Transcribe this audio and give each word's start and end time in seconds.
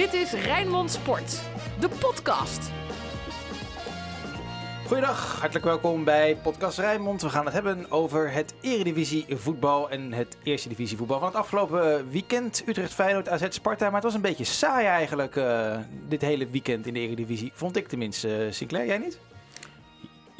Dit 0.00 0.12
is 0.12 0.32
Rijnmond 0.32 0.90
Sport, 0.90 1.40
de 1.80 1.88
podcast. 1.88 2.70
Goedendag, 4.86 5.38
hartelijk 5.38 5.64
welkom 5.64 6.04
bij 6.04 6.36
Podcast 6.36 6.78
Rijnmond. 6.78 7.22
We 7.22 7.28
gaan 7.28 7.44
het 7.44 7.54
hebben 7.54 7.90
over 7.90 8.32
het 8.32 8.54
Eredivisie 8.60 9.26
voetbal 9.28 9.90
en 9.90 10.12
het 10.12 10.36
Eerste 10.42 10.68
Divisie 10.68 10.96
voetbal 10.96 11.18
van 11.18 11.28
het 11.28 11.36
afgelopen 11.36 12.10
weekend. 12.10 12.62
Utrecht, 12.66 12.94
Feyenoord, 12.94 13.28
AZ, 13.28 13.46
Sparta. 13.48 13.84
Maar 13.84 13.94
het 13.94 14.04
was 14.04 14.14
een 14.14 14.20
beetje 14.20 14.44
saai 14.44 14.86
eigenlijk 14.86 15.36
uh, 15.36 15.76
dit 16.08 16.20
hele 16.20 16.46
weekend 16.46 16.86
in 16.86 16.94
de 16.94 17.00
Eredivisie. 17.00 17.52
Vond 17.54 17.76
ik 17.76 17.88
tenminste. 17.88 18.46
Uh, 18.46 18.52
Sinclair, 18.52 18.86
jij 18.86 18.98
niet? 18.98 19.18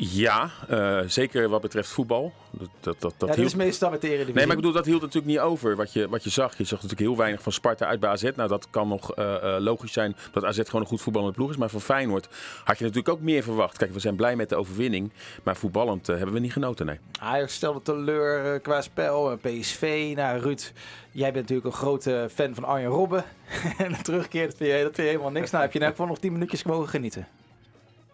Ja, 0.03 0.51
uh, 0.71 1.01
zeker 1.07 1.48
wat 1.48 1.61
betreft 1.61 1.89
voetbal. 1.89 2.32
Dat, 2.50 2.69
dat, 2.80 3.00
dat, 3.00 3.14
dat, 3.17 3.29
ja, 3.29 3.35
hield... 3.35 3.46
is 3.46 3.55
meestal 3.55 3.91
met 3.91 4.00
de 4.00 4.07
Eredivisie. 4.07 4.35
Nee, 4.35 4.46
maar 4.46 4.57
ik 4.57 4.61
bedoel, 4.61 4.77
dat 4.77 4.87
hield 4.87 5.00
natuurlijk 5.00 5.32
niet 5.32 5.39
over 5.39 5.77
wat 5.77 5.93
je, 5.93 6.09
wat 6.09 6.25
je 6.25 6.30
zag. 6.30 6.59
Je 6.59 6.64
zag 6.64 6.82
natuurlijk 6.82 7.00
heel 7.00 7.17
weinig 7.17 7.43
van 7.43 7.53
Sparta 7.53 7.87
uit 7.87 8.00
bij 8.00 8.11
AZ. 8.11 8.31
Nou, 8.36 8.49
dat 8.49 8.67
kan 8.71 8.89
nog 8.89 9.18
uh, 9.18 9.25
uh, 9.25 9.57
logisch 9.59 9.93
zijn 9.93 10.17
dat 10.32 10.45
AZ 10.45 10.61
gewoon 10.64 10.81
een 10.81 10.86
goed 10.86 11.00
voetballende 11.00 11.35
ploeg 11.35 11.50
is. 11.50 11.57
Maar 11.57 11.68
van 11.68 11.81
Feyenoord 11.81 12.29
had 12.64 12.79
je 12.79 12.85
natuurlijk 12.85 13.14
ook 13.14 13.21
meer 13.21 13.43
verwacht. 13.43 13.76
Kijk, 13.76 13.93
we 13.93 14.00
zijn 14.00 14.17
blij 14.17 14.36
met 14.36 14.49
de 14.49 14.57
overwinning. 14.57 15.11
Maar 15.43 15.57
voetballend 15.57 16.07
hebben 16.07 16.32
we 16.32 16.39
niet 16.39 16.53
genoten, 16.53 16.87
nee. 16.87 16.98
Ajax 17.18 17.54
stelde 17.54 17.82
teleur 17.82 18.61
qua 18.61 18.81
spel. 18.81 19.37
PSV, 19.37 20.12
nou 20.17 20.40
Ruud, 20.40 20.73
jij 21.11 21.32
bent 21.32 21.48
natuurlijk 21.48 21.67
een 21.67 21.81
grote 21.81 22.29
fan 22.35 22.54
van 22.54 22.64
Arjen 22.64 22.90
Robben. 22.90 23.25
en 23.79 23.93
de 23.93 24.03
terugkeer, 24.03 24.46
dat 24.46 24.57
vind, 24.57 24.71
je, 24.71 24.76
dat 24.76 24.95
vind 24.95 24.96
je 24.96 25.12
helemaal 25.12 25.31
niks. 25.31 25.51
Nou, 25.51 25.64
heb 25.64 25.73
je 25.73 25.79
nou 25.79 25.93
gewoon 25.93 26.09
nog 26.09 26.18
10 26.18 26.32
minuutjes 26.32 26.62
mogen 26.62 26.89
genieten? 26.89 27.26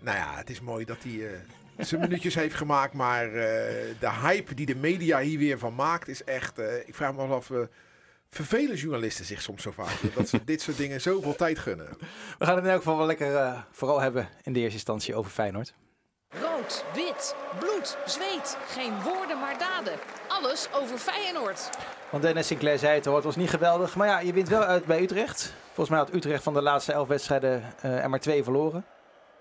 Nou 0.01 0.17
ja, 0.17 0.35
het 0.37 0.51
is 0.51 0.61
mooi 0.61 0.85
dat 0.85 0.97
hij 1.03 1.41
zijn 1.89 2.01
minuutjes 2.01 2.35
heeft 2.35 2.55
gemaakt. 2.55 2.93
Maar 2.93 3.27
uh, 3.27 3.33
de 4.01 4.11
hype 4.23 4.55
die 4.55 4.67
de 4.67 4.77
media 4.77 5.19
hier 5.19 5.39
weer 5.39 5.59
van 5.59 5.75
maakt 5.75 6.09
is 6.09 6.25
echt... 6.25 6.59
Uh, 6.59 6.77
ik 6.87 6.95
vraag 6.95 7.15
me 7.15 7.23
af... 7.23 7.51
Uh, 7.51 7.59
vervelen 8.31 8.77
journalisten 8.77 9.25
zich 9.25 9.43
soms 9.43 9.63
zo 9.63 9.71
vaak. 9.71 9.97
dat 10.17 10.29
ze 10.29 10.45
dit 10.45 10.61
soort 10.61 10.77
dingen 10.77 11.01
zoveel 11.01 11.37
tijd 11.37 11.59
gunnen. 11.59 11.89
We 12.39 12.45
gaan 12.45 12.55
het 12.55 12.65
in 12.65 12.71
elk 12.71 12.83
geval 12.83 12.97
wel 12.97 13.07
lekker 13.07 13.65
vooral 13.71 14.01
hebben 14.01 14.29
in 14.43 14.53
de 14.53 14.59
eerste 14.59 14.75
instantie 14.75 15.15
over 15.15 15.31
Feyenoord. 15.31 15.75
Rood, 16.29 16.85
wit, 16.95 17.35
bloed, 17.59 17.97
zweet. 18.07 18.57
Geen 18.69 19.03
woorden 19.03 19.41
maar 19.41 19.59
daden. 19.59 19.99
Alles 20.29 20.69
over 20.73 20.99
Feyenoord. 20.99 21.71
Want 22.11 22.23
Dennis 22.23 22.47
Sinclair 22.47 22.79
zei 22.79 22.95
het 22.95 23.07
al, 23.07 23.15
het 23.15 23.25
was 23.25 23.37
niet 23.37 23.51
geweldig. 23.51 23.97
Maar 23.97 24.07
ja, 24.07 24.21
je 24.21 24.33
wint 24.33 24.49
wel 24.49 24.63
uit 24.63 24.85
bij 24.85 25.03
Utrecht. 25.03 25.55
Volgens 25.67 25.89
mij 25.89 25.99
had 25.99 26.15
Utrecht 26.15 26.43
van 26.43 26.55
de 26.55 26.63
laatste 26.63 26.93
elf 26.93 27.09
wedstrijden 27.09 27.63
er 27.81 28.11
maar 28.11 28.21
twee 28.21 28.45
verloren. 28.45 28.85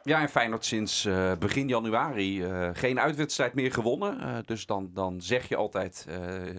Ja, 0.07 0.21
en 0.21 0.29
Feyenoord 0.29 0.65
sinds 0.65 1.05
uh, 1.05 1.31
begin 1.39 1.67
januari 1.67 2.41
uh, 2.41 2.69
geen 2.73 2.99
uitwedstrijd 2.99 3.53
meer 3.53 3.71
gewonnen. 3.71 4.19
Uh, 4.21 4.37
dus 4.45 4.65
dan, 4.65 4.89
dan 4.93 5.21
zeg 5.21 5.49
je 5.49 5.55
altijd, 5.55 6.07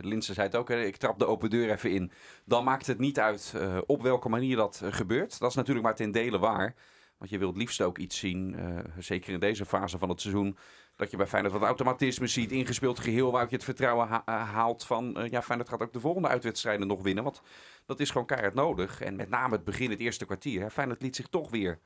Linse 0.01 0.33
zei 0.33 0.47
het 0.47 0.57
ook, 0.57 0.71
ik 0.71 0.97
trap 0.97 1.19
de 1.19 1.27
open 1.27 1.51
deur 1.51 1.71
even 1.71 1.91
in. 1.91 2.11
Dan 2.45 2.65
maakt 2.65 2.87
het 2.87 2.99
niet 2.99 3.19
uit 3.21 3.55
op 3.87 4.03
welke 4.03 4.29
manier 4.29 4.57
dat 4.57 4.83
gebeurt. 4.85 5.39
Dat 5.39 5.51
is 5.51 5.57
natuurlijk 5.57 5.87
maar 5.87 5.95
ten 5.95 6.13
dele 6.13 6.39
waar. 6.39 6.75
Want 7.19 7.31
je 7.31 7.39
wilt 7.39 7.57
liefst 7.57 7.81
ook 7.81 7.99
iets 7.99 8.19
zien, 8.19 8.57
zeker 8.99 9.33
in 9.33 9.41
deze 9.41 9.65
fase 9.65 9.99
van 9.99 10.09
het 10.09 10.21
seizoen, 10.21 10.57
dat 10.97 11.11
je 11.11 11.17
bij 11.17 11.27
Feyenoord 11.27 11.55
wat 11.55 11.63
automatisme 11.63 12.27
ziet, 12.27 12.53
ingespeeld 12.53 12.99
geheel, 12.99 13.33
waar 13.33 13.47
je 13.49 13.55
het 13.55 13.65
vertrouwen 13.65 14.09
ha 14.09 14.23
haalt 14.27 14.85
van, 14.85 15.27
ja, 15.31 15.43
Feyenoord 15.43 15.69
gaat 15.69 15.83
ook 15.83 15.93
de 15.93 16.01
volgende 16.01 16.29
uitwedstrijden 16.29 16.87
nog 16.87 17.03
winnen. 17.03 17.25
Want 17.25 17.43
dat 17.87 18.01
is 18.01 18.11
gewoon 18.11 18.27
keihard 18.27 18.55
nodig. 18.55 19.01
En 19.01 19.17
met 19.17 19.29
name 19.29 19.55
het 19.55 19.65
begin, 19.65 19.91
het 19.91 20.01
eerste 20.01 20.25
kwartier, 20.25 20.61
hè, 20.61 20.71
Feyenoord 20.71 21.03
liet 21.03 21.17
zich 21.17 21.29
toch 21.29 21.51
weer 21.51 21.79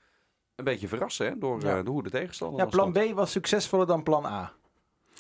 een 0.61 0.73
beetje 0.73 0.89
verrassen 0.89 1.27
hè, 1.27 1.39
door, 1.39 1.61
ja. 1.63 1.79
uh, 1.79 1.87
hoe 1.87 2.03
de 2.03 2.11
tegenstander 2.11 2.61
Ja, 2.61 2.67
plan 2.67 2.93
B 2.93 3.15
was 3.15 3.31
succesvoller 3.31 3.87
dan 3.87 4.03
plan 4.03 4.27
A. 4.27 4.53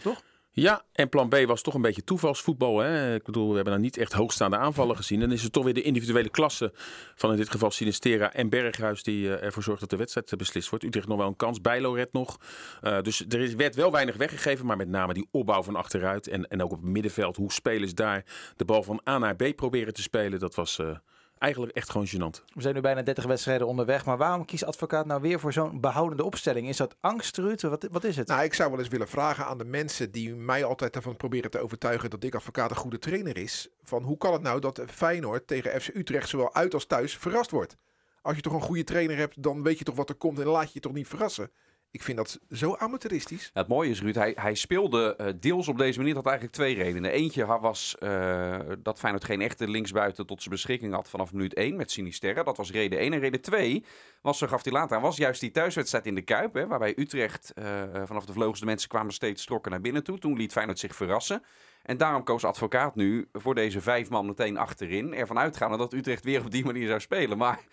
Toch? 0.02 0.22
Ja, 0.52 0.82
en 0.92 1.08
plan 1.08 1.28
B 1.28 1.36
was 1.46 1.62
toch 1.62 1.74
een 1.74 1.82
beetje 1.82 2.04
toevalsvoetbal. 2.04 2.78
Hè? 2.78 3.14
Ik 3.14 3.24
bedoel, 3.24 3.48
we 3.48 3.54
hebben 3.54 3.72
dan 3.72 3.82
niet 3.82 3.96
echt 3.96 4.12
hoogstaande 4.12 4.56
aanvallen 4.56 4.96
gezien. 4.96 5.20
Dan 5.20 5.32
is 5.32 5.42
het 5.42 5.52
toch 5.52 5.64
weer 5.64 5.74
de 5.74 5.82
individuele 5.82 6.28
klasse 6.28 6.72
van 7.14 7.30
in 7.30 7.36
dit 7.36 7.50
geval 7.50 7.70
Sinistera 7.70 8.32
en 8.32 8.48
Berghuis 8.48 9.02
die 9.02 9.24
uh, 9.24 9.42
ervoor 9.42 9.62
zorgt 9.62 9.80
dat 9.80 9.90
de 9.90 9.96
wedstrijd 9.96 10.36
beslist 10.36 10.70
wordt. 10.70 10.84
Utrecht 10.84 11.08
nog 11.08 11.18
wel 11.18 11.26
een 11.26 11.36
kans, 11.36 11.60
Bijlo 11.60 11.92
red 11.92 12.12
nog. 12.12 12.36
Uh, 12.82 13.00
dus 13.00 13.24
er 13.28 13.40
is, 13.40 13.54
werd 13.54 13.74
wel 13.74 13.90
weinig 13.90 14.16
weggegeven, 14.16 14.66
maar 14.66 14.76
met 14.76 14.88
name 14.88 15.14
die 15.14 15.28
opbouw 15.30 15.62
van 15.62 15.76
achteruit 15.76 16.28
en, 16.28 16.48
en 16.48 16.62
ook 16.62 16.72
op 16.72 16.80
het 16.80 16.90
middenveld, 16.90 17.36
hoe 17.36 17.52
spelers 17.52 17.94
daar 17.94 18.24
de 18.56 18.64
bal 18.64 18.82
van 18.82 19.00
A 19.08 19.18
naar 19.18 19.36
B 19.36 19.56
proberen 19.56 19.94
te 19.94 20.02
spelen, 20.02 20.38
dat 20.38 20.54
was... 20.54 20.78
Uh, 20.78 20.96
eigenlijk 21.40 21.76
echt 21.76 21.90
gewoon 21.90 22.06
gênant. 22.06 22.44
We 22.54 22.62
zijn 22.62 22.74
nu 22.74 22.80
bijna 22.80 23.02
30 23.02 23.24
wedstrijden 23.24 23.66
onderweg. 23.66 24.04
Maar 24.04 24.16
waarom 24.16 24.44
kiest 24.44 24.64
advocaat 24.64 25.06
nou 25.06 25.20
weer 25.20 25.40
voor 25.40 25.52
zo'n 25.52 25.80
behoudende 25.80 26.24
opstelling? 26.24 26.68
Is 26.68 26.76
dat 26.76 26.96
angst, 27.00 27.36
Ruud? 27.36 27.60
Wat, 27.62 27.88
wat 27.90 28.04
is 28.04 28.16
het? 28.16 28.28
Nou, 28.28 28.42
ik 28.42 28.54
zou 28.54 28.70
wel 28.70 28.78
eens 28.78 28.88
willen 28.88 29.08
vragen 29.08 29.46
aan 29.46 29.58
de 29.58 29.64
mensen 29.64 30.10
die 30.10 30.34
mij 30.34 30.64
altijd 30.64 30.96
ervan 30.96 31.16
proberen 31.16 31.50
te 31.50 31.58
overtuigen 31.58 32.10
dat 32.10 32.24
ik 32.24 32.34
advocaat 32.34 32.70
een 32.70 32.76
goede 32.76 32.98
trainer 32.98 33.36
is. 33.36 33.68
Van 33.82 34.02
hoe 34.02 34.16
kan 34.16 34.32
het 34.32 34.42
nou 34.42 34.60
dat 34.60 34.82
Feyenoord 34.86 35.46
tegen 35.46 35.80
FC 35.80 35.88
Utrecht 35.94 36.28
zowel 36.28 36.54
uit 36.54 36.74
als 36.74 36.86
thuis 36.86 37.16
verrast 37.16 37.50
wordt? 37.50 37.76
Als 38.22 38.36
je 38.36 38.42
toch 38.42 38.52
een 38.52 38.60
goede 38.60 38.84
trainer 38.84 39.16
hebt, 39.16 39.42
dan 39.42 39.62
weet 39.62 39.78
je 39.78 39.84
toch 39.84 39.96
wat 39.96 40.08
er 40.08 40.14
komt 40.14 40.38
en 40.38 40.46
laat 40.46 40.66
je 40.66 40.70
je 40.72 40.80
toch 40.80 40.92
niet 40.92 41.08
verrassen. 41.08 41.50
Ik 41.92 42.02
vind 42.02 42.16
dat 42.16 42.40
zo 42.50 42.76
amateuristisch. 42.76 43.50
het 43.52 43.68
mooie 43.68 43.90
is, 43.90 44.00
Ruud, 44.00 44.14
hij, 44.14 44.32
hij 44.34 44.54
speelde 44.54 45.16
uh, 45.20 45.26
deels 45.40 45.68
op 45.68 45.78
deze 45.78 45.98
manier. 45.98 46.14
Dat 46.14 46.24
had 46.24 46.32
eigenlijk 46.32 46.62
twee 46.62 46.84
redenen. 46.84 47.10
Eentje 47.10 47.46
was 47.46 47.96
uh, 48.00 48.58
dat 48.78 48.98
Feyenoord 48.98 49.24
geen 49.24 49.40
echte 49.40 49.68
linksbuiten 49.68 50.26
tot 50.26 50.42
zijn 50.42 50.54
beschikking 50.54 50.94
had 50.94 51.08
vanaf 51.08 51.32
minuut 51.32 51.54
1 51.54 51.76
met 51.76 51.90
Sinisterra. 51.90 52.42
Dat 52.42 52.56
was 52.56 52.70
reden 52.70 52.98
1. 52.98 53.12
En 53.12 53.18
reden 53.18 53.40
2 53.40 53.84
was, 54.22 54.38
zo 54.38 54.46
gaf 54.46 54.64
hij 54.64 54.72
later 54.72 54.96
aan, 54.96 55.02
was 55.02 55.16
juist 55.16 55.40
die 55.40 55.50
thuiswedstrijd 55.50 56.06
in 56.06 56.14
de 56.14 56.22
Kuip. 56.22 56.54
Hè, 56.54 56.66
waarbij 56.66 56.94
Utrecht 56.96 57.52
uh, 57.58 57.82
vanaf 58.04 58.24
de 58.24 58.32
vleugels 58.32 58.60
de 58.60 58.66
mensen 58.66 58.88
kwamen 58.88 59.12
steeds 59.12 59.42
strokken 59.42 59.70
naar 59.70 59.80
binnen 59.80 60.04
toe. 60.04 60.18
Toen 60.18 60.36
liet 60.36 60.52
Feyenoord 60.52 60.78
zich 60.78 60.94
verrassen. 60.94 61.42
En 61.82 61.96
daarom 61.96 62.24
koos 62.24 62.44
advocaat 62.44 62.94
nu 62.94 63.28
voor 63.32 63.54
deze 63.54 63.80
vijf 63.80 64.10
man 64.10 64.26
meteen 64.26 64.56
achterin. 64.56 65.14
Ervan 65.14 65.38
uitgaande 65.38 65.76
dat 65.76 65.92
Utrecht 65.92 66.24
weer 66.24 66.40
op 66.44 66.50
die 66.50 66.64
manier 66.64 66.86
zou 66.86 67.00
spelen. 67.00 67.38
Maar 67.38 67.64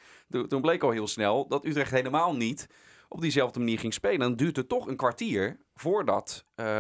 toen 0.47 0.61
bleek 0.61 0.83
al 0.83 0.91
heel 0.91 1.07
snel 1.07 1.47
dat 1.47 1.65
Utrecht 1.65 1.91
helemaal 1.91 2.35
niet 2.35 2.67
op 3.07 3.21
diezelfde 3.21 3.59
manier 3.59 3.79
ging 3.79 3.93
spelen. 3.93 4.19
Dan 4.19 4.35
duurt 4.35 4.55
het 4.55 4.69
toch 4.69 4.87
een 4.87 4.95
kwartier 4.95 5.57
voordat 5.75 6.45
uh, 6.55 6.79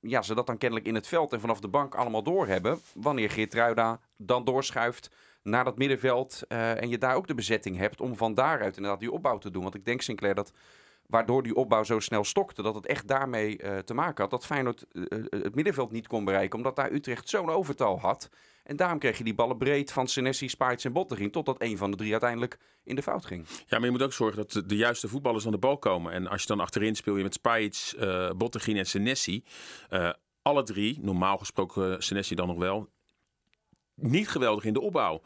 ja, 0.00 0.22
ze 0.22 0.34
dat 0.34 0.46
dan 0.46 0.58
kennelijk 0.58 0.86
in 0.86 0.94
het 0.94 1.06
veld 1.06 1.32
en 1.32 1.40
vanaf 1.40 1.60
de 1.60 1.68
bank 1.68 1.94
allemaal 1.94 2.22
doorhebben. 2.22 2.78
Wanneer 2.94 3.30
Geertruida 3.30 4.00
dan 4.16 4.44
doorschuift 4.44 5.10
naar 5.42 5.64
dat 5.64 5.78
middenveld 5.78 6.42
uh, 6.48 6.82
en 6.82 6.88
je 6.88 6.98
daar 6.98 7.14
ook 7.14 7.26
de 7.26 7.34
bezetting 7.34 7.76
hebt 7.76 8.00
om 8.00 8.16
van 8.16 8.34
daaruit 8.34 8.76
inderdaad 8.76 9.00
die 9.00 9.12
opbouw 9.12 9.38
te 9.38 9.50
doen. 9.50 9.62
Want 9.62 9.74
ik 9.74 9.84
denk 9.84 10.02
Sinclair 10.02 10.34
dat 10.34 10.52
waardoor 11.06 11.42
die 11.42 11.54
opbouw 11.54 11.84
zo 11.84 12.00
snel 12.00 12.24
stokte, 12.24 12.62
dat 12.62 12.74
het 12.74 12.86
echt 12.86 13.08
daarmee 13.08 13.62
uh, 13.62 13.78
te 13.78 13.94
maken 13.94 14.22
had. 14.22 14.30
Dat 14.30 14.46
Feyenoord 14.46 14.86
uh, 14.92 15.04
het 15.30 15.54
middenveld 15.54 15.90
niet 15.90 16.06
kon 16.06 16.24
bereiken, 16.24 16.58
omdat 16.58 16.76
daar 16.76 16.92
Utrecht 16.92 17.28
zo'n 17.28 17.50
overtal 17.50 18.00
had. 18.00 18.28
En 18.66 18.76
daarom 18.76 18.98
kreeg 18.98 19.18
je 19.18 19.24
die 19.24 19.34
ballen 19.34 19.56
breed 19.56 19.92
van 19.92 20.08
Senesi, 20.08 20.48
Spaits 20.48 20.84
en 20.84 20.92
Bottegien. 20.92 21.30
Totdat 21.30 21.62
een 21.62 21.76
van 21.76 21.90
de 21.90 21.96
drie 21.96 22.10
uiteindelijk 22.10 22.58
in 22.84 22.94
de 22.94 23.02
fout 23.02 23.26
ging. 23.26 23.46
Ja, 23.48 23.64
maar 23.68 23.84
je 23.84 23.90
moet 23.90 24.02
ook 24.02 24.12
zorgen 24.12 24.36
dat 24.36 24.68
de 24.68 24.76
juiste 24.76 25.08
voetballers 25.08 25.46
aan 25.46 25.52
de 25.52 25.58
bal 25.58 25.78
komen. 25.78 26.12
En 26.12 26.26
als 26.26 26.40
je 26.40 26.46
dan 26.46 26.60
achterin 26.60 26.94
speel 26.94 27.16
je 27.16 27.22
met 27.22 27.34
Spaits, 27.34 27.94
uh, 27.98 28.30
Bottegien 28.30 28.76
en 28.76 28.86
Senesi. 28.86 29.44
Uh, 29.90 30.10
alle 30.42 30.62
drie, 30.62 30.98
normaal 31.02 31.38
gesproken 31.38 32.02
Senesi 32.02 32.34
dan 32.34 32.46
nog 32.46 32.58
wel, 32.58 32.88
niet 33.94 34.28
geweldig 34.28 34.64
in 34.64 34.72
de 34.72 34.80
opbouw. 34.80 35.22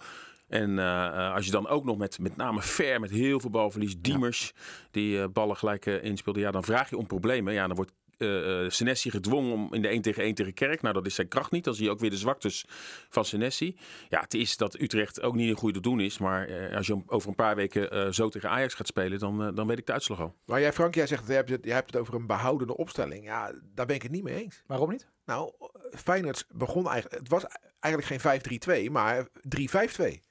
En 0.49 0.71
uh, 0.71 1.35
als 1.35 1.45
je 1.45 1.51
dan 1.51 1.69
ook 1.69 1.85
nog 1.85 1.97
met 1.97 2.19
met 2.19 2.37
name 2.37 2.63
Ver, 2.63 3.01
met 3.01 3.11
heel 3.11 3.41
veel 3.41 3.51
balverlies, 3.51 3.99
Diemers, 3.99 4.53
die 4.91 5.17
uh, 5.17 5.25
ballen 5.33 5.57
gelijk 5.57 5.87
uh, 5.87 6.05
inspeelde, 6.05 6.41
ja, 6.41 6.51
dan 6.51 6.65
vraag 6.65 6.91
je 6.91 6.97
om 6.97 7.07
problemen. 7.07 7.53
Ja, 7.53 7.67
dan 7.67 7.77
wordt 7.77 7.93
uh, 8.21 8.71
Senesi 8.71 9.11
gedwongen 9.11 9.53
om 9.53 9.75
in 9.75 9.83
de 9.83 9.89
1 9.89 10.03
tegen 10.03 10.23
1 10.23 10.35
tegen 10.35 10.55
Kerk. 10.55 10.83
Nou, 10.83 10.95
dat 10.95 11.07
is 11.07 11.15
zijn 11.15 11.29
kracht 11.29 11.51
niet. 11.51 11.65
Dan 11.65 11.75
zie 11.75 11.85
je 11.85 11.91
ook 11.91 11.99
weer 11.99 12.11
de 12.11 12.17
zwaktes 12.17 12.65
van 13.09 13.25
Senesi. 13.25 13.77
Ja, 14.09 14.21
het 14.21 14.35
is 14.35 14.57
dat 14.57 14.81
Utrecht 14.81 15.23
ook 15.23 15.35
niet 15.35 15.51
een 15.51 15.57
goede 15.57 15.81
doen 15.81 16.01
is. 16.01 16.19
Maar 16.19 16.49
uh, 16.49 16.77
als 16.77 16.87
je 16.87 17.03
over 17.07 17.29
een 17.29 17.35
paar 17.35 17.57
weken 17.57 17.97
uh, 17.97 18.13
zo 18.13 18.29
tegen 18.29 18.51
Ajax 18.51 18.75
gaat 18.75 18.87
spelen, 18.87 19.19
dan, 19.19 19.55
dan 19.55 19.67
weet 19.67 19.79
ik 19.79 19.87
de 19.87 19.93
uitslag 19.93 20.21
al. 20.21 20.35
Maar 20.45 20.61
jij, 20.61 20.73
Frank, 20.73 20.95
jij 20.95 21.07
zegt, 21.07 21.27
je 21.27 21.33
hebt, 21.33 21.51
het, 21.51 21.65
je 21.65 21.73
hebt 21.73 21.93
het 21.93 22.01
over 22.01 22.15
een 22.15 22.27
behoudende 22.27 22.77
opstelling. 22.77 23.25
Ja, 23.25 23.53
daar 23.75 23.87
ben 23.87 23.97
ik 23.97 24.03
het 24.03 24.13
niet 24.13 24.23
mee 24.23 24.43
eens. 24.43 24.63
Waarom 24.67 24.91
niet? 24.91 25.09
Nou, 25.25 25.53
Feyenoord 25.91 26.47
begon 26.53 26.89
eigenlijk... 26.89 27.23
Het 27.23 27.29
was 27.29 27.45
eigenlijk 27.81 28.23
geen 28.23 28.89
5-3-2, 28.89 28.93
maar 28.93 29.29
3-5-2. 29.29 30.30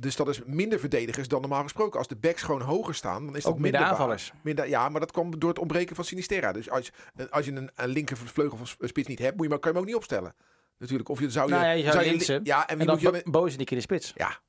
Dus 0.00 0.16
dat 0.16 0.28
is 0.28 0.40
minder 0.44 0.78
verdedigers 0.78 1.28
dan 1.28 1.40
normaal 1.40 1.62
gesproken. 1.62 1.98
Als 1.98 2.08
de 2.08 2.16
backs 2.16 2.42
gewoon 2.42 2.60
hoger 2.60 2.94
staan, 2.94 3.26
dan 3.26 3.36
is 3.36 3.42
dat 3.42 3.52
Ook 3.52 3.58
minder 3.58 3.80
aanvallers. 3.80 4.32
Minder, 4.42 4.68
ja, 4.68 4.88
maar 4.88 5.00
dat 5.00 5.10
kwam 5.10 5.38
door 5.38 5.48
het 5.48 5.58
ontbreken 5.58 5.96
van 5.96 6.04
Sinisterra. 6.04 6.52
Dus 6.52 6.70
als, 6.70 6.92
als 7.30 7.44
je 7.44 7.52
een, 7.52 7.70
een 7.74 7.88
linkervleugel 7.88 8.58
of 8.60 8.76
spits 8.80 9.08
niet 9.08 9.18
hebt, 9.18 9.34
moet 9.34 9.44
je, 9.44 9.50
maar, 9.50 9.58
kan 9.58 9.70
je 9.70 9.76
hem 9.76 9.86
ook 9.86 9.92
niet 9.92 10.00
opstellen. 10.00 10.34
Natuurlijk. 10.78 11.08
Of 11.08 11.20
je 11.20 11.30
zou 11.30 11.48
je... 11.48 11.54
Nou 11.54 11.64
ja, 11.64 11.70
je 11.70 11.82
zou, 11.82 12.18
zou 12.18 12.38
je, 12.38 12.40
ja, 12.44 12.68
en, 12.68 12.78
wie 12.78 12.86
en 12.86 13.00
dan 13.00 13.12
moet 13.12 13.22
je, 13.24 13.30
Bozenik 13.30 13.70
in 13.70 13.76
de 13.76 13.82
spits. 13.82 14.12
Ja, 14.16 14.40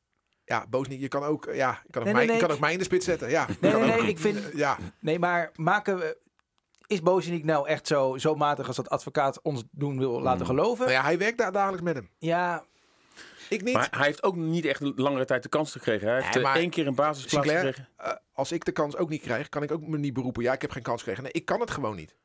ja, 0.44 0.66
Bozenik, 0.70 1.00
je 1.00 1.08
kan 1.08 1.24
ook, 1.24 1.50
ja, 1.54 1.82
je 1.84 1.92
kan 1.92 2.02
ook, 2.02 2.08
nee, 2.08 2.14
mij, 2.14 2.14
nee, 2.14 2.26
nee. 2.26 2.36
Je 2.36 2.42
kan 2.42 2.52
ook 2.52 2.60
mij 2.60 2.72
in 2.72 2.78
de 2.78 2.84
spits 2.84 3.06
zetten. 3.06 3.30
Ja, 3.30 3.48
nee, 3.60 3.74
nee, 3.74 3.84
nee, 3.84 4.08
ik 4.08 4.20
vind, 4.20 4.40
ja. 4.54 4.78
nee, 5.00 5.20
maar 5.20 5.52
maken 5.56 5.98
we, 5.98 6.18
is 6.88 7.02
Bozenik 7.02 7.44
nou 7.44 7.68
echt 7.68 7.88
zo, 7.88 8.18
zo 8.18 8.36
matig 8.36 8.68
als 8.68 8.76
dat 8.76 8.90
advocaat 8.90 9.42
ons 9.42 9.64
doen 9.72 10.00
wil 10.00 10.22
laten 10.22 10.46
geloven? 10.46 10.86
Nou 10.86 10.98
ja, 10.98 11.04
hij 11.04 11.18
werkt 11.18 11.38
daar 11.38 11.52
dagelijks 11.52 11.84
met 11.84 11.96
hem. 11.96 12.10
Ja, 12.18 12.64
ik 13.50 13.64
niet. 13.64 13.74
Maar 13.74 13.88
hij 13.92 14.06
heeft 14.06 14.24
ook 14.24 14.36
niet 14.36 14.66
echt 14.66 14.82
langere 14.96 15.26
tijd 15.26 15.44
de 15.44 15.50
kans 15.50 15.72
gekregen. 15.72 16.08
Hij 16.08 16.22
heeft 16.22 16.34
nee, 16.34 16.44
maar, 16.44 16.56
één 16.56 16.70
keer 16.70 16.88
een 16.88 16.96
basisplaats 16.96 17.48
Sinclair, 17.48 17.74
gekregen. 17.74 17.90
Uh, 18.02 18.14
als 18.34 18.52
ik 18.52 18.66
de 18.66 18.72
kans 18.72 18.96
ook 18.96 19.10
niet 19.10 19.22
krijg, 19.22 19.50
kan 19.50 19.64
ik 19.64 19.72
ook 19.72 19.88
me 19.88 19.98
niet 19.98 20.14
beroepen. 20.14 20.44
Ja, 20.44 20.54
ik 20.54 20.62
heb 20.62 20.72
geen 20.72 20.84
kans 20.84 21.00
gekregen. 21.00 21.24
Nee, 21.24 21.32
ik 21.32 21.46
kan 21.46 21.60
het 21.60 21.72
gewoon 21.72 21.96
niet. 21.96 22.16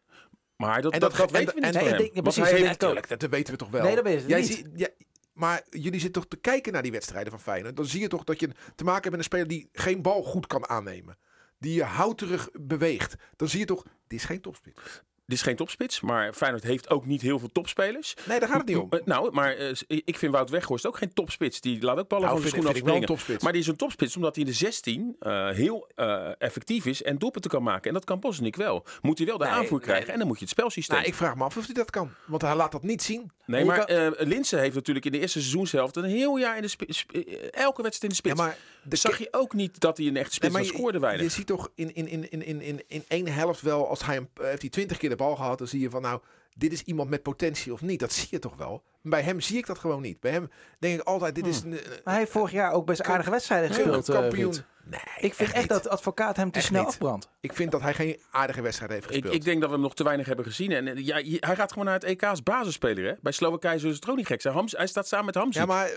Maar 0.56 0.82
dat, 0.82 0.92
en 0.92 1.00
dat, 1.00 1.10
dat, 1.10 1.18
dat 1.18 1.30
weten 1.30 1.54
we 1.54 1.60
niet 1.60 1.74
en, 1.74 1.80
van 1.80 1.88
en, 1.88 1.96
hem. 1.96 2.10
Ja, 2.12 2.22
precies, 2.22 2.50
hij 2.50 2.60
heeft, 2.60 2.80
dat 3.08 3.30
weten 3.30 3.52
we 3.52 3.58
toch 3.58 3.70
wel. 3.70 3.82
Nee, 3.82 3.94
dat 3.94 4.04
weet 4.04 4.20
je 4.20 4.28
Jij 4.28 4.40
niet. 4.40 4.52
Zie, 4.52 4.66
ja, 4.74 4.88
Maar 5.32 5.62
jullie 5.70 6.00
zitten 6.00 6.22
toch 6.22 6.30
te 6.30 6.36
kijken 6.36 6.72
naar 6.72 6.82
die 6.82 6.92
wedstrijden 6.92 7.32
van 7.32 7.40
Feyenoord. 7.40 7.76
Dan 7.76 7.86
zie 7.86 8.00
je 8.00 8.08
toch 8.08 8.24
dat 8.24 8.40
je 8.40 8.48
te 8.74 8.84
maken 8.84 9.02
hebt 9.02 9.10
met 9.10 9.18
een 9.18 9.24
speler 9.24 9.48
die 9.48 9.68
geen 9.72 10.02
bal 10.02 10.22
goed 10.22 10.46
kan 10.46 10.68
aannemen. 10.68 11.18
Die 11.58 11.74
je 11.74 11.84
houterig 11.84 12.48
beweegt. 12.52 13.14
Dan 13.36 13.48
zie 13.48 13.58
je 13.58 13.64
toch, 13.64 13.82
dit 13.82 14.18
is 14.18 14.24
geen 14.24 14.40
topspits. 14.40 15.02
Dit 15.26 15.36
is 15.36 15.42
geen 15.42 15.56
topspits, 15.56 16.00
maar 16.00 16.32
Feyenoord 16.32 16.62
heeft 16.62 16.90
ook 16.90 17.06
niet 17.06 17.20
heel 17.20 17.38
veel 17.38 17.48
topspelers. 17.52 18.14
Nee, 18.24 18.40
daar 18.40 18.48
gaat 18.48 18.58
het 18.58 18.66
niet 18.66 18.76
om. 18.76 18.86
Eh, 18.90 19.00
nou, 19.04 19.32
maar 19.32 19.54
eh, 19.56 19.70
ik 19.86 20.18
vind 20.18 20.32
Wout 20.32 20.50
Weghorst 20.50 20.86
ook 20.86 20.96
geen 20.96 21.12
topspits. 21.12 21.60
Die 21.60 21.82
laat 21.82 21.98
ook 21.98 22.08
ballen 22.08 22.24
Nou, 22.26 22.40
van 22.40 22.50
de 22.50 22.56
schoen 22.56 22.66
afspringen. 22.66 23.40
Maar 23.42 23.52
die 23.52 23.60
is 23.60 23.66
een 23.66 23.76
topspits 23.76 24.16
omdat 24.16 24.34
hij 24.34 24.44
in 24.44 24.50
de 24.50 24.56
16 24.56 25.16
eh, 25.18 25.48
heel 25.48 25.88
eh, 25.94 26.30
effectief 26.38 26.86
is 26.86 27.02
en 27.02 27.18
doelpunten 27.18 27.50
kan 27.50 27.62
maken. 27.62 27.88
En 27.88 27.94
dat 27.94 28.04
kan 28.04 28.20
Bosnik 28.20 28.56
wel. 28.56 28.84
Moet 29.02 29.18
hij 29.18 29.26
wel 29.26 29.38
de 29.38 29.44
Nee, 29.44 29.52
aanvoer 29.52 29.78
nee. 29.78 29.86
krijgen 29.86 30.12
en 30.12 30.18
dan 30.18 30.26
moet 30.28 30.36
je 30.38 30.44
het 30.44 30.52
spelsysteem. 30.52 30.96
Nou, 30.96 31.08
ik 31.08 31.14
vraag 31.14 31.34
me 31.34 31.44
af 31.44 31.56
of 31.56 31.64
hij 31.64 31.74
dat 31.74 31.90
kan. 31.90 32.10
Want 32.26 32.42
hij 32.42 32.54
laat 32.54 32.72
dat 32.72 32.82
niet 32.82 33.02
zien. 33.02 33.30
Nee, 33.46 33.64
maar 33.64 33.78
kan- 33.86 33.96
eh 33.96 34.08
Linse 34.26 34.56
heeft 34.56 34.74
natuurlijk 34.74 35.04
in 35.06 35.12
de 35.12 35.18
eerste 35.20 35.38
seizoenshelft 35.40 35.96
een 35.96 36.04
heel 36.04 36.36
jaar 36.36 36.56
in 36.56 36.62
de 36.62 36.86
eh, 37.12 37.62
elke 37.62 37.82
wedstrijd 37.82 38.02
in 38.02 38.08
de 38.08 38.14
spits. 38.14 38.38
ja, 38.38 38.44
maar 38.44 38.56
de 38.84 38.96
Zag 38.96 39.18
je 39.18 39.28
ook 39.30 39.52
niet 39.52 39.80
dat 39.80 39.96
hij 39.96 40.06
een 40.06 40.16
echte 40.16 40.34
spits 40.34 40.52
Nee, 40.54 40.62
was, 40.62 40.70
je- 40.72 40.76
scoorde 40.78 40.98
weinig. 40.98 41.22
Je 41.24 41.30
ziet 41.32 41.46
toch 41.46 41.70
in, 41.74 41.94
in, 41.94 42.08
in, 42.08 42.30
in, 42.30 42.42
in, 42.44 42.60
in, 42.60 42.82
in 42.86 43.04
één 43.08 43.26
helft 43.26 43.60
wel, 43.60 43.88
als 43.88 44.04
hij 44.04 44.14
hem, 44.14 44.28
eh, 44.34 44.44
heeft 44.44 44.60
hij 44.60 44.70
twintig 44.70 44.96
keer 44.98 45.08
de 45.08 45.16
bal 45.16 45.36
gehad, 45.36 45.58
dan 45.58 45.66
zie 45.66 45.80
je 45.80 45.90
van 45.90 46.02
nou, 46.02 46.20
dit 46.54 46.72
is 46.72 46.82
iemand 46.82 47.10
met 47.10 47.22
potentie 47.22 47.72
of 47.72 47.80
niet. 47.80 48.00
Dat 48.00 48.12
zie 48.12 48.28
je 48.30 48.38
toch 48.38 48.56
wel. 48.56 48.82
Bij 49.02 49.22
hem 49.22 49.40
zie 49.40 49.58
ik 49.58 49.66
dat 49.66 49.78
gewoon 49.78 50.02
niet. 50.02 50.20
Bij 50.20 50.30
hem 50.30 50.50
denk 50.78 51.00
ik 51.00 51.06
altijd, 51.06 51.34
dit 51.34 51.46
is 51.46 51.62
een, 51.62 51.68
Maar 51.70 51.80
hij 52.04 52.18
heeft 52.18 52.30
vorig 52.30 52.52
jaar 52.52 52.72
ook 52.72 52.86
best 52.86 53.02
aardige 53.02 53.30
wedstrijden 53.30 53.68
gespeeld. 53.74 54.08
eh, 54.08 54.14
kampioen. 54.14 54.54
Nee, 54.86 55.00
ik 55.20 55.34
vind 55.34 55.52
echt, 55.52 55.68
dat 55.68 55.88
advocaat 55.88 56.36
hem 56.36 56.50
te 56.50 56.58
Echt 56.58 56.66
snel 56.66 56.80
niet. 56.80 56.90
afbrandt. 56.90 57.28
Ik 57.40 57.52
vind 57.52 57.70
dat 57.72 57.80
hij 57.80 57.94
geen 57.94 58.20
aardige 58.30 58.62
wedstrijd 58.62 58.90
heeft 58.92 59.04
Ik, 59.04 59.10
gespeeld. 59.12 59.34
ik 59.34 59.44
denk 59.44 59.60
dat 59.60 59.68
we 59.68 59.74
hem 59.74 59.84
nog 59.84 59.94
te 59.94 60.04
weinig 60.04 60.26
hebben 60.26 60.44
gezien. 60.44 60.72
En 60.72 60.88
eh, 60.88 61.04
ja, 61.06 61.14
hij 61.40 61.56
gaat 61.56 61.70
gewoon 61.70 61.84
naar 61.84 61.94
het 61.94 62.04
EK 62.04 62.22
als 62.22 62.42
basisspeler. 62.42 63.04
Hè? 63.06 63.12
Bij 63.20 63.32
Slowakije 63.32 63.78
zullen 63.78 63.94
ze 63.94 64.00
het 64.00 64.10
ook 64.10 64.16
niet 64.16 64.26
gek 64.26 64.40
zijn. 64.40 64.54
Hams, 64.54 64.72
hij 64.72 64.86
staat 64.86 65.08
samen 65.08 65.26
met 65.26 65.34
Hamzi. 65.34 65.58
ja, 65.58 65.64
maar 65.66 65.90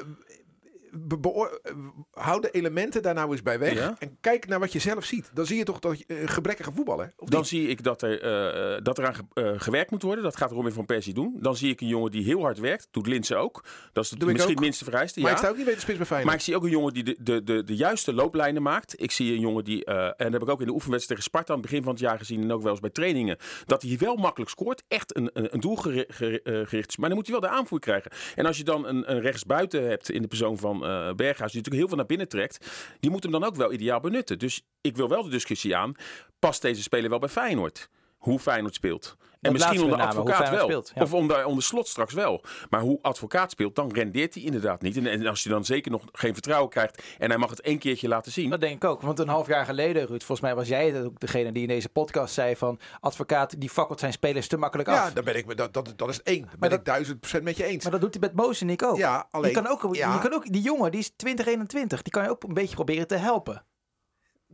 hou 2.11 2.41
de 2.41 2.51
elementen 2.51 3.01
daar 3.01 3.13
nou 3.13 3.31
eens 3.31 3.41
bij 3.41 3.59
weg. 3.59 3.73
Ja. 3.73 3.95
En 3.99 4.17
kijk 4.21 4.47
naar 4.47 4.59
wat 4.59 4.71
je 4.73 4.79
zelf 4.79 5.05
ziet. 5.05 5.29
Dan 5.33 5.45
zie 5.45 5.57
je 5.57 5.63
toch 5.63 5.79
dat 5.79 5.99
je 5.99 6.23
gebrekkige 6.25 6.71
voetballer. 6.71 7.13
Of 7.17 7.29
Dan 7.29 7.39
niet? 7.39 7.49
zie 7.49 7.67
ik 7.67 7.83
dat 7.83 8.01
er, 8.01 8.21
eh, 8.21 8.75
eh, 8.75 8.83
dat 8.83 8.97
eraan 8.97 9.15
ge- 9.15 9.23
eh, 9.33 9.51
gewerkt 9.57 9.91
moet 9.91 10.01
worden. 10.01 10.23
Dat 10.23 10.35
gaat 10.37 10.51
Robin 10.51 10.71
van 10.71 10.85
Persie 10.85 11.13
doen. 11.13 11.37
Dan 11.39 11.55
zie 11.55 11.71
ik 11.71 11.81
een 11.81 11.87
jongen 11.87 12.11
die 12.11 12.23
heel 12.23 12.41
hard 12.41 12.59
werkt. 12.59 12.87
Doet 12.91 13.07
Linse 13.07 13.35
ook. 13.35 13.63
Dat 13.93 14.03
is 14.03 14.09
de, 14.09 14.25
misschien 14.25 14.51
het 14.51 14.59
minste 14.59 14.83
vereiste. 14.83 15.19
Maar 15.19 15.29
ja. 15.29 15.35
ik 15.35 15.41
sta 15.41 15.49
ook 15.51 15.55
niet 15.57 15.65
bij 15.65 15.73
de 15.73 15.79
spits 15.79 15.97
bij 15.97 16.05
Feyenoord. 16.05 16.29
Maar 16.31 16.39
ik 16.39 16.45
zie 16.45 16.55
ook 16.55 16.63
een 16.63 16.69
jongen 16.69 16.93
die 16.93 17.03
de, 17.03 17.15
de, 17.19 17.43
de, 17.43 17.63
de 17.63 17.75
juiste 17.75 18.13
looplijnen 18.13 18.61
maakt. 18.61 19.01
Ik 19.01 19.11
zie 19.11 19.33
een 19.33 19.39
jongen 19.39 19.63
die, 19.63 19.85
en 19.85 20.13
dat 20.17 20.31
heb 20.31 20.41
ik 20.41 20.49
ook 20.49 20.59
in 20.59 20.67
de 20.67 20.73
oefenwedstrijd 20.73 21.07
tegen 21.19 21.23
Sparta 21.23 21.53
aan 21.53 21.59
het 21.59 21.69
begin 21.69 21.83
van 21.83 21.91
het 21.91 22.01
jaar 22.01 22.17
gezien. 22.17 22.41
En 22.41 22.51
ook 22.51 22.61
wel 22.61 22.71
eens 22.71 22.79
bij 22.79 22.89
trainingen. 22.89 23.37
Dat 23.65 23.81
hij 23.81 23.97
wel 23.97 24.15
makkelijk 24.15 24.51
scoort. 24.51 24.83
Echt 24.87 25.15
een, 25.15 25.29
een, 25.33 25.53
een 25.53 25.59
doelgericht. 25.59 26.87
is. 26.89 26.97
Maar 26.97 27.09
dan 27.09 27.17
moet 27.17 27.27
hij 27.27 27.39
wel 27.39 27.49
de 27.49 27.55
aanvoer 27.55 27.79
krijgen. 27.79 28.11
En 28.35 28.45
als 28.45 28.57
je 28.57 28.63
dan 28.63 28.85
een, 28.87 29.11
een 29.11 29.19
rechtsbuiten 29.21 29.87
hebt 29.89 30.09
in 30.09 30.21
de 30.21 30.27
persoon 30.27 30.57
van 30.57 30.85
eh 30.87 31.13
Berghuis. 31.13 31.51
Die 31.51 31.61
natuurlijk 31.61 31.75
heel 31.75 31.87
veel 31.87 31.97
naar 31.97 32.05
binnen 32.05 32.27
trekt. 32.27 32.67
Die 32.99 33.09
moet 33.09 33.23
hem 33.23 33.31
dan 33.31 33.43
ook 33.43 33.55
wel 33.55 33.73
ideaal 33.73 33.99
benutten. 33.99 34.39
Dus 34.39 34.61
ik 34.81 34.95
wil 34.95 35.09
wel 35.09 35.23
de 35.23 35.29
discussie 35.29 35.75
aan. 35.75 35.93
Past 36.39 36.61
deze 36.61 36.81
speler 36.81 37.09
wel 37.09 37.19
bij 37.19 37.29
Feyenoord? 37.29 37.89
Hoe 38.17 38.39
Feyenoord 38.39 38.75
speelt. 38.75 39.17
En 39.47 39.53
misschien 39.53 39.81
onder 39.81 39.97
name, 39.97 40.09
advocaat 40.09 40.37
wel. 40.37 40.47
Feyenoord 40.47 40.63
speelt, 40.69 40.91
ja. 40.95 41.01
Of 41.01 41.13
onder, 41.13 41.45
onder 41.45 41.63
slot 41.63 41.87
straks 41.87 42.13
wel. 42.13 42.43
Maar 42.69 42.81
hoe 42.81 42.99
advocaat 43.01 43.51
speelt, 43.51 43.75
dan 43.75 43.91
rendeert 43.93 44.33
hij 44.33 44.43
inderdaad 44.43 44.81
niet. 44.81 44.97
En, 44.97 45.07
en 45.07 45.25
als 45.27 45.43
je 45.43 45.49
dan 45.49 45.65
zeker 45.65 45.91
nog 45.91 46.03
geen 46.11 46.33
vertrouwen 46.33 46.69
krijgt 46.69 47.03
en 47.17 47.29
hij 47.29 47.37
mag 47.39 47.49
het 47.49 47.61
één 47.61 47.79
keertje 47.79 48.07
laten 48.07 48.31
zien. 48.31 48.49
Dat 48.49 48.61
denk 48.61 48.75
ik 48.75 48.89
ook. 48.89 49.01
Want 49.01 49.19
een 49.19 49.27
half 49.27 49.47
jaar 49.47 49.65
geleden, 49.65 50.05
Ruud, 50.05 50.17
volgens 50.19 50.41
mij 50.41 50.55
was 50.55 50.67
jij 50.67 50.89
het 50.89 51.05
ook 51.05 51.19
degene 51.19 51.51
die 51.51 51.61
in 51.61 51.67
deze 51.67 51.89
podcast 51.89 52.33
zei 52.33 52.55
van 52.55 52.79
advocaat 52.99 53.59
die 53.59 53.69
fakkelt 53.69 53.99
zijn 53.99 54.11
spelers 54.13 54.47
te 54.47 54.57
makkelijk 54.57 54.89
af. 54.89 54.95
ja, 54.95 55.11
dan 55.11 55.23
ben 55.23 55.35
ik, 55.35 55.57
dat, 55.57 55.73
dat, 55.73 55.93
dat 55.95 56.09
is 56.09 56.21
één. 56.23 56.41
Dan 56.41 56.49
ben 56.59 56.69
dat- 56.69 56.79
ik 56.79 56.85
duizend 56.85 57.19
procent 57.19 57.43
met 57.43 57.57
je 57.57 57.63
eens. 57.63 57.83
Maar 57.83 57.91
dat 57.91 58.01
doet 58.01 58.11
hij 58.13 58.21
met 58.21 58.33
Bozenik 58.33 58.83
ook. 58.83 58.97
Ja, 58.97 59.27
alleen- 59.31 59.49
je, 59.49 59.55
kan 59.61 59.67
ook 59.67 59.95
ja. 59.95 60.13
je 60.13 60.19
kan 60.19 60.33
ook, 60.33 60.51
die 60.51 60.61
jongen, 60.61 60.91
die 60.91 60.99
is 60.99 61.11
2021, 61.15 62.01
die 62.01 62.11
kan 62.11 62.23
je 62.23 62.29
ook 62.29 62.43
een 62.43 62.53
beetje 62.53 62.75
proberen 62.75 63.07
te 63.07 63.15
helpen. 63.15 63.65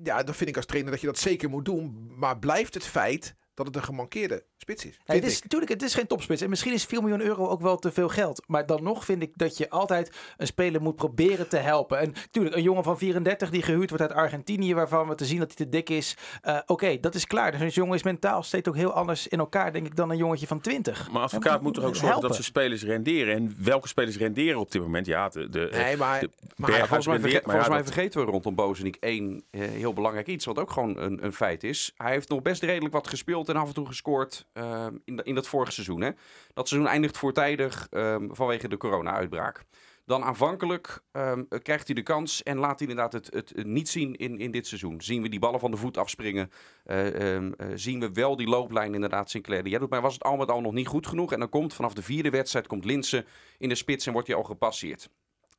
Ja, 0.03 0.23
dan 0.23 0.33
vind 0.35 0.49
ik 0.49 0.55
als 0.55 0.65
trainer 0.65 0.91
dat 0.91 1.01
je 1.01 1.07
dat 1.07 1.17
zeker 1.17 1.49
moet 1.49 1.65
doen. 1.65 2.11
Maar 2.17 2.39
blijft 2.39 2.73
het 2.73 2.85
feit 2.85 3.35
dat 3.53 3.65
het 3.65 3.75
een 3.75 3.83
gemankeerde 3.83 4.43
spits 4.57 4.85
is. 4.85 4.99
Ja, 5.05 5.13
het 5.13 5.23
is, 5.23 5.41
natuurlijk, 5.41 5.71
het 5.71 5.81
is 5.81 5.93
geen 5.93 6.07
topspits. 6.07 6.41
En 6.41 6.49
misschien 6.49 6.73
is 6.73 6.85
4 6.85 7.01
miljoen 7.01 7.21
euro 7.21 7.47
ook 7.47 7.61
wel 7.61 7.77
te 7.77 7.91
veel 7.91 8.09
geld. 8.09 8.43
Maar 8.47 8.65
dan 8.65 8.83
nog 8.83 9.05
vind 9.05 9.21
ik 9.21 9.37
dat 9.37 9.57
je 9.57 9.69
altijd 9.69 10.11
een 10.37 10.47
speler 10.47 10.81
moet 10.81 10.95
proberen 10.95 11.47
te 11.49 11.57
helpen. 11.57 11.99
En 11.99 12.11
natuurlijk, 12.11 12.55
een 12.55 12.61
jongen 12.61 12.83
van 12.83 12.97
34 12.97 13.49
die 13.49 13.61
gehuurd 13.61 13.89
wordt 13.89 14.03
uit 14.03 14.13
Argentinië, 14.13 14.73
waarvan 14.73 15.07
we 15.07 15.15
te 15.15 15.25
zien 15.25 15.39
dat 15.39 15.47
hij 15.47 15.65
te 15.65 15.69
dik 15.71 15.89
is. 15.89 16.17
eh, 16.41 16.57
Oké, 16.65 16.99
dat 16.99 17.15
is 17.15 17.25
klaar. 17.27 17.51
Dus 17.51 17.59
een 17.61 17.67
jongen 17.69 17.95
is 17.95 18.03
mentaal 18.03 18.43
steeds 18.43 18.67
ook 18.67 18.75
heel 18.75 18.93
anders 18.93 19.27
in 19.27 19.39
elkaar, 19.39 19.73
denk 19.73 19.85
ik, 19.85 19.95
dan 19.95 20.09
een 20.09 20.17
jongetje 20.17 20.47
van 20.47 20.59
20. 20.61 21.11
Maar 21.11 21.21
advocaat 21.21 21.61
moet 21.61 21.77
er 21.77 21.81
ook 21.83 21.89
zorgen 21.89 22.07
helpen. 22.07 22.27
dat 22.27 22.33
zijn 22.37 22.47
spelers 22.47 22.83
renderen. 22.83 23.35
En 23.35 23.55
welke 23.59 23.87
spelers 23.87 24.17
renderen 24.17 24.59
op 24.59 24.71
dit 24.71 24.81
moment? 24.81 25.05
Ja, 25.05 25.29
de, 25.29 25.49
de, 25.49 25.67
Nee, 25.71 25.97
maar, 25.97 26.19
de 26.19 26.29
maar 26.55 26.69
Volgens 26.71 26.89
mij, 26.89 26.99
verge- 27.01 27.11
rendeert. 27.21 27.31
Maar 27.45 27.55
volgens 27.55 27.63
ja, 27.65 27.69
mij 27.73 27.83
dat- 27.83 27.93
vergeten 27.93 28.25
we 28.25 28.31
rondom 28.31 28.55
Bozenik 28.55 28.95
één 28.99 29.43
eh, 29.51 29.61
heel 29.61 29.93
belangrijk 29.93 30.27
iets, 30.27 30.45
wat 30.45 30.59
ook 30.59 30.71
gewoon 30.71 30.97
een, 30.97 31.23
een 31.25 31.33
feit 31.33 31.63
is. 31.63 31.91
Hij 31.97 32.11
heeft 32.11 32.29
nog 32.29 32.41
best 32.41 32.63
redelijk 32.63 32.93
wat 32.93 33.07
gespeeld 33.07 33.42
en 33.49 33.55
af 33.55 33.67
en 33.67 33.73
toe 33.73 33.85
gescoord 33.85 34.47
eh, 34.53 34.87
in, 35.05 35.23
in 35.23 35.35
dat 35.35 35.47
vorige 35.47 35.71
seizoen. 35.71 36.01
Hè. 36.01 36.09
Dat 36.53 36.67
seizoen 36.67 36.89
eindigt 36.91 37.17
voortijdig 37.17 37.87
ehm, 37.89 38.27
vanwege 38.31 38.67
de 38.67 38.77
corona-uitbraak. 38.77 39.65
Dan 40.05 40.23
aanvankelijk 40.23 41.03
ehm, 41.11 41.43
krijgt 41.61 41.85
hij 41.85 41.95
de 41.95 42.01
kans 42.01 42.43
en 42.43 42.57
laat 42.57 42.79
hij 42.79 42.87
inderdaad 42.87 43.13
het, 43.13 43.33
het, 43.33 43.65
niet 43.65 43.89
zien 43.89 44.15
in, 44.15 44.39
in 44.39 44.51
dit 44.51 44.67
seizoen. 44.67 45.01
Zien 45.01 45.21
we 45.21 45.29
die 45.29 45.39
ballen 45.39 45.59
van 45.59 45.71
de 45.71 45.77
voet 45.77 45.97
afspringen? 45.97 46.51
Eh, 46.83 47.35
ehm, 47.35 47.51
eh, 47.57 47.67
zien 47.75 47.99
we 47.99 48.11
wel 48.11 48.35
die 48.35 48.47
looplijn 48.47 48.93
inderdaad 48.93 49.29
Sinclair 49.29 49.67
jij 49.67 49.79
doet. 49.79 49.89
Maar 49.89 50.01
was 50.01 50.13
het 50.13 50.23
al 50.23 50.37
met 50.37 50.51
al 50.51 50.61
nog 50.61 50.73
niet 50.73 50.87
goed 50.87 51.07
genoeg? 51.07 51.31
En 51.31 51.39
dan 51.39 51.49
komt 51.49 51.73
vanaf 51.73 51.93
de 51.93 52.01
vierde 52.01 52.29
wedstrijd 52.29 52.67
komt 52.67 52.85
Linse 52.85 53.25
in 53.57 53.69
de 53.69 53.75
spits 53.75 54.05
en 54.05 54.13
wordt 54.13 54.27
hij 54.27 54.37
al 54.37 54.43
gepasseerd. 54.43 55.09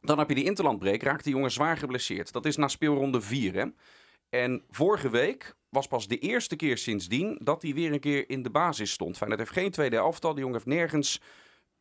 Dan 0.00 0.18
heb 0.18 0.28
je 0.28 0.34
die 0.34 0.44
interlandbreek, 0.44 1.02
raakt 1.02 1.24
die 1.24 1.34
jongen 1.34 1.50
zwaar 1.50 1.76
geblesseerd. 1.76 2.32
Dat 2.32 2.46
is 2.46 2.56
na 2.56 2.68
speelronde 2.68 3.20
4. 3.20 3.54
Hè? 3.54 3.66
En 4.28 4.64
vorige 4.70 5.10
week 5.10 5.54
was 5.68 5.86
pas 5.86 6.08
de 6.08 6.18
eerste 6.18 6.56
keer 6.56 6.78
sindsdien 6.78 7.38
dat 7.42 7.62
hij 7.62 7.74
weer 7.74 7.92
een 7.92 8.00
keer 8.00 8.30
in 8.30 8.42
de 8.42 8.50
basis 8.50 8.90
stond. 8.90 9.16
Feyenoord 9.16 9.40
heeft 9.40 9.52
geen 9.52 9.70
tweede 9.70 9.96
elftal, 9.96 10.30
die 10.30 10.40
jongen 10.40 10.56
heeft 10.56 10.78
nergens... 10.78 11.20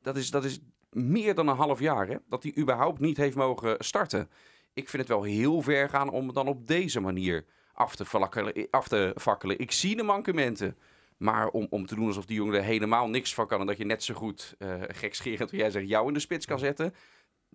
Dat 0.02 0.18
is, 0.18 0.32
dat 0.32 0.44
is 0.44 0.60
meer 0.90 1.36
dan 1.36 1.48
een 1.48 1.56
half 1.56 1.80
jaar 1.80 2.08
hè? 2.08 2.16
dat 2.28 2.44
hij 2.44 2.58
überhaupt 2.58 3.00
niet 3.00 3.18
heeft 3.18 3.36
mogen 3.36 3.76
starten. 3.80 4.30
Ik 4.74 4.90
vind 4.90 5.02
het 5.02 5.12
wel 5.12 5.24
heel 5.24 5.62
ver 5.62 5.90
gaan 5.90 6.10
om 6.10 6.26
het 6.26 6.36
dan 6.36 6.48
op 6.48 6.68
deze 6.68 7.00
manier 7.00 7.46
af 7.74 7.96
te, 7.96 8.06
vlakkelen, 8.06 8.68
af 8.70 8.88
te 8.88 9.14
fakkelen. 9.18 9.60
Ik 9.60 9.72
zie 9.72 9.96
de 9.96 10.04
mankementen. 10.04 10.78
Maar 11.18 11.48
om, 11.48 11.68
om 11.70 11.86
te 11.86 11.96
doen 11.96 12.08
alsof 12.08 12.26
die 12.26 12.36
jongen 12.36 12.56
er 12.56 12.64
helemaal 12.64 13.10
niks 13.10 13.34
van 13.34 13.48
kan... 13.48 13.60
en 13.60 13.66
dat 13.66 13.78
je 13.78 13.86
net 13.86 14.04
zo 14.04 14.14
goed, 14.14 14.56
eh 14.58 14.82
gekscherend, 14.88 15.50
hoe 15.50 15.60
jij 15.60 15.70
zegt, 15.70 15.88
jou 15.88 16.08
in 16.08 16.14
de 16.14 16.20
spits 16.20 16.46
kan 16.46 16.60
zetten... 16.60 16.94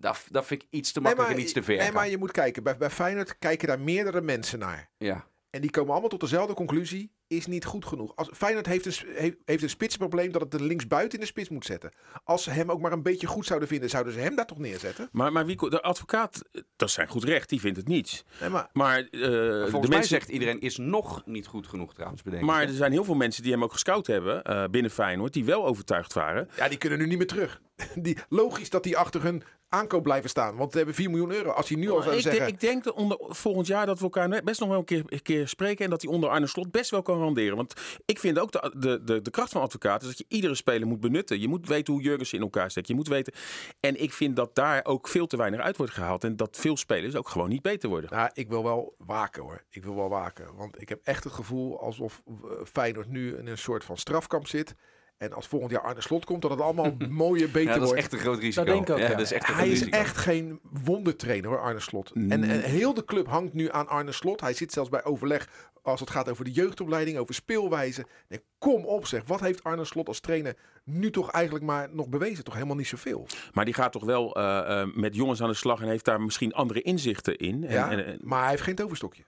Dat, 0.00 0.24
dat 0.30 0.46
vind 0.46 0.62
ik 0.62 0.68
iets 0.70 0.92
te 0.92 1.00
makkelijk 1.00 1.30
en 1.32 1.40
iets 1.40 1.52
te 1.52 1.62
ver 1.62 1.76
Nee, 1.76 1.84
gaan. 1.84 1.94
maar 1.94 2.08
je 2.08 2.18
moet 2.18 2.30
kijken. 2.32 2.62
Bij, 2.62 2.76
bij 2.76 2.90
Feyenoord 2.90 3.38
kijken 3.38 3.68
daar 3.68 3.80
meerdere 3.80 4.20
mensen 4.20 4.58
naar. 4.58 4.90
Ja. 4.98 5.26
En 5.50 5.60
die 5.60 5.70
komen 5.70 5.90
allemaal 5.90 6.08
tot 6.08 6.20
dezelfde 6.20 6.54
conclusie. 6.54 7.16
Is 7.26 7.46
niet 7.46 7.64
goed 7.64 7.84
genoeg. 7.84 8.16
Als, 8.16 8.28
Feyenoord 8.32 8.66
heeft 8.66 8.86
een, 8.86 8.92
heeft, 9.14 9.36
heeft 9.44 9.62
een 9.62 9.68
spitsprobleem 9.70 10.32
dat 10.32 10.40
het 10.42 10.50
de 10.50 10.62
linksbuiten 10.62 11.14
in 11.18 11.20
de 11.20 11.30
spits 11.30 11.48
moet 11.48 11.64
zetten. 11.64 11.92
Als 12.24 12.42
ze 12.42 12.50
hem 12.50 12.70
ook 12.70 12.80
maar 12.80 12.92
een 12.92 13.02
beetje 13.02 13.26
goed 13.26 13.46
zouden 13.46 13.68
vinden, 13.68 13.90
zouden 13.90 14.12
ze 14.12 14.18
hem 14.18 14.36
daar 14.36 14.46
toch 14.46 14.58
neerzetten? 14.58 15.08
Maar, 15.12 15.32
maar 15.32 15.46
wie, 15.46 15.70
de 15.70 15.82
advocaat, 15.82 16.42
dat 16.76 16.88
is 16.88 16.94
zijn 16.94 17.08
goed 17.08 17.24
recht, 17.24 17.48
die 17.48 17.60
vindt 17.60 17.76
het 17.76 17.88
niet. 17.88 18.24
Nee, 18.40 18.48
maar 18.48 18.68
Maar, 18.72 18.98
eh, 18.98 19.10
de 19.10 19.58
Volgens 19.70 19.72
mij 19.72 19.98
mensen, 19.98 20.08
zegt 20.18 20.28
iedereen 20.28 20.60
is 20.60 20.76
nog 20.76 21.22
niet 21.26 21.46
goed 21.46 21.66
genoeg 21.66 21.94
trouwens, 21.94 22.22
bedenk 22.22 22.42
ik, 22.42 22.48
maar 22.48 22.62
er 22.62 22.68
zijn 22.72 22.92
heel 22.92 23.04
veel 23.04 23.14
mensen 23.14 23.42
die 23.42 23.52
hem 23.52 23.62
ook 23.64 23.72
gescout 23.72 24.06
hebben 24.06 24.44
eh, 24.44 24.64
binnen 24.70 24.90
Feyenoord, 24.90 25.32
die 25.32 25.44
wel 25.44 25.66
overtuigd 25.66 26.12
waren. 26.12 26.48
ja, 26.56 26.68
die 26.68 26.78
kunnen 26.78 26.98
nu 26.98 27.06
niet 27.06 27.18
meer 27.18 27.26
terug. 27.26 27.60
Die, 27.94 28.16
logisch 28.28 28.70
dat 28.70 28.82
die 28.82 28.96
achter 28.96 29.22
hun 29.22 29.42
aankoop 29.68 30.02
blijven 30.02 30.30
staan. 30.30 30.56
Want 30.56 30.70
ze 30.70 30.76
hebben 30.76 30.94
4 30.94 31.10
miljoen 31.10 31.32
euro. 31.32 31.50
Als 31.50 31.68
hij 31.68 31.78
nu 31.78 31.90
al 31.90 32.02
zou 32.02 32.14
ik, 32.14 32.20
zeggen... 32.20 32.40
denk, 32.40 32.52
ik 32.52 32.60
denk 32.60 32.84
dat 32.84 32.94
onder, 32.94 33.18
volgend 33.20 33.66
jaar 33.66 33.86
dat 33.86 33.98
we 33.98 34.04
elkaar 34.04 34.42
best 34.44 34.60
nog 34.60 34.68
wel 34.68 34.78
een 34.78 34.84
keer, 34.84 35.02
een 35.06 35.22
keer 35.22 35.48
spreken. 35.48 35.84
En 35.84 35.90
dat 35.90 36.02
hij 36.02 36.10
onder 36.10 36.30
Arne 36.30 36.46
Slot 36.46 36.70
best 36.70 36.90
wel 36.90 37.02
kan 37.02 37.20
renderen. 37.22 37.56
Want 37.56 37.72
ik 38.04 38.18
vind 38.18 38.38
ook 38.38 38.52
de, 38.52 38.74
de, 38.78 39.04
de, 39.04 39.22
de 39.22 39.30
kracht 39.30 39.52
van 39.52 39.62
advocaat 39.62 40.02
is 40.02 40.08
dat 40.08 40.18
je 40.18 40.24
iedere 40.28 40.54
speler 40.54 40.88
moet 40.88 41.00
benutten. 41.00 41.40
Je 41.40 41.48
moet 41.48 41.68
weten 41.68 41.92
hoe 41.92 42.02
Jurgensen 42.02 42.38
in 42.38 42.44
elkaar 42.44 42.70
steekt. 42.70 42.88
Je 42.88 42.94
moet 42.94 43.08
weten. 43.08 43.32
En 43.80 44.02
ik 44.02 44.12
vind 44.12 44.36
dat 44.36 44.54
daar 44.54 44.84
ook 44.84 45.08
veel 45.08 45.26
te 45.26 45.36
weinig 45.36 45.60
uit 45.60 45.76
wordt 45.76 45.92
gehaald. 45.92 46.24
En 46.24 46.36
dat 46.36 46.56
veel 46.56 46.76
spelers 46.76 47.16
ook 47.16 47.28
gewoon 47.28 47.48
niet 47.48 47.62
beter 47.62 47.88
worden. 47.88 48.10
Nou, 48.10 48.30
ik 48.32 48.48
wil 48.48 48.62
wel 48.62 48.94
waken 48.98 49.42
hoor. 49.42 49.64
Ik 49.70 49.84
wil 49.84 49.94
wel 49.94 50.08
waken. 50.08 50.56
Want 50.56 50.80
ik 50.80 50.88
heb 50.88 51.00
echt 51.02 51.24
het 51.24 51.32
gevoel 51.32 51.80
alsof 51.80 52.22
eh, 52.26 52.32
Feyenoord 52.72 53.08
nu 53.08 53.36
in 53.36 53.46
een 53.46 53.58
soort 53.58 53.84
van 53.84 53.96
strafkamp 53.96 54.46
zit. 54.46 54.74
En 55.18 55.32
als 55.32 55.46
volgend 55.46 55.70
jaar 55.72 55.80
Arne 55.80 56.00
Slot 56.00 56.24
komt, 56.24 56.42
dat 56.42 56.50
het 56.50 56.60
allemaal 56.60 56.96
mooie 57.08 57.46
beter 57.48 57.60
Ja, 57.62 57.66
dat 57.72 57.76
is 57.76 57.84
wordt. 57.84 57.98
echt 57.98 58.12
een 58.12 58.18
groot 58.18 58.38
risico. 58.38 58.64
denk 58.64 58.88
ik 58.88 58.90
ook, 58.94 58.98
ja. 58.98 59.08
dat 59.08 59.20
is 59.20 59.32
echt 59.32 59.48
een 59.48 59.54
Hij 59.54 59.68
is 59.68 59.78
risico. 59.78 59.98
echt 59.98 60.16
geen 60.16 60.60
wondertrainer 60.84 61.50
hoor, 61.50 61.60
Arne 61.60 61.80
Slot. 61.80 62.10
En, 62.14 62.30
en 62.30 62.60
heel 62.60 62.94
de 62.94 63.04
club 63.04 63.26
hangt 63.28 63.52
nu 63.52 63.70
aan 63.70 63.88
Arne 63.88 64.12
Slot. 64.12 64.40
Hij 64.40 64.52
zit 64.52 64.72
zelfs 64.72 64.88
bij 64.90 65.04
overleg 65.04 65.48
als 65.82 66.00
het 66.00 66.10
gaat 66.10 66.28
over 66.30 66.44
de 66.44 66.50
jeugdopleiding, 66.52 67.18
over 67.18 67.34
speelwijze. 67.34 68.06
Nee, 68.28 68.42
kom 68.58 68.84
op 68.84 69.06
zeg, 69.06 69.22
wat 69.26 69.40
heeft 69.40 69.64
Arne 69.64 69.84
Slot 69.84 70.08
als 70.08 70.20
trainer 70.20 70.54
nu 70.84 71.10
toch 71.10 71.30
eigenlijk 71.30 71.64
maar 71.64 71.88
nog 71.92 72.08
bewezen? 72.08 72.44
Toch 72.44 72.54
helemaal 72.54 72.76
niet 72.76 72.86
zoveel. 72.86 73.26
Maar 73.52 73.64
die 73.64 73.74
gaat 73.74 73.92
toch 73.92 74.04
wel 74.04 74.34
eh, 74.36 74.80
eh, 74.80 74.88
met 74.94 75.14
jongens 75.14 75.42
aan 75.42 75.48
de 75.48 75.54
slag. 75.54 75.80
En 75.80 75.88
heeft 75.88 76.04
daar 76.04 76.20
misschien 76.20 76.52
andere 76.52 76.82
inzichten 76.82 77.36
in. 77.36 77.64
En, 77.64 77.72
Ja, 77.72 77.90
en, 77.90 78.06
en- 78.06 78.18
maar 78.22 78.40
hij 78.40 78.50
heeft 78.50 78.62
geen 78.62 78.74
toverstokje. 78.74 79.22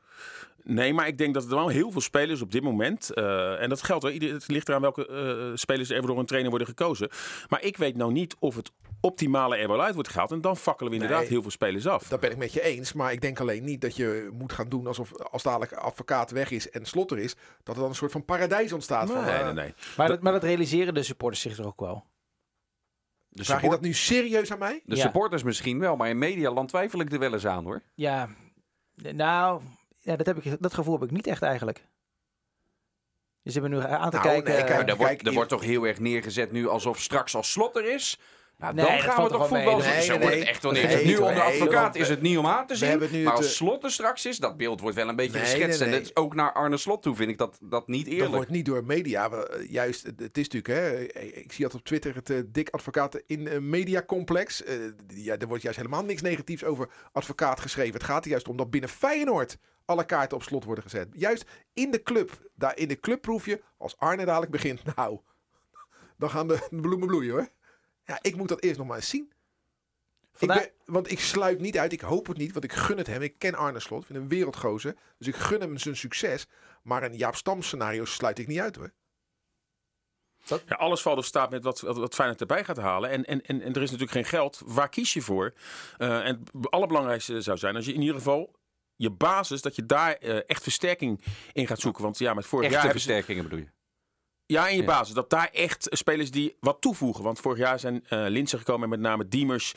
Nee, 0.65 0.95
maar 0.95 1.07
ik 1.07 1.19
denk 1.19 1.35
dat 1.35 1.43
er 1.45 1.49
wel 1.51 1.69
heel 1.69 1.91
veel 1.91 2.01
spelers 2.01 2.41
op 2.43 2.53
dit 2.53 2.63
moment. 2.63 3.11
eh, 3.15 3.63
en 3.63 3.69
dat 3.69 3.83
geldt 3.83 4.03
wel. 4.03 4.13
Het 4.13 4.49
ligt 4.49 4.69
eraan 4.69 4.81
welke 4.81 5.07
eh, 5.07 5.57
spelers 5.57 5.91
er 5.91 6.07
door 6.07 6.19
een 6.19 6.27
trainer 6.27 6.51
worden 6.51 6.69
gekozen. 6.69 7.09
Maar 7.49 7.63
ik 7.63 7.77
weet 7.77 7.97
nou 7.97 8.13
niet 8.13 8.37
of 8.39 8.57
het 8.57 8.71
optimale 9.01 9.57
er 9.57 9.69
wel 9.69 9.83
uit 9.83 9.95
wordt 9.95 10.09
gehaald. 10.09 10.31
En 10.31 10.41
dan 10.41 10.57
fakkelen 10.57 10.91
we 10.93 10.97
inderdaad 10.97 11.21
Nee. 11.21 11.29
heel 11.31 11.43
veel 11.43 11.51
spelers 11.51 11.87
af. 11.87 12.09
Dat 12.09 12.21
ben 12.21 12.31
ik 12.31 12.37
met 12.37 12.53
je 12.53 12.63
eens. 12.63 12.93
Maar 12.93 13.13
ik 13.13 13.21
denk 13.21 13.41
alleen 13.41 13.65
niet 13.65 13.81
dat 13.81 13.97
je 13.97 14.29
moet 14.33 14.53
gaan 14.53 14.69
doen 14.69 14.87
alsof 14.87 15.17
als 15.23 15.43
dadelijk 15.43 15.73
advocaat 15.73 16.31
weg 16.31 16.51
is 16.51 16.71
en 16.71 16.85
slot 16.87 17.11
er 17.11 17.19
is. 17.19 17.35
Dat 17.63 17.75
er 17.75 17.81
dan 17.81 17.91
een 17.91 17.97
soort 17.97 18.13
van 18.13 18.25
paradijs 18.25 18.73
ontstaat. 18.73 19.11
van, 19.11 19.25
nee, 19.25 19.35
eh, 19.35 19.45
nee, 19.45 19.53
nee. 19.55 19.75
Maar 19.97 20.09
dat, 20.09 20.21
maar 20.23 20.33
dat 20.33 20.43
realiseren 20.43 20.95
de 20.95 21.03
supporters 21.03 21.41
zich 21.43 21.59
er 21.59 21.67
ook 21.67 21.81
wel. 21.81 22.05
De, 23.29 23.45
Vraag 23.45 23.63
je 23.63 23.69
dat 23.69 23.81
nu 23.81 23.93
serieus 23.93 24.53
aan 24.53 24.59
mij? 24.59 24.83
de 24.85 24.97
Ja. 24.97 25.03
supporters 25.03 25.43
misschien 25.43 25.79
wel, 25.79 25.97
maar 25.97 26.09
in 26.09 26.19
medialand 26.19 26.69
twijfel 26.69 27.01
ik 27.01 27.13
er 27.13 27.19
wel 27.19 27.33
eens 27.33 27.47
aan 27.47 27.65
hoor. 27.65 27.83
Ja, 27.95 28.29
nou, 28.95 29.63
ja, 30.01 30.17
dat, 30.17 30.27
heb 30.27 30.45
ik, 30.45 30.63
dat 30.63 30.75
gevoel 30.75 30.95
heb 30.95 31.03
ik 31.09 31.11
niet 31.11 31.27
echt 31.27 31.43
eigenlijk. 31.43 31.87
Dus 33.43 33.53
ze 33.53 33.61
hebben 33.61 33.79
nu 33.79 33.85
aan 33.87 34.11
te 34.11 34.17
Nou, 34.17 34.29
kijken. 34.29 34.53
nee, 34.53 34.65
kijk, 34.65 34.87
Maar 34.87 34.89
er 34.89 35.27
er 35.27 35.33
wordt 35.33 35.49
toch 35.51 35.63
heel 35.63 35.87
erg 35.87 35.99
neergezet 35.99 36.53
nu 36.53 36.69
alsof 36.69 37.01
straks 37.01 37.35
als 37.35 37.53
slot 37.53 37.77
er 37.77 37.93
is. 37.93 38.19
Nou, 38.61 38.75
Nee, 38.75 38.85
dan 38.87 38.95
dat 38.97 39.05
gaan 39.05 39.25
we 39.25 39.31
toch 39.31 39.49
voetbal. 39.49 39.79
Nee, 39.79 40.03
zo 40.03 40.19
wordt 40.19 40.35
het 40.35 40.45
echt 40.45 40.63
wel. 40.63 40.73
Nu 40.73 41.17
onder 41.17 41.43
advocaat 41.43 41.95
is 41.97 42.09
het 42.09 42.23
niet 42.23 42.39
om 42.39 42.47
aan 42.47 42.67
te 42.67 42.77
zien. 42.77 43.23
maar 43.25 43.33
als 43.33 43.45
eh, 43.47 43.51
slot 43.51 43.85
er 43.85 43.91
straks 43.91 44.27
is, 44.27 44.39
dat 44.39 44.57
beeld 44.57 44.81
wordt 44.81 44.97
wel 44.97 45.09
een 45.09 45.17
beetje 45.17 45.39
geschetst. 45.39 45.81
En 45.81 45.91
dat 45.91 46.01
is 46.01 46.17
ook 46.17 46.35
naar 46.35 46.53
Arne 46.53 46.77
Slot 46.77 47.03
toe 47.03 47.15
vind 47.15 47.31
ik 47.31 47.39
dat, 47.39 47.59
dat 47.63 47.89
niet 47.89 48.05
Dat 48.05 48.15
eerlijk. 48.15 48.35
wordt 48.35 48.51
niet 48.51 48.65
door 48.65 48.85
media. 48.85 49.29
eh, 49.31 49.71
Juist, 49.71 50.03
het 50.17 50.39
is 50.39 50.49
natuurlijk, 50.49 50.67
hè, 50.67 50.99
ik 51.41 51.53
zie 51.53 51.65
dat 51.65 51.75
op 51.75 51.85
Twitter, 51.85 52.15
het 52.15 52.31
eh, 52.31 52.37
dik 52.47 52.69
advocaten 52.69 53.23
in 53.27 53.49
eh, 53.49 53.59
mediacomplex. 53.59 54.65
Eh, 54.65 54.77
ja, 55.09 55.37
er 55.39 55.47
wordt 55.47 55.63
juist 55.63 55.79
helemaal 55.79 56.05
niks 56.05 56.23
negatiefs 56.23 56.65
over 56.65 56.89
advocaat 57.13 57.61
geschreven. 57.61 57.95
Het 57.95 58.05
gaat 58.05 58.25
er 58.25 58.31
juist 58.31 58.49
om 58.49 58.57
dat 58.57 58.71
binnen 58.71 58.91
Feyenoord 58.91 59.59
alle 59.85 60.05
kaarten 60.05 60.37
op 60.37 60.43
slot 60.43 60.65
worden 60.65 60.85
gezet. 60.85 61.09
Juist 61.13 61.45
in 61.75 61.91
de 61.91 62.03
club, 62.03 62.51
daar 62.55 62.77
in 62.79 62.89
de 62.89 62.99
je, 63.45 63.63
als 63.79 63.97
Arne 63.99 64.25
dadelijk 64.25 64.53
begint, 64.53 64.81
nou, 64.97 65.19
dan 66.19 66.31
gaan 66.31 66.49
de 66.49 66.59
bloemen 66.71 67.09
bloeien 67.09 67.33
hoor. 67.33 67.49
Ja, 68.11 68.19
ik 68.23 68.37
moet 68.37 68.49
dat 68.49 68.63
eerst 68.63 68.79
nog 68.79 68.87
maar 68.87 68.97
eens 68.97 69.09
zien. 69.09 69.33
Ik 70.39 70.49
ben, 70.49 70.71
want 70.85 71.11
ik 71.11 71.21
sluit 71.21 71.61
niet 71.61 71.79
uit, 71.79 71.93
ik 71.93 72.01
hoop 72.01 72.27
het 72.27 72.37
niet, 72.37 72.53
want 72.53 72.65
ik 72.65 72.73
gun 72.73 72.97
het 72.99 73.07
hem. 73.07 73.23
Ik 73.23 73.39
ken 73.39 73.55
Arne 73.55 73.81
Slot, 73.81 74.05
vind 74.07 74.19
hem 74.19 74.23
een 74.23 74.35
wereldgozer. 74.37 74.97
Dus 75.19 75.27
ik 75.27 75.35
gun 75.37 75.61
hem 75.61 75.79
zijn 75.79 75.97
succes. 75.97 76.47
Maar 76.83 77.03
een 77.03 77.17
Jaap 77.17 77.35
Stam 77.37 77.63
scenario 77.63 78.05
sluit 78.05 78.39
ik 78.39 78.47
niet 78.47 78.59
uit 78.59 78.77
hoor. 78.77 78.93
Ja, 80.67 80.77
alles 80.77 81.03
valt 81.03 81.19
of 81.19 81.25
staat 81.25 81.51
met 81.51 81.65
wat, 81.65 81.81
wat, 81.81 81.97
wat 81.97 82.15
Feyenoord 82.15 82.41
erbij 82.41 82.65
gaat 82.65 82.77
halen. 82.77 83.11
En, 83.11 83.25
en, 83.25 83.43
en, 83.43 83.61
en 83.63 83.73
er 83.75 83.83
is 83.83 83.91
natuurlijk 83.91 84.11
geen 84.11 84.25
geld. 84.25 84.63
Waar 84.65 84.89
kies 84.89 85.13
je 85.13 85.21
voor? 85.23 85.53
Eh, 85.99 86.27
en 86.27 86.45
het 86.53 86.71
allerbelangrijkste 86.71 87.41
zou 87.41 87.59
zijn 87.59 87.77
als 87.77 87.85
je 87.85 87.93
in 87.93 88.01
ieder 88.01 88.15
geval 88.17 88.55
je 88.97 89.11
basis, 89.11 89.63
dat 89.63 89.77
je 89.77 89.87
daar 89.87 90.13
eh, 90.15 90.41
echt 90.47 90.63
versterking 90.63 91.25
in 91.53 91.67
gaat 91.67 91.81
zoeken. 91.81 92.03
Want 92.03 92.19
ja, 92.19 92.35
met 92.35 92.47
vorig 92.47 92.65
Echte 92.65 92.77
jaar 92.77 92.85
hebben 92.87 93.03
ze- 93.03 93.09
versterkingen 93.09 93.49
bedoel 93.51 93.65
je? 93.65 93.71
Ja, 94.51 94.69
in 94.69 94.77
je 94.77 94.85
basis. 94.85 95.15
Dat 95.15 95.31
daar 95.31 95.49
echt 95.53 95.87
spelers 95.91 96.31
die 96.31 96.57
wat 96.61 96.81
toevoegen. 96.81 97.25
Want 97.25 97.41
vorig 97.41 97.59
jaar 97.59 97.79
zijn 97.79 98.05
eh 98.09 98.25
Linsen 98.29 98.59
gekomen 98.59 98.83
en 98.83 98.89
met 98.89 99.01
name 99.01 99.29
Diemers. 99.29 99.75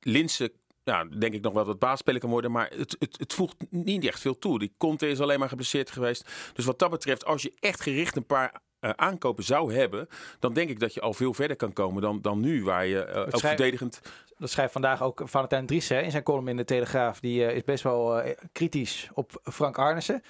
Linsen, 0.00 0.50
ja, 0.84 1.04
denk 1.04 1.34
ik 1.34 1.42
nog 1.42 1.52
wel 1.52 1.64
dat 1.64 1.78
baasspeler 1.78 2.20
kan 2.20 2.30
worden. 2.30 2.50
Maar 2.52 2.70
het, 2.76 2.96
het, 2.98 3.18
het 3.18 3.32
voegt 3.32 3.56
niet 3.70 4.04
echt 4.04 4.20
veel 4.20 4.38
toe. 4.38 4.58
Die 4.58 4.74
Conte 4.76 5.08
is 5.08 5.20
alleen 5.20 5.38
maar 5.38 5.48
geblesseerd 5.48 5.90
geweest. 5.90 6.30
Dus 6.52 6.64
wat 6.64 6.78
dat 6.78 6.90
betreft, 6.90 7.24
als 7.24 7.42
je 7.42 7.52
echt 7.60 7.80
gericht 7.80 8.16
een 8.16 8.26
paar 8.26 8.60
eh, 8.80 8.90
aankopen 8.90 9.44
zou 9.44 9.74
hebben... 9.74 10.08
dan 10.38 10.52
denk 10.52 10.70
ik 10.70 10.80
dat 10.80 10.94
je 10.94 11.00
al 11.00 11.14
veel 11.14 11.34
verder 11.34 11.56
kan 11.56 11.72
komen 11.72 12.02
dan, 12.02 12.20
dan 12.20 12.40
nu. 12.40 12.64
Waar 12.64 12.86
je 12.86 13.04
eh, 13.04 13.20
ook 13.20 13.26
schrijf- 13.28 13.56
verdedigend... 13.56 14.00
Dat 14.38 14.50
schrijft 14.50 14.72
vandaag 14.72 15.02
ook 15.02 15.22
Valentijn 15.24 15.66
Dries 15.66 15.90
in 15.90 16.10
zijn 16.10 16.22
column 16.22 16.48
in 16.48 16.56
de 16.56 16.64
Telegraaf. 16.64 17.20
Die 17.20 17.52
is 17.54 17.64
best 17.64 17.82
wel 17.82 18.22
kritisch 18.52 19.08
op 19.14 19.40
Frank 19.44 19.78
Arnissen. 19.78 20.22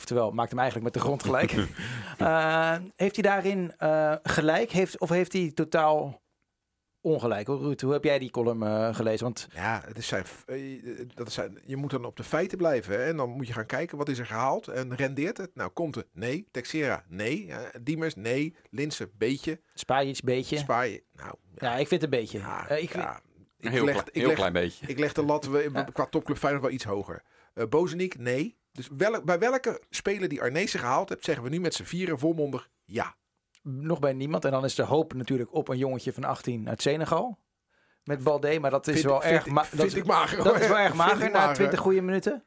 Oftewel, 0.00 0.30
maakt 0.30 0.50
hem 0.50 0.58
eigenlijk 0.58 0.92
met 0.92 1.02
de 1.02 1.08
grond 1.08 1.22
gelijk. 1.22 1.54
Eh, 2.18 2.76
heeft 2.96 3.14
hij 3.14 3.24
daarin 3.24 3.72
eh, 3.78 4.14
gelijk 4.22 4.70
heeft, 4.70 4.98
of 5.00 5.08
heeft 5.08 5.32
hij 5.32 5.50
totaal 5.54 6.22
ongelijk? 7.00 7.46
Hoe, 7.46 7.58
Ruud, 7.58 7.80
hoe 7.80 7.92
heb 7.92 8.04
jij 8.04 8.18
die 8.18 8.30
column 8.30 8.62
eh, 8.62 8.94
gelezen? 8.94 9.24
Want 9.24 9.48
Ja, 9.54 9.82
het 9.86 9.98
is 9.98 10.06
zijn, 10.08 10.24
eh, 10.46 10.56
dat 11.14 11.26
is 11.26 11.34
zijn, 11.34 11.58
je 11.66 11.76
moet 11.76 11.90
dan 11.90 12.04
op 12.04 12.16
de 12.16 12.24
feiten 12.24 12.58
blijven. 12.58 12.94
Hè? 12.94 13.04
En 13.08 13.16
dan 13.16 13.30
moet 13.30 13.46
je 13.46 13.52
gaan 13.52 13.66
kijken, 13.66 13.98
wat 13.98 14.08
is 14.08 14.18
er 14.18 14.26
gehaald? 14.26 14.68
En 14.68 14.96
rendeert 14.96 15.36
het? 15.36 15.50
Nou, 15.54 15.70
Conte, 15.72 16.06
nee. 16.12 16.48
Texera, 16.50 17.04
nee. 17.08 17.52
Diemers, 17.82 18.14
nee. 18.14 18.54
Linsen, 18.70 19.10
beetje. 19.18 19.60
spaar 19.74 20.02
je 20.04 20.08
iets 20.10 20.20
beetje? 20.22 20.56
Spaaien, 20.56 21.02
nou... 21.12 21.34
Ja, 21.54 21.70
ik 21.76 21.88
vind 21.88 22.02
het 22.02 22.12
een 22.12 22.18
beetje. 22.20 22.38
ja, 22.38 22.68
Eh, 22.68 22.82
ik, 22.82 22.94
ja. 22.94 23.20
Ik, 23.58 23.70
heel 23.70 23.84
leg, 23.84 23.92
klein, 23.92 24.06
ik, 24.08 24.14
heel 24.14 24.26
leg, 24.26 24.36
klein 24.36 24.52
beetje. 24.52 24.86
ik 24.86 24.98
leg 24.98 25.12
de 25.12 25.24
lat 25.24 25.46
we- 25.46 25.70
Ja. 25.72 25.82
qua 25.82 26.06
topclub 26.06 26.38
Feyenoord 26.38 26.64
wel 26.64 26.72
iets 26.74 26.84
hoger. 26.84 27.22
Eh 27.54 27.66
Bozeniek, 27.68 28.18
nee. 28.18 28.58
Dus 28.72 28.88
welk, 28.96 29.24
bij 29.24 29.38
welke 29.38 29.82
speler 29.90 30.28
die 30.28 30.42
Arnezen 30.42 30.80
gehaald 30.80 31.08
hebt, 31.08 31.24
zeggen 31.24 31.44
we 31.44 31.50
nu 31.50 31.60
met 31.60 31.74
z'n 31.74 31.82
vieren 31.82 32.18
volmondig 32.18 32.70
ja. 32.84 33.14
nog 33.62 33.98
bij 33.98 34.12
niemand. 34.12 34.44
En 34.44 34.50
dan 34.50 34.64
is 34.64 34.74
de 34.74 34.82
hoop 34.82 35.14
natuurlijk 35.14 35.54
op 35.54 35.68
een 35.68 35.78
jongetje 35.78 36.12
van 36.12 36.24
18 36.24 36.68
uit 36.68 36.82
Senegal. 36.82 37.38
Met 38.04 38.22
Balde, 38.22 38.58
maar 38.60 38.70
dat 38.70 38.86
is 38.86 38.94
Vind- 38.94 39.06
wel 39.06 39.20
vind 39.20 39.32
erg 39.34 39.46
ik- 39.46 39.52
ma- 39.52 39.64
vind 39.64 39.76
dat 39.80 39.86
is- 39.86 39.94
ik 39.94 40.06
mager, 40.06 40.44
Dat 40.44 40.60
is 40.60 40.66
wel 40.66 40.78
erg 40.78 40.94
mager 41.04 41.30
na 41.30 41.38
mager. 41.38 41.54
20 41.54 41.78
goede 41.78 42.00
minuten. 42.02 42.44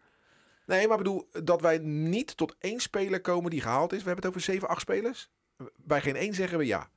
Nee, 0.65 0.87
maar 0.87 0.97
bedoel 0.97 1.29
dat 1.43 1.61
wij 1.61 1.77
niet 1.77 2.37
tot 2.37 2.55
één 2.59 2.79
speler 2.79 3.21
komen 3.21 3.49
die 3.51 3.61
gehaald 3.61 3.91
is. 3.93 3.97
We 3.99 4.05
hebben 4.05 4.25
het 4.25 4.35
over 4.35 4.41
7, 4.51 4.67
8 4.67 4.81
spelers. 4.81 5.29
Bij 5.75 6.01
geen 6.01 6.15
één 6.15 6.33
zeggen 6.33 6.57
we 6.57 6.65
ja. 6.65 6.89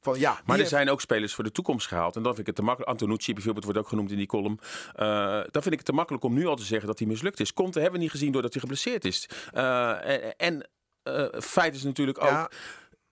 Van 0.00 0.18
ja, 0.18 0.40
Maar 0.44 0.58
er 0.58 0.66
zijn 0.66 0.90
ook 0.90 1.00
spelers 1.00 1.34
voor 1.34 1.44
de 1.44 1.52
toekomst 1.52 1.86
gehaald. 1.86 2.16
En 2.16 2.22
dan 2.22 2.34
vind 2.34 2.40
ik 2.40 2.46
het 2.46 2.56
te 2.56 2.62
makkelijk. 2.62 2.90
Antonucci 2.90 3.32
bijvoorbeeld 3.32 3.64
wordt 3.64 3.80
ook 3.80 3.88
genoemd 3.88 4.10
in 4.10 4.16
die 4.16 4.26
column. 4.26 4.58
Eh, 4.94 5.06
dan 5.50 5.62
vind 5.62 5.66
ik 5.66 5.72
het 5.78 5.84
te 5.84 5.92
makkelijk 5.92 6.24
om 6.24 6.34
nu 6.34 6.46
al 6.46 6.56
te 6.56 6.64
zeggen 6.64 6.86
dat 6.86 6.98
hij 6.98 7.08
mislukt 7.08 7.40
is. 7.40 7.52
Conte 7.52 7.80
hebben 7.80 7.96
we 7.98 8.02
niet 8.02 8.12
gezien 8.12 8.32
doordat 8.32 8.52
hij 8.52 8.60
geblesseerd 8.60 9.04
is. 9.04 9.28
Eh, 9.52 10.42
en 10.42 10.68
eh, 11.02 11.24
feit 11.40 11.74
is 11.74 11.82
natuurlijk 11.82 12.22
ook, 12.22 12.28
Ja. 12.28 12.50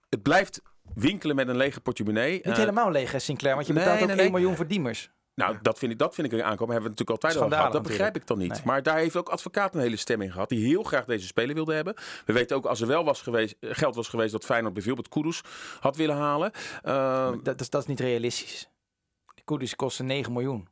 het 0.09 0.21
blijft 0.21 0.61
winkelen 0.93 1.35
met 1.35 1.47
een 1.47 1.57
lege 1.57 1.79
portemonnee. 1.79 2.41
Niet 2.43 2.57
helemaal 2.57 2.91
leeg, 2.91 3.11
hè, 3.11 3.19
Sinclair. 3.19 3.55
Want 3.55 3.67
je 3.67 3.73
nee, 3.73 3.83
betaalt 3.83 4.01
ook 4.01 4.07
nee, 4.07 4.17
1 4.17 4.25
nee. 4.25 4.39
miljoen 4.39 4.55
voor 4.55 4.67
Diemers. 4.67 5.09
Nou, 5.37 5.57
dat 5.61 5.79
vind 5.79 5.91
ik, 5.91 5.97
dat 5.99 6.15
vind 6.15 6.27
ik 6.27 6.33
een 6.33 6.43
aankomen. 6.45 6.73
Hebben 6.73 6.91
we 6.91 6.97
het 6.97 7.07
natuurlijk 7.07 7.23
altijd 7.23 7.43
al 7.43 7.57
gehad. 7.57 7.73
Dat 7.73 7.83
begrijp 7.83 8.15
ik 8.15 8.27
dan 8.27 8.37
niet. 8.37 8.51
Nee. 8.51 8.61
Maar 8.63 8.83
daar 8.83 8.97
heeft 8.97 9.15
ook 9.15 9.29
advocaat 9.29 9.75
een 9.75 9.81
hele 9.81 9.95
stem 9.95 10.21
in 10.21 10.31
gehad. 10.31 10.49
Die 10.49 10.65
heel 10.67 10.83
graag 10.83 11.05
deze 11.05 11.27
speler 11.27 11.55
wilde 11.55 11.73
hebben. 11.73 11.93
We 12.25 12.33
weten 12.33 12.55
ook 12.55 12.65
als 12.65 12.81
er 12.81 12.87
wel 12.87 13.03
was 13.03 13.21
geweest, 13.21 13.55
eh, 13.59 13.69
geld 13.73 13.95
was 13.95 14.07
geweest 14.07 14.31
dat 14.31 14.45
Feyenoord 14.45 14.73
bijvoorbeeld 14.73 15.09
Kudus 15.09 15.41
had 15.79 15.95
willen 15.95 16.15
halen. 16.15 16.51
Eh, 16.83 17.31
Dat, 17.43 17.61
is, 17.61 17.69
dat 17.69 17.81
is 17.81 17.87
niet 17.87 17.99
realistisch. 17.99 18.69
Koedis 19.43 19.75
kosten 19.75 20.05
9 20.05 20.33
miljoen. 20.33 20.67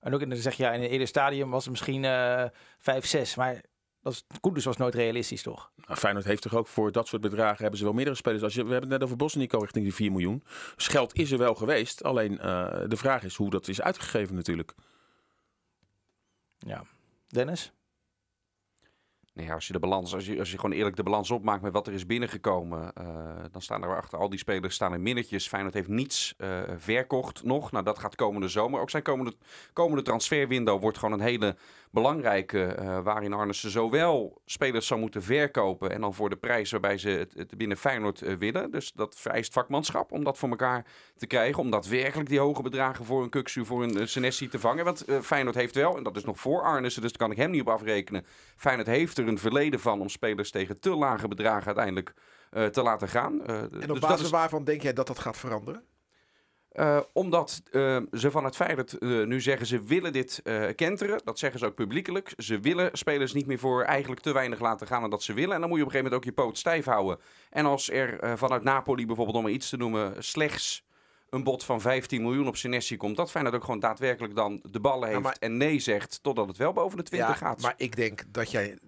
En 0.00 0.14
ook 0.14 0.20
in, 0.20 0.28
dan 0.28 0.38
zeg 0.38 0.54
je, 0.54 0.62
ja, 0.62 0.72
in 0.72 0.82
een 0.82 0.88
eerder 0.88 1.06
stadium 1.08 1.50
was 1.50 1.62
het 1.62 1.70
misschien 1.70 2.04
eh 2.04 2.44
5, 2.78 3.06
6. 3.06 3.34
Maar 3.34 3.62
dat 4.02 4.12
is, 4.12 4.24
Koedis 4.40 4.64
was 4.64 4.76
nooit 4.76 4.94
realistisch, 4.94 5.42
toch? 5.42 5.70
Nou, 5.86 5.98
Feyenoord 5.98 6.24
heeft 6.24 6.42
toch 6.42 6.54
ook 6.54 6.66
voor 6.66 6.92
dat 6.92 7.08
soort 7.08 7.22
bedragen 7.22 7.60
hebben 7.60 7.78
ze 7.78 7.84
wel 7.84 7.94
meerdere 7.94 8.16
spelers. 8.16 8.42
Als 8.42 8.54
je, 8.54 8.64
we 8.64 8.70
hebben 8.70 8.90
het 8.90 8.98
net 8.98 9.08
over 9.08 9.16
Bosnico 9.16 9.58
richting 9.58 9.84
die 9.84 9.94
4 9.94 10.10
miljoen. 10.10 10.42
Dus 10.76 10.86
geld 10.86 11.14
is 11.14 11.30
er 11.30 11.38
wel 11.38 11.54
geweest. 11.54 12.02
Alleen 12.02 12.38
eh, 12.38 12.82
de 12.86 12.96
vraag 12.96 13.22
is 13.22 13.36
hoe 13.36 13.50
dat 13.50 13.68
is 13.68 13.80
uitgegeven 13.80 14.34
natuurlijk. 14.34 14.74
Ja. 16.58 16.84
Dennis? 17.28 17.72
Ja, 19.44 19.54
als 19.54 19.66
je 19.66 19.72
de 19.72 19.78
balans, 19.78 20.14
als 20.14 20.26
je, 20.26 20.38
als 20.38 20.50
je 20.50 20.58
gewoon 20.58 20.76
eerlijk 20.76 20.96
de 20.96 21.02
balans 21.02 21.30
opmaakt 21.30 21.62
met 21.62 21.72
wat 21.72 21.86
er 21.86 21.92
is 21.92 22.06
binnengekomen, 22.06 22.92
eh, 22.94 23.04
dan 23.50 23.62
staan 23.62 23.82
er 23.82 23.96
achter 23.96 24.18
al 24.18 24.28
die 24.28 24.38
spelers 24.38 24.74
staan 24.74 24.94
in 24.94 25.02
minnetjes. 25.02 25.48
Feyenoord 25.48 25.74
heeft 25.74 25.88
niets 25.88 26.34
eh, 26.36 26.60
verkocht 26.76 27.44
nog. 27.44 27.72
Nou, 27.72 27.84
dat 27.84 27.98
gaat 27.98 28.14
komende 28.14 28.48
zomer. 28.48 28.80
Ook 28.80 28.90
zijn 28.90 29.02
komende, 29.02 29.34
komende 29.72 30.02
transferwindow 30.02 30.80
wordt 30.80 30.98
gewoon 30.98 31.14
een 31.20 31.26
hele 31.26 31.56
belangrijke, 31.90 32.64
eh, 32.64 33.00
waarin 33.02 33.32
Arnissen 33.32 33.70
zowel 33.70 34.40
spelers 34.44 34.86
zou 34.86 35.00
moeten 35.00 35.22
verkopen 35.22 35.90
en 35.90 36.00
dan 36.00 36.14
voor 36.14 36.30
de 36.30 36.36
prijs 36.36 36.70
waarbij 36.70 36.98
ze 36.98 37.28
het, 37.36 37.56
binnen 37.56 37.76
Feyenoord 37.76 38.38
willen. 38.38 38.70
Dus 38.70 38.92
dat 38.92 39.14
vereist 39.18 39.52
vakmanschap 39.52 40.12
om 40.12 40.24
dat 40.24 40.38
voor 40.38 40.48
elkaar 40.48 40.86
te 41.16 41.26
krijgen, 41.26 41.62
om 41.62 41.70
daadwerkelijk 41.70 42.28
die 42.28 42.38
hoge 42.38 42.62
bedragen 42.62 43.04
voor 43.04 43.22
een 43.22 43.28
Kuksu, 43.28 43.64
voor 43.64 43.82
een 43.82 44.08
Senesi 44.08 44.48
te 44.48 44.58
vangen. 44.58 44.84
Want 44.84 45.04
Feyenoord 45.22 45.54
heeft 45.54 45.74
wel, 45.74 45.96
en 45.96 46.02
dat 46.02 46.16
is 46.16 46.24
nog 46.24 46.40
voor 46.40 46.62
Arnissen, 46.62 47.02
dus 47.02 47.10
daar 47.10 47.20
kan 47.20 47.30
ik 47.30 47.36
hem 47.36 47.50
niet 47.50 47.60
op 47.60 47.68
afrekenen. 47.68 48.24
Feyenoord 48.56 48.88
heeft 48.88 49.18
er 49.18 49.28
een 49.30 49.38
verleden 49.38 49.80
van 49.80 50.00
om 50.00 50.08
spelers 50.08 50.50
tegen 50.50 50.80
te 50.80 50.90
lage 50.90 51.28
bedragen 51.28 51.66
uiteindelijk 51.66 52.14
eh, 52.50 52.66
te 52.66 52.82
laten 52.82 53.08
gaan. 53.08 53.46
Eh, 53.46 53.58
En 53.62 53.68
dus 53.70 53.80
op 53.82 53.88
dat 53.88 54.00
basis 54.00 54.24
is- 54.24 54.30
waarvan 54.30 54.64
denk 54.64 54.82
jij 54.82 54.92
dat 54.92 55.06
dat 55.06 55.18
gaat 55.18 55.36
veranderen? 55.38 55.84
eh, 56.70 57.00
omdat 57.12 57.62
eh, 57.70 57.96
ze 58.12 58.30
van 58.30 58.44
het 58.44 58.56
Feyenoord 58.56 58.98
eh, 58.98 59.08
nu 59.24 59.40
zeggen 59.40 59.66
ze 59.66 59.82
willen 59.82 60.12
dit 60.12 60.42
kenteren. 60.74 61.20
Dat 61.24 61.38
zeggen 61.38 61.58
ze 61.60 61.66
ook 61.66 61.74
publiekelijk. 61.74 62.32
Ze 62.36 62.60
willen 62.60 62.90
spelers 62.92 63.32
niet 63.32 63.46
meer 63.46 63.58
voor 63.58 63.82
eigenlijk 63.82 64.20
te 64.20 64.32
weinig 64.32 64.60
laten 64.60 64.86
gaan 64.86 65.00
dan 65.00 65.10
dat 65.10 65.22
ze 65.22 65.32
willen. 65.32 65.54
En 65.54 65.60
dan 65.60 65.68
moet 65.68 65.78
je 65.78 65.84
op 65.84 65.90
een 65.90 65.94
gegeven 65.96 66.12
moment 66.20 66.36
ook 66.38 66.44
je 66.44 66.48
poot 66.48 66.58
stijf 66.58 66.84
houden. 66.84 67.18
En 67.50 67.64
als 67.66 67.90
er 67.90 68.38
vanuit 68.38 68.62
Napoli 68.62 69.06
bijvoorbeeld, 69.06 69.36
om 69.36 69.42
maar 69.42 69.52
iets 69.52 69.68
te 69.68 69.76
noemen, 69.76 70.14
slechts 70.24 70.84
een 71.30 71.44
bod 71.44 71.64
van 71.64 71.80
15 71.80 72.22
miljoen 72.22 72.46
op 72.48 72.56
Senesi 72.56 72.96
komt. 72.96 73.16
Dat 73.16 73.30
Feyenoord 73.30 73.54
ook 73.56 73.64
gewoon 73.64 73.80
daadwerkelijk 73.80 74.34
dan 74.34 74.60
de 74.70 74.80
ballen 74.80 75.08
heeft 75.08 75.20
maar- 75.20 75.36
en 75.40 75.56
nee 75.56 75.78
zegt 75.78 76.22
totdat 76.22 76.48
het 76.48 76.56
wel 76.56 76.72
boven 76.72 76.96
de 76.96 77.02
20 77.04 77.38
gaat. 77.38 77.62
maar 77.62 77.74
ik 77.76 77.96
denk 77.96 78.22
dat 78.28 78.50
jij... 78.50 78.78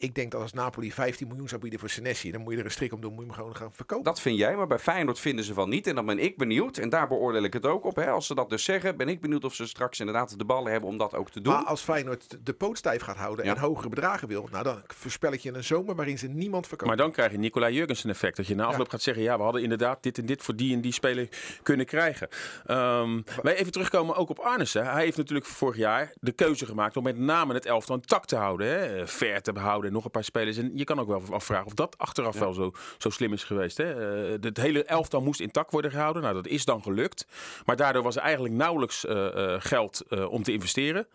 Ik 0.00 0.14
denk 0.14 0.30
dat 0.30 0.40
als 0.40 0.52
Napoli 0.52 0.92
15 0.92 1.28
miljoen 1.28 1.48
zou 1.48 1.60
bieden 1.60 1.78
voor 1.80 1.88
Senesi, 1.90 2.30
dan 2.30 2.40
moet 2.40 2.52
je 2.52 2.58
er 2.58 2.64
een 2.64 2.70
strik 2.70 2.92
om 2.92 3.00
doen, 3.00 3.10
moet 3.12 3.20
je 3.20 3.26
hem 3.26 3.34
gewoon 3.36 3.56
gaan 3.56 3.72
verkopen. 3.72 4.04
Dat 4.04 4.20
vind 4.20 4.38
jij, 4.38 4.56
maar 4.56 4.66
bij 4.66 4.78
Feyenoord 4.78 5.18
vinden 5.18 5.44
ze 5.44 5.54
van 5.54 5.68
niet. 5.68 5.86
En 5.86 5.94
dan 5.94 6.06
ben 6.06 6.18
ik 6.18 6.36
benieuwd, 6.36 6.76
en 6.76 6.88
daar 6.88 7.08
beoordeel 7.08 7.42
ik 7.42 7.52
het 7.52 7.66
ook 7.66 7.84
op. 7.84 7.96
Hè. 7.96 8.10
Als 8.10 8.26
ze 8.26 8.34
dat 8.34 8.50
dus 8.50 8.64
zeggen, 8.64 8.96
ben 8.96 9.08
ik 9.08 9.20
benieuwd 9.20 9.44
of 9.44 9.54
ze 9.54 9.66
straks 9.66 10.00
inderdaad 10.00 10.38
de 10.38 10.44
ballen 10.44 10.72
hebben 10.72 10.90
om 10.90 10.98
dat 10.98 11.14
ook 11.14 11.30
te 11.30 11.40
doen. 11.40 11.52
Maar 11.52 11.64
als 11.64 11.82
Feyenoord 11.82 12.38
de 12.46 12.52
poot 12.52 12.78
stijf 12.78 13.02
gaat 13.02 13.16
houden 13.16 13.44
Ja. 13.44 13.54
en 13.54 13.60
hogere 13.60 13.88
bedragen 13.88 14.28
wil, 14.28 14.48
nou 14.50 14.64
dan 14.64 14.82
voorspel 14.86 15.32
ik 15.32 15.40
je 15.40 15.54
een 15.54 15.64
zomer 15.64 15.94
waarin 15.94 16.18
ze 16.18 16.26
niemand 16.28 16.66
verkopen. 16.66 16.96
Maar 16.96 17.04
dan 17.04 17.12
krijg 17.12 17.32
je 17.32 17.38
Nicolai 17.38 17.74
Jurgensen 17.74 18.10
effect. 18.10 18.36
Dat 18.36 18.46
je 18.46 18.54
na 18.54 18.64
afloop 18.64 18.88
gaat 18.88 19.02
zeggen, 19.02 19.22
ja, 19.22 19.36
we 19.36 19.42
hadden 19.42 19.62
inderdaad 19.62 20.02
dit 20.02 20.18
en 20.18 20.26
dit 20.26 20.42
voor 20.42 20.56
die 20.56 20.74
en 20.74 20.80
die 20.80 20.92
speler 20.92 21.28
kunnen 21.62 21.86
krijgen. 21.86 22.28
Ehm 22.66 23.14
maar 23.42 23.52
even 23.52 23.72
terugkomen 23.72 24.16
ook 24.16 24.28
op 24.28 24.38
Arnissen. 24.38 24.86
Hij 24.92 25.04
heeft 25.04 25.16
natuurlijk 25.16 25.46
vorig 25.46 25.76
jaar 25.76 26.12
de 26.20 26.32
keuze 26.32 26.66
gemaakt 26.66 26.96
om 26.96 27.02
met 27.02 27.18
name 27.18 27.54
het 27.54 27.66
elftal 27.66 27.94
intact 27.96 28.28
te 28.28 28.36
houden. 28.36 28.66
Hè? 28.66 29.06
Ver 29.06 29.42
te 29.42 29.52
behouden 29.52 29.89
en 29.90 29.96
nog 29.96 30.04
een 30.04 30.10
paar 30.10 30.24
spelers. 30.24 30.56
En 30.56 30.70
je 30.74 30.84
kan 30.84 30.98
ook 31.00 31.08
wel 31.08 31.22
afvragen 31.30 31.66
of 31.66 31.74
dat 31.74 31.98
achteraf 31.98 32.38
wel 32.38 32.52
zo, 32.52 32.72
zo 32.98 33.10
slim 33.10 33.32
is 33.32 33.44
geweest. 33.44 33.76
Hè? 33.76 34.22
Eh, 34.24 34.36
het 34.40 34.56
hele 34.56 34.84
elftal 34.84 35.20
moest 35.20 35.40
intact 35.40 35.72
worden 35.72 35.90
gehouden. 35.90 36.22
Nou, 36.22 36.34
dat 36.34 36.46
is 36.46 36.64
dan 36.64 36.82
gelukt. 36.82 37.26
Maar 37.64 37.76
daardoor 37.76 38.02
was 38.02 38.16
er 38.16 38.22
eigenlijk 38.22 38.54
nauwelijks 38.54 39.06
eh, 39.06 39.54
eh, 39.54 39.60
geld 39.60 40.04
om 40.28 40.42
te 40.42 40.52
investeren. 40.52 41.06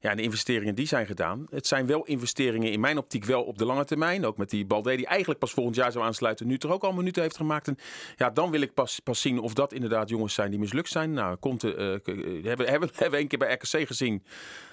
Ja, 0.00 0.10
en 0.10 0.16
de 0.16 0.22
investeringen 0.22 0.74
die 0.74 0.86
zijn 0.86 1.06
gedaan. 1.06 1.46
Het 1.50 1.66
zijn 1.66 1.86
wel 1.86 2.04
investeringen 2.04 2.72
in 2.72 2.80
mijn 2.80 2.98
optiek 2.98 3.24
wel 3.24 3.42
op 3.42 3.58
de 3.58 3.64
lange 3.64 3.84
termijn. 3.84 4.26
Ook 4.26 4.36
met 4.36 4.50
die 4.50 4.66
Balde 4.66 4.96
die 4.96 5.06
eigenlijk 5.06 5.40
pas 5.40 5.52
volgend 5.52 5.76
jaar 5.76 5.92
zou 5.92 6.04
aansluiten. 6.04 6.46
Nu 6.46 6.58
toch 6.58 6.72
ook 6.72 6.84
al 6.84 6.92
minuten 6.92 7.22
heeft 7.22 7.36
gemaakt. 7.36 7.68
En 7.68 7.78
ja, 8.16 8.30
dan 8.30 8.50
wil 8.50 8.60
ik 8.60 8.74
pas, 8.74 9.00
pas 9.00 9.20
zien 9.20 9.38
of 9.38 9.54
dat 9.54 9.72
inderdaad 9.72 10.08
jongens 10.08 10.34
zijn 10.34 10.50
die 10.50 10.58
mislukt 10.58 10.88
zijn. 10.88 11.12
Nou, 11.12 11.36
komt, 11.36 11.64
eh, 11.64 11.72
hebben, 11.74 12.44
hebben, 12.44 12.68
hebben 12.94 13.10
we 13.10 13.18
een 13.18 13.28
keer 13.28 13.38
bij 13.38 13.52
RKC 13.52 13.86
gezien. 13.86 14.22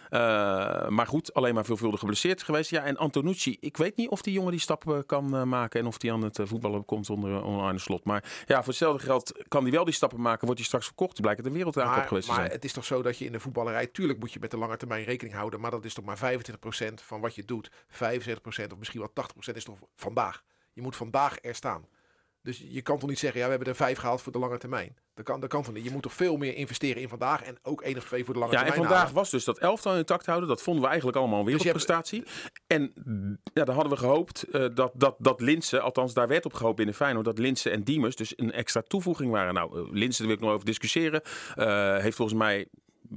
Eh, 0.10 0.88
maar 0.88 1.08
goed, 1.08 1.34
alleen 1.34 1.54
maar 1.54 1.66
veelvuldig 1.66 2.00
geblesseerd 2.00 2.44
geweest. 2.44 2.70
Ja, 2.70 2.84
en 2.84 2.98
Antonucci, 2.98 3.58
ik 3.60 3.78
weet 3.78 3.96
niet 3.96 4.10
of 4.10 4.22
die 4.22 4.34
jongen 4.34 4.52
die 4.52 4.60
stap 4.60 4.92
eh, 4.92 5.00
kan 5.06 5.36
eh, 5.36 5.44
maken. 5.44 5.80
En 5.80 5.86
of 5.86 5.98
die 5.98 6.14
aan 6.14 6.22
het 6.22 6.40
voetballen 6.44 6.86
komt 6.86 7.10
onder, 7.10 7.44
onder 7.44 7.64
Arne 7.64 7.80
Slot. 7.80 8.04
Maar 8.04 8.44
ja, 8.46 8.58
voor 8.58 8.68
hetzelfde 8.68 9.04
geld 9.04 9.44
kan 9.48 9.64
hij 9.64 9.72
wel 9.72 9.86
die 9.86 9.94
stappen 9.94 10.22
maken. 10.22 10.46
Wordt 10.46 10.60
hij 10.60 10.68
straks 10.68 10.86
verkocht. 10.86 11.22
Blijkt 11.22 11.40
het 11.40 11.48
een 11.48 11.54
wereldaankoop 11.54 11.96
maar, 11.96 12.08
geweest 12.08 12.26
te 12.26 12.32
maar 12.32 12.42
zijn. 12.42 12.54
het 12.56 12.66
is 12.66 12.74
toch 12.74 12.86
zo 12.86 13.02
dat 13.02 13.18
je 13.18 13.26
in 13.26 13.32
de 13.32 13.40
voetballerij, 13.40 13.88
tuurlijk 13.88 14.20
moet 14.20 14.34
je 14.34 14.40
met 14.40 14.52
de 14.52 14.58
lange 14.58 14.78
termijn 14.78 15.04
rekening 15.04 15.36
houden, 15.36 15.60
maar 15.60 15.72
dat 15.72 15.86
is 15.86 15.94
toch 15.94 16.06
maar 16.06 16.18
25% 16.18 16.94
van 16.94 17.22
wat 17.22 17.36
je 17.36 17.46
doet. 17.46 17.72
75% 17.72 17.72
of 18.72 18.78
misschien 18.78 19.00
wel 19.00 19.26
80% 19.52 19.54
is 19.54 19.64
toch 19.64 19.80
vandaag. 19.96 20.44
Je 20.74 20.82
moet 20.82 20.96
vandaag 20.96 21.38
er 21.42 21.56
staan. 21.56 21.86
Dus 22.46 22.64
je 22.70 22.82
kan 22.82 23.00
toch 23.00 23.10
niet 23.10 23.20
zeggen, 23.20 23.40
ja, 23.40 23.46
we 23.46 23.52
hebben 23.52 23.70
er 23.70 23.76
vijf 23.76 23.98
gehaald 23.98 24.22
voor 24.22 24.32
de 24.32 24.40
lange 24.40 24.58
termijn. 24.58 24.96
Dat 25.14 25.26
kan, 25.26 25.40
dat 25.40 25.50
kan 25.50 25.64
toch 25.64 25.74
niet. 25.74 25.84
Je 25.84 25.92
moet 25.92 26.02
toch 26.02 26.14
veel 26.14 26.38
meer 26.38 26.56
investeren 26.56 27.02
in 27.02 27.10
vandaag 27.10 27.44
en 27.44 27.58
ook 27.64 27.82
één 27.82 27.98
of 27.98 28.04
twee 28.06 28.26
voor 28.26 28.34
de 28.34 28.40
lange 28.40 28.52
Ja, 28.52 28.58
en 28.60 28.66
termijn. 28.66 28.86
vandaag 28.88 29.04
halen. 29.06 29.20
was 29.22 29.30
dus 29.30 29.44
dat 29.44 29.58
elftal 29.58 29.98
intact 29.98 30.26
houden. 30.26 30.50
Dat 30.50 30.62
vonden 30.62 30.82
we 30.84 30.88
eigenlijk 30.88 31.18
allemaal 31.18 31.40
een 31.40 31.46
Dus 31.46 31.54
hebt- 31.64 31.64
wereldprestatie. 31.64 32.24
En 32.68 32.94
ja, 33.54 33.64
dan 33.64 33.76
hadden 33.76 33.94
we 33.94 33.98
gehoopt 34.00 34.44
eh, 34.44 34.66
dat, 34.74 34.92
dat, 34.96 35.16
dat 35.18 35.42
Linsen, 35.42 35.82
althans 35.82 36.14
daar 36.14 36.28
werd 36.28 36.46
op 36.46 36.54
gehoopt 36.54 36.76
binnen 36.76 36.96
Feyenoord, 36.96 37.26
dat 37.26 37.38
Linsen 37.38 37.72
en 37.72 37.84
Diemers 37.84 38.16
dus 38.16 38.34
een 38.36 38.52
extra 38.52 38.82
toevoeging 38.88 39.32
waren. 39.32 39.54
Nou, 39.54 39.78
eh, 39.80 39.92
Linsen, 39.92 40.18
daar 40.18 40.28
wil 40.28 40.36
ik 40.36 40.42
nog 40.42 40.52
over 40.54 40.66
discussiëren. 40.66 41.22
Eh, 41.56 41.98
heeft 41.98 42.16
volgens 42.16 42.38
mij, 42.38 42.68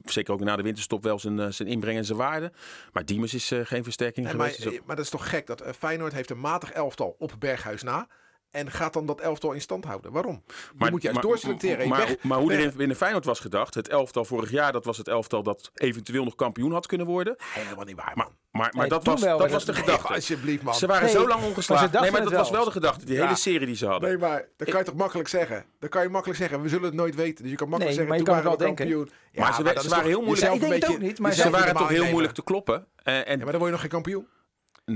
zeker 0.05 0.33
ook 0.33 0.41
na 0.41 0.57
de 0.57 0.63
winterstop, 0.63 1.03
wel 1.03 1.19
zijn, 1.19 1.53
zijn 1.55 1.69
inbreng 1.69 1.97
en 1.99 2.05
zijn 2.05 2.19
waarde. 2.19 2.53
Maar 2.93 3.05
Diemers 3.05 3.35
is 3.35 3.53
geen 3.63 3.85
versterking 3.85 4.27
Nee, 4.27 4.35
maar, 4.35 4.47
geweest. 4.47 4.65
Dus 4.71 4.79
ook- 4.81 4.87
maar 4.87 4.97
dat 4.97 5.05
is 5.05 5.11
toch 5.11 5.29
gek 5.29 5.47
dat 5.47 5.63
Feyenoord 5.79 6.13
heeft 6.13 6.31
een 6.31 6.41
matig 6.41 6.73
elftal 6.73 7.17
op 7.19 7.33
Berghuis 7.39 7.83
na. 7.83 8.09
En 8.51 8.71
gaat 8.71 8.93
dan 8.93 9.07
dat 9.07 9.21
elftal 9.21 9.53
in 9.53 9.61
stand 9.61 9.85
houden. 9.85 10.13
Waarom? 10.13 10.43
je 10.79 10.91
moet 10.91 11.03
juist 11.03 11.23
doorselecteren. 11.23 11.83
Je 11.83 11.89
Maar, 11.89 12.07
weg- 12.07 12.23
maar 12.23 12.39
hoe 12.39 12.53
er 12.53 12.59
in, 12.59 12.73
binnen 12.77 12.97
Feyenoord 12.97 13.25
was 13.25 13.41
gedacht, 13.41 13.75
het 13.75 13.89
elftal 13.89 14.25
vorig 14.25 14.51
jaar, 14.51 14.73
dat 14.73 14.85
was 14.85 14.97
het 14.97 15.09
elftal 15.09 15.43
dat 15.43 15.71
eventueel 15.75 16.25
nog 16.25 16.35
kampioen 16.35 16.73
had 16.73 16.87
kunnen 16.87 17.07
worden. 17.07 17.37
Helemaal 17.39 17.85
niet 17.85 17.97
waar, 17.97 18.13
Maar, 18.15 18.17
man. 18.17 18.27
maar, 18.51 18.61
maar 18.63 18.81
Nee, 18.81 18.89
dat, 18.89 19.05
was, 19.05 19.21
dat 19.21 19.39
maar 19.39 19.49
was 19.49 19.65
de 19.65 19.75
gedachte. 19.75 20.15
Alsjeblieft, 20.15 20.63
man. 20.63 20.75
Ze 20.75 20.87
waren 20.87 21.05
Nee, 21.05 21.13
zo 21.13 21.27
lang 21.29 21.41
maar 21.41 21.49
ongeslagen. 21.49 22.01
Nee, 22.01 22.11
maar 22.11 22.23
dat 22.23 22.33
was 22.33 22.51
wel. 22.51 22.65
de 22.65 22.71
gedachte. 22.71 23.05
Die 23.05 23.15
Ja. 23.17 23.23
hele 23.23 23.37
serie 23.37 23.67
die 23.67 23.77
ze 23.77 23.87
hadden. 23.87 24.09
Nee, 24.09 24.19
maar 24.19 24.49
dat 24.57 24.69
kan 24.69 24.79
je 24.79 24.85
toch 24.85 24.95
makkelijk 24.95 25.29
zeggen? 25.29 25.65
Dat 25.79 25.91
kan 25.91 26.03
je 26.03 26.09
makkelijk 26.09 26.39
zeggen. 26.39 26.63
We 26.63 26.69
zullen 26.69 26.85
het 26.85 26.95
nooit 26.95 27.15
weten. 27.15 27.43
Dus 27.43 27.51
je 27.51 27.57
kan 27.57 27.69
makkelijk 27.69 27.97
Nee, 27.99 28.07
zeggen, 28.07 28.09
maar 28.09 28.19
je 28.19 28.25
toen 28.25 28.35
kan 28.35 28.59
waren 28.59 28.75
het 28.75 28.79
we 28.79 28.85
wel 28.87 29.03
kampioen. 29.05 29.19
Ja, 29.33 29.43
Maar 29.43 29.55
ze- 29.55 29.63
dat 29.63 29.73
ze 29.73 29.79
is 29.85 29.89
waren 29.89 30.05
toch 30.05 30.13
heel 30.13 30.23
moeilijk- 30.23 30.53
Ik 30.53 30.61
denk 30.61 30.63
een 30.63 30.71
het 30.71 30.81
beetje- 30.81 30.95
ook 30.97 31.03
niet, 31.03 31.19
maar 31.19 31.33
Ze 31.33 31.51
waren 31.51 31.75
toch 31.77 31.89
heel 31.89 32.11
moeilijk 32.11 32.35
te 32.35 32.43
kloppen. 32.43 32.87
Eh, 33.03 33.15
en, 33.15 33.25
Ja, 33.25 33.37
maar 33.37 33.37
dan 33.39 33.47
word 33.55 33.65
je 33.65 33.71
nog 33.71 33.81
geen 33.81 33.91
kampioen. 33.91 34.27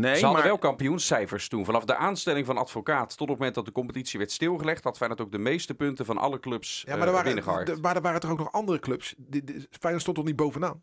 Nee, 0.01 0.15
Ze 0.15 0.25
hadden 0.25 0.33
maar, 0.33 0.43
wel 0.51 0.59
kampioenscijfers 0.59 1.49
toen. 1.49 1.65
Vanaf 1.65 1.85
de 1.85 1.97
aanstelling 1.97 2.47
van 2.47 2.57
advocaat 2.59 3.09
tot 3.11 3.21
op 3.21 3.29
het 3.29 3.37
moment 3.39 3.55
dat 3.55 3.65
de 3.65 3.73
competitie 3.73 4.19
werd 4.19 4.31
stilgelegd, 4.33 4.85
had 4.85 4.97
Feyenoord 4.97 5.21
ook 5.21 5.33
de 5.33 5.39
meeste 5.39 5.75
punten 5.75 6.05
van 6.07 6.19
alle 6.19 6.41
clubs 6.41 6.83
Ja, 6.87 6.93
ja, 6.93 6.99
maar 6.99 7.07
er 7.07 7.13
waren, 7.13 7.35
binnengehaald. 7.35 7.67
de- 7.67 7.77
maar 7.81 7.97
er 7.97 8.03
waren 8.03 8.21
toch 8.21 8.31
ook 8.31 8.39
nog 8.39 8.53
andere 8.53 8.79
clubs? 8.79 9.15
De, 9.17 9.45
de, 9.45 9.67
Feyenoord 9.71 10.03
stond 10.03 10.17
toch 10.17 10.27
niet 10.27 10.37
bovenaan? 10.37 10.83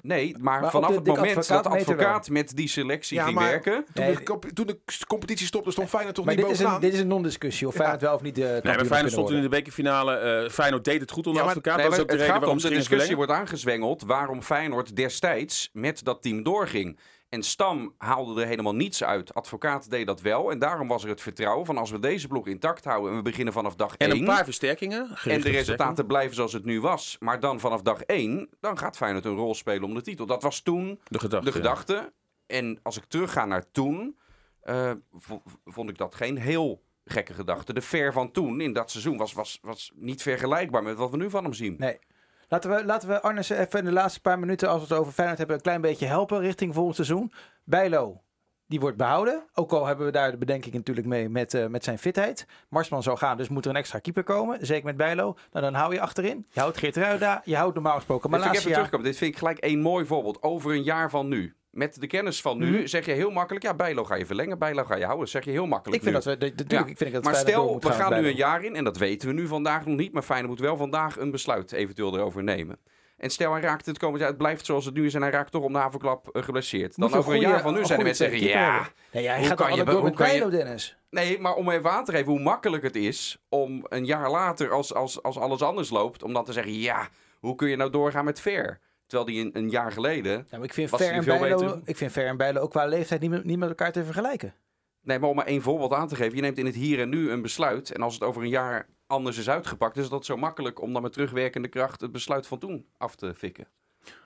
Nee, 0.00 0.34
maar, 0.38 0.60
Maar 0.60 0.70
vanaf 0.70 0.88
de 0.90 0.94
het 0.96 1.06
moment 1.06 1.34
dat 1.34 1.44
Advocaat 1.50 1.72
meter 1.72 1.94
advocaat 1.94 2.28
met 2.28 2.56
die 2.56 2.68
selectie 2.68 3.16
Ja, 3.16 3.24
ging 3.24 3.34
maar- 3.36 3.48
werken, 3.50 3.84
Toen, 3.92 4.04
Nee, 4.04 4.14
de, 4.14 4.38
toen 4.54 4.66
de 4.66 4.78
competitie 5.06 5.46
stopte, 5.46 5.70
stond 5.70 5.88
Feyenoord 5.88 6.14
toch 6.14 6.24
Maar 6.24 6.34
niet 6.34 6.44
dit 6.44 6.52
is, 6.52 6.58
een, 6.58 6.64
bovenaan? 6.64 6.88
dit 6.88 6.94
is 6.98 7.00
een 7.04 7.08
non-discussie 7.08 7.66
of 7.66 7.72
Ja. 7.72 7.78
Feyenoord 7.78 8.02
wel 8.02 8.14
of 8.14 8.22
niet 8.22 8.34
de 8.34 8.40
nee, 8.40 8.50
kampioen 8.52 8.74
maar 8.76 8.84
Feyenoord 8.86 9.12
stond 9.12 9.30
in 9.30 9.42
de 9.42 9.48
bekerfinale. 9.48 10.14
eh 10.16 10.50
Feyenoord 10.50 10.84
deed 10.84 11.00
het 11.00 11.10
goed 11.10 11.26
onder 11.26 11.42
Ja, 11.42 11.48
maar- 11.48 11.56
advocaat. 11.56 11.76
Nee, 11.76 11.84
dat 11.86 11.94
is 11.94 12.02
ook 12.02 12.08
de 12.10 12.16
reden 12.16 12.40
waarom 12.40 12.58
de 12.58 12.68
discussie 12.68 13.16
wordt 13.16 13.32
aangezwengeld 13.32 14.02
waarom 14.02 14.42
Feyenoord 14.42 14.96
destijds 14.96 15.70
met 15.72 16.04
dat 16.04 16.22
team 16.22 16.42
doorging. 16.42 16.98
En 17.28 17.42
Stam 17.42 17.94
haalde 17.98 18.40
er 18.42 18.46
helemaal 18.46 18.74
niets 18.74 19.04
uit. 19.04 19.34
Advocaat 19.34 19.90
deed 19.90 20.06
dat 20.06 20.20
wel. 20.20 20.50
En 20.50 20.58
daarom 20.58 20.88
was 20.88 21.02
er 21.02 21.08
het 21.08 21.20
vertrouwen 21.20 21.66
van 21.66 21.78
als 21.78 21.90
we 21.90 21.98
deze 21.98 22.28
blok 22.28 22.46
intact 22.46 22.84
houden 22.84 23.10
en 23.10 23.16
we 23.16 23.22
beginnen 23.22 23.52
vanaf 23.54 23.74
dag 23.76 23.96
En 23.96 24.10
1. 24.10 24.18
een 24.18 24.24
paar 24.24 24.44
versterkingen. 24.44 25.16
En 25.24 25.40
de 25.40 25.50
resultaten 25.50 26.06
blijven 26.06 26.34
zoals 26.34 26.52
het 26.52 26.64
nu 26.64 26.80
was. 26.80 27.16
Maar 27.20 27.40
dan 27.40 27.60
vanaf 27.60 27.82
dag 27.82 28.02
1, 28.02 28.48
dan 28.60 28.78
gaat 28.78 28.96
Feyenoord 28.96 29.24
een 29.24 29.34
rol 29.36 29.54
spelen 29.54 29.82
om 29.84 29.94
de 29.94 30.00
titel. 30.02 30.26
Dat 30.26 30.42
was 30.42 30.60
toen 30.60 31.00
De 31.04 31.18
gedachte. 31.18 31.46
de 31.46 31.52
gedachte. 31.52 32.12
En 32.46 32.78
als 32.82 32.96
ik 32.96 33.04
terugga 33.04 33.44
naar 33.44 33.70
toen, 33.70 34.18
eh, 34.60 34.90
vo- 35.12 35.42
vond 35.64 35.90
ik 35.90 35.98
dat 35.98 36.14
geen 36.14 36.38
heel 36.38 36.82
gekke 37.04 37.34
gedachte. 37.34 37.72
De 37.72 37.80
ver 37.82 38.12
van 38.12 38.30
toen, 38.30 38.60
in 38.60 38.72
dat 38.72 38.90
seizoen, 38.90 39.16
was, 39.16 39.32
was, 39.32 39.58
was 39.62 39.92
niet 39.94 40.22
vergelijkbaar 40.22 40.82
met 40.82 40.96
wat 40.96 41.10
we 41.10 41.16
nu 41.16 41.30
van 41.30 41.44
hem 41.44 41.52
zien. 41.52 41.74
Nee. 41.78 41.98
Laten 42.48 42.70
we, 42.70 42.84
laten 42.84 43.08
we 43.08 43.22
Arnes 43.22 43.48
even 43.48 43.78
in 43.78 43.84
de 43.84 43.92
laatste 43.92 44.20
paar 44.20 44.38
minuten, 44.38 44.68
als 44.68 44.78
we 44.82 44.88
het 44.88 44.98
over 44.98 45.12
Feyenoord 45.12 45.38
hebben, 45.38 45.56
een 45.56 45.62
klein 45.62 45.80
beetje 45.80 46.06
helpen 46.06 46.40
richting 46.40 46.74
volgend 46.74 46.94
seizoen. 46.94 47.32
Bijlo, 47.64 48.22
die 48.66 48.80
wordt 48.80 48.96
behouden. 48.96 49.42
Ook 49.54 49.72
al 49.72 49.86
hebben 49.86 50.06
we 50.06 50.12
daar 50.12 50.30
de 50.30 50.36
bedenking 50.36 50.74
natuurlijk 50.74 51.06
mee 51.06 51.28
met, 51.28 51.54
eh, 51.54 51.66
met 51.66 51.84
zijn 51.84 51.98
fitheid. 51.98 52.46
Marsman 52.68 53.02
zou 53.02 53.16
gaan, 53.18 53.36
dus 53.36 53.48
moet 53.48 53.64
er 53.64 53.70
een 53.70 53.76
extra 53.76 53.98
keeper 53.98 54.22
komen. 54.24 54.66
Zeker 54.66 54.84
met 54.84 54.96
Bijlo. 54.96 55.36
Nou, 55.52 55.64
dan 55.64 55.74
hou 55.74 55.94
je 55.94 56.00
achterin. 56.00 56.46
Je 56.50 56.60
houdt 56.60 56.78
Geert 56.78 56.96
Ruida. 56.96 57.42
Je 57.44 57.56
houdt 57.56 57.74
normaal 57.74 57.96
gesproken 57.96 58.30
Maar 58.30 58.38
ik 58.38 58.44
Malasia. 58.44 58.64
even 58.68 58.76
terugkomen. 58.76 59.06
Dit 59.06 59.16
vind 59.18 59.32
ik 59.32 59.38
gelijk 59.38 59.58
één 59.58 59.80
mooi 59.80 60.06
voorbeeld. 60.06 60.42
Over 60.42 60.70
een 60.72 60.82
jaar 60.82 61.10
van 61.10 61.28
nu. 61.28 61.54
Met 61.70 62.00
de 62.00 62.06
kennis 62.06 62.40
van 62.40 62.58
nu 62.58 62.70
Mhm. 62.76 62.86
zeg 62.86 63.04
je 63.06 63.12
heel 63.12 63.30
makkelijk... 63.30 63.64
Ja, 63.64 63.74
Bijlo 63.74 64.04
ga 64.04 64.14
je 64.14 64.26
verlengen, 64.26 64.58
Bijlo 64.58 64.84
ga 64.84 64.96
je 64.96 65.04
houden. 65.04 65.28
zeg 65.28 65.44
je 65.44 65.50
heel 65.50 65.66
makkelijk 65.66 66.02
Ik 66.02 66.08
vind 66.12 66.24
nu. 66.24 66.32
dat 66.32 66.38
we, 66.38 66.44
natuurlijk, 66.46 66.70
Ja. 66.70 66.86
ik 66.86 66.96
vind 66.96 67.12
dat 67.12 67.24
maar 67.24 67.34
stel, 67.34 67.80
we 67.80 67.92
gaan 67.92 68.20
nu 68.22 68.28
een 68.28 68.36
jaar 68.36 68.64
in, 68.64 68.76
en 68.76 68.84
dat 68.84 68.96
weten 68.96 69.28
we 69.28 69.34
nu 69.34 69.46
vandaag 69.46 69.86
nog 69.86 69.96
niet, 69.96 70.12
maar 70.12 70.22
Feyenoord 70.22 70.50
moet 70.50 70.60
wel 70.60 70.76
vandaag 70.76 71.18
een 71.18 71.30
besluit 71.30 71.72
eventueel 71.72 72.14
erover 72.16 72.42
nemen. 72.42 72.78
En 73.16 73.30
stel, 73.30 73.52
hij 73.52 73.60
raakt 73.60 73.86
het 73.86 73.98
komend 73.98 74.18
jaar, 74.20 74.28
het 74.28 74.38
blijft 74.38 74.66
zoals 74.66 74.84
het 74.84 74.94
nu 74.94 75.06
is 75.06 75.14
en 75.14 75.22
hij 75.22 75.30
raakt 75.30 75.50
toch 75.52 75.62
om 75.62 75.72
de 75.72 75.78
havenklap 75.78 76.28
eh, 76.28 76.42
geblesseerd. 76.42 76.96
Dan 76.96 77.14
over 77.14 77.34
een 77.34 77.40
jaar 77.40 77.60
van 77.60 77.74
nu 77.74 77.84
zijn 77.84 77.98
de 77.98 78.04
mensen 78.04 78.30
zeggen, 78.30 78.48
ja. 78.48 78.88
Nee, 79.12 79.22
ja, 79.22 79.30
hij 79.30 79.38
hoe 79.38 79.48
gaat 79.48 79.56
kan 79.56 79.74
je 79.76 79.84
door 79.84 80.02
met 80.02 80.14
Bijlo, 80.16 80.50
Dennis. 80.50 80.96
Nee, 81.10 81.38
maar 81.40 81.54
om 81.54 81.70
even 81.70 81.90
aan 81.90 82.04
te 82.04 82.12
geven 82.12 82.32
hoe 82.32 82.40
makkelijk 82.40 82.82
het 82.82 82.96
is 82.96 83.38
om 83.48 83.86
een 83.88 84.04
jaar 84.06 84.30
later, 84.30 84.70
als, 84.70 84.94
als, 84.94 85.22
als 85.22 85.36
alles 85.38 85.62
anders 85.62 85.90
loopt, 85.90 86.22
om 86.22 86.32
dan 86.32 86.44
te 86.44 86.52
zeggen, 86.52 86.72
ja, 86.80 87.08
hoe 87.38 87.54
kun 87.54 87.68
je 87.68 87.76
nou 87.76 87.90
doorgaan 87.90 88.24
met 88.24 88.40
Ver? 88.40 88.78
Terwijl 89.08 89.30
die 89.30 89.44
een, 89.44 89.56
een 89.56 89.70
jaar 89.70 89.92
geleden 89.92 90.46
ik 90.60 90.72
vind 90.72 90.90
Was 90.90 91.00
Ver 91.00 91.12
en 91.12 91.22
veel 91.22 91.38
Bijlo, 91.38 91.80
ik 91.84 91.96
vind 91.96 92.12
Ver 92.12 92.26
en 92.26 92.36
Bijlo 92.36 92.60
ook 92.60 92.70
qua 92.70 92.86
leeftijd 92.86 93.20
niet 93.20 93.44
niet 93.44 93.58
met 93.58 93.68
elkaar 93.68 93.92
te 93.92 94.04
vergelijken. 94.04 94.54
Nee, 95.02 95.18
maar 95.18 95.28
om 95.28 95.36
maar 95.36 95.46
één 95.46 95.62
voorbeeld 95.62 95.92
aan 95.92 96.08
te 96.08 96.16
geven. 96.16 96.36
Je 96.36 96.42
neemt 96.42 96.58
in 96.58 96.66
het 96.66 96.74
hier 96.74 97.00
en 97.00 97.08
nu 97.08 97.30
een 97.30 97.42
besluit. 97.42 97.92
En 97.92 98.02
als 98.02 98.14
het 98.14 98.22
over 98.22 98.42
een 98.42 98.48
jaar 98.48 98.88
anders 99.06 99.38
is 99.38 99.50
uitgepakt, 99.50 99.96
is 99.96 100.08
dat 100.08 100.24
zo 100.24 100.36
makkelijk 100.36 100.82
om 100.82 100.92
dan 100.92 101.02
met 101.02 101.12
terugwerkende 101.12 101.68
kracht 101.68 102.00
het 102.00 102.12
besluit 102.12 102.46
van 102.46 102.58
toen 102.58 102.86
af 102.96 103.14
te 103.14 103.34
fikken. 103.34 103.68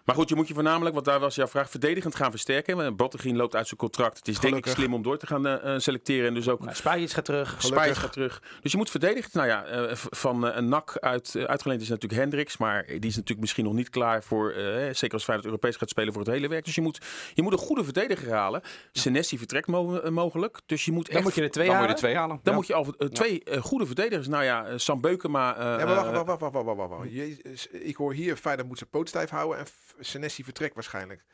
Maar 0.05 0.15
goed, 0.15 0.29
je 0.29 0.35
moet 0.35 0.49
je 0.49 0.55
voornamelijk, 0.55 0.95
want 0.95 1.07
daar 1.07 1.21
was 1.21 1.35
jouw 1.35 1.47
vraag, 1.47 1.71
verdedigend 1.71 2.15
gaan 2.15 2.31
versterken. 2.31 2.97
Bottegien 2.97 3.37
loopt 3.37 3.55
uit 3.55 3.67
zijn 3.67 3.79
contract. 3.79 4.17
Het 4.19 4.29
is 4.29 4.39
denk 4.39 4.57
ik 4.57 4.67
slim 4.67 4.95
om 4.95 5.03
door 5.03 5.19
te 5.19 5.27
gaan 5.27 5.47
eh, 5.47 5.75
eh, 5.75 5.81
selecteren. 5.81 6.29
En 6.29 6.35
dus 6.35 6.49
ook 6.49 6.61
Nou, 6.65 7.07
gaat 7.09 7.25
terug. 7.25 7.55
Spijs 7.59 7.99
gaat 7.99 8.13
terug. 8.13 8.43
Dus 8.63 8.73
je 8.73 8.79
moet 8.79 8.91
verdedigen. 8.91 9.31
Nou 9.33 9.47
ja, 9.49 9.65
eh, 9.65 9.91
van 9.95 10.47
eh, 10.49 10.57
een 10.57 10.69
NAC 10.69 10.97
uit, 11.01 11.35
eh, 11.35 11.45
uitgeleend 11.45 11.81
is 11.83 11.89
natuurlijk 11.89 12.21
Hendricks. 12.21 12.57
Maar 12.57 12.85
die 12.87 12.99
is 13.01 13.15
natuurlijk 13.15 13.41
misschien 13.41 13.65
nog 13.65 13.73
niet 13.73 13.91
klaar 13.91 14.23
voor, 14.23 14.51
eh, 14.51 14.65
zeker 14.95 15.13
als 15.13 15.25
Feyenoord 15.25 15.47
Europees 15.49 15.77
gaat 15.77 15.89
spelen, 15.91 16.13
voor 16.13 16.23
het 16.23 16.31
hele 16.31 16.49
werk. 16.49 16.65
Dus 16.65 16.75
je 16.75 16.81
moet, 16.81 17.01
je 17.35 17.43
moet 17.43 17.53
een 17.53 17.59
goede 17.59 17.85
verdediger 17.85 18.33
halen. 18.33 18.63
Senesi 18.93 19.39
vertrekt 19.39 19.67
mo- 19.67 19.97
eh, 19.99 20.11
mogelijk. 20.11 20.61
Dus 20.67 20.85
je 20.85 20.93
moet 20.93 21.07
Dan 21.07 21.15
echt... 21.15 21.25
moet 21.25 21.35
je 21.35 21.43
er 21.43 21.51
twee 21.51 21.67
dan 21.67 21.77
moet 21.77 21.85
je 21.85 21.89
halen. 21.91 22.03
er 22.03 22.09
twee 22.09 22.17
halen. 22.23 22.41
dan 22.43 22.53
Ja. 22.53 22.59
moet 22.59 22.67
je 22.67 22.75
al 22.75 22.87
eh, 22.99 23.09
twee 23.09 23.45
eh, 23.45 23.61
goede 23.63 23.87
verdedigers. 23.87 24.29
Nou 24.29 24.45
ja, 24.45 24.67
eh, 24.67 24.73
Sam 24.79 25.01
Beukema. 25.01 25.57
eh, 25.57 25.63
Ja, 25.65 25.77
maar 25.77 25.87
wacht, 25.87 26.07
eh, 26.07 26.13
wacht, 26.13 26.27
wacht, 26.27 26.41
wacht, 26.41 26.65
wacht, 26.65 26.77
wacht, 26.77 26.91
wacht, 26.91 27.69
ik 27.73 27.97
hoor 27.97 28.13
hier, 28.13 28.37
Feyenoord 28.37 28.69
moet 28.69 28.79
zijn 28.79 28.91
poot 28.91 29.09
stijf 29.09 29.31
houden 29.31 29.59
en 29.59 29.67
Senesi 29.99 30.45
vertrekt 30.45 30.75
waarschijnlijk. 30.75 31.25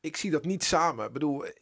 Ik 0.00 0.16
zie 0.16 0.30
dat 0.30 0.44
niet 0.44 0.64
samen. 0.64 1.06
Ik 1.06 1.12
bedoel, 1.12 1.44
eh, 1.46 1.52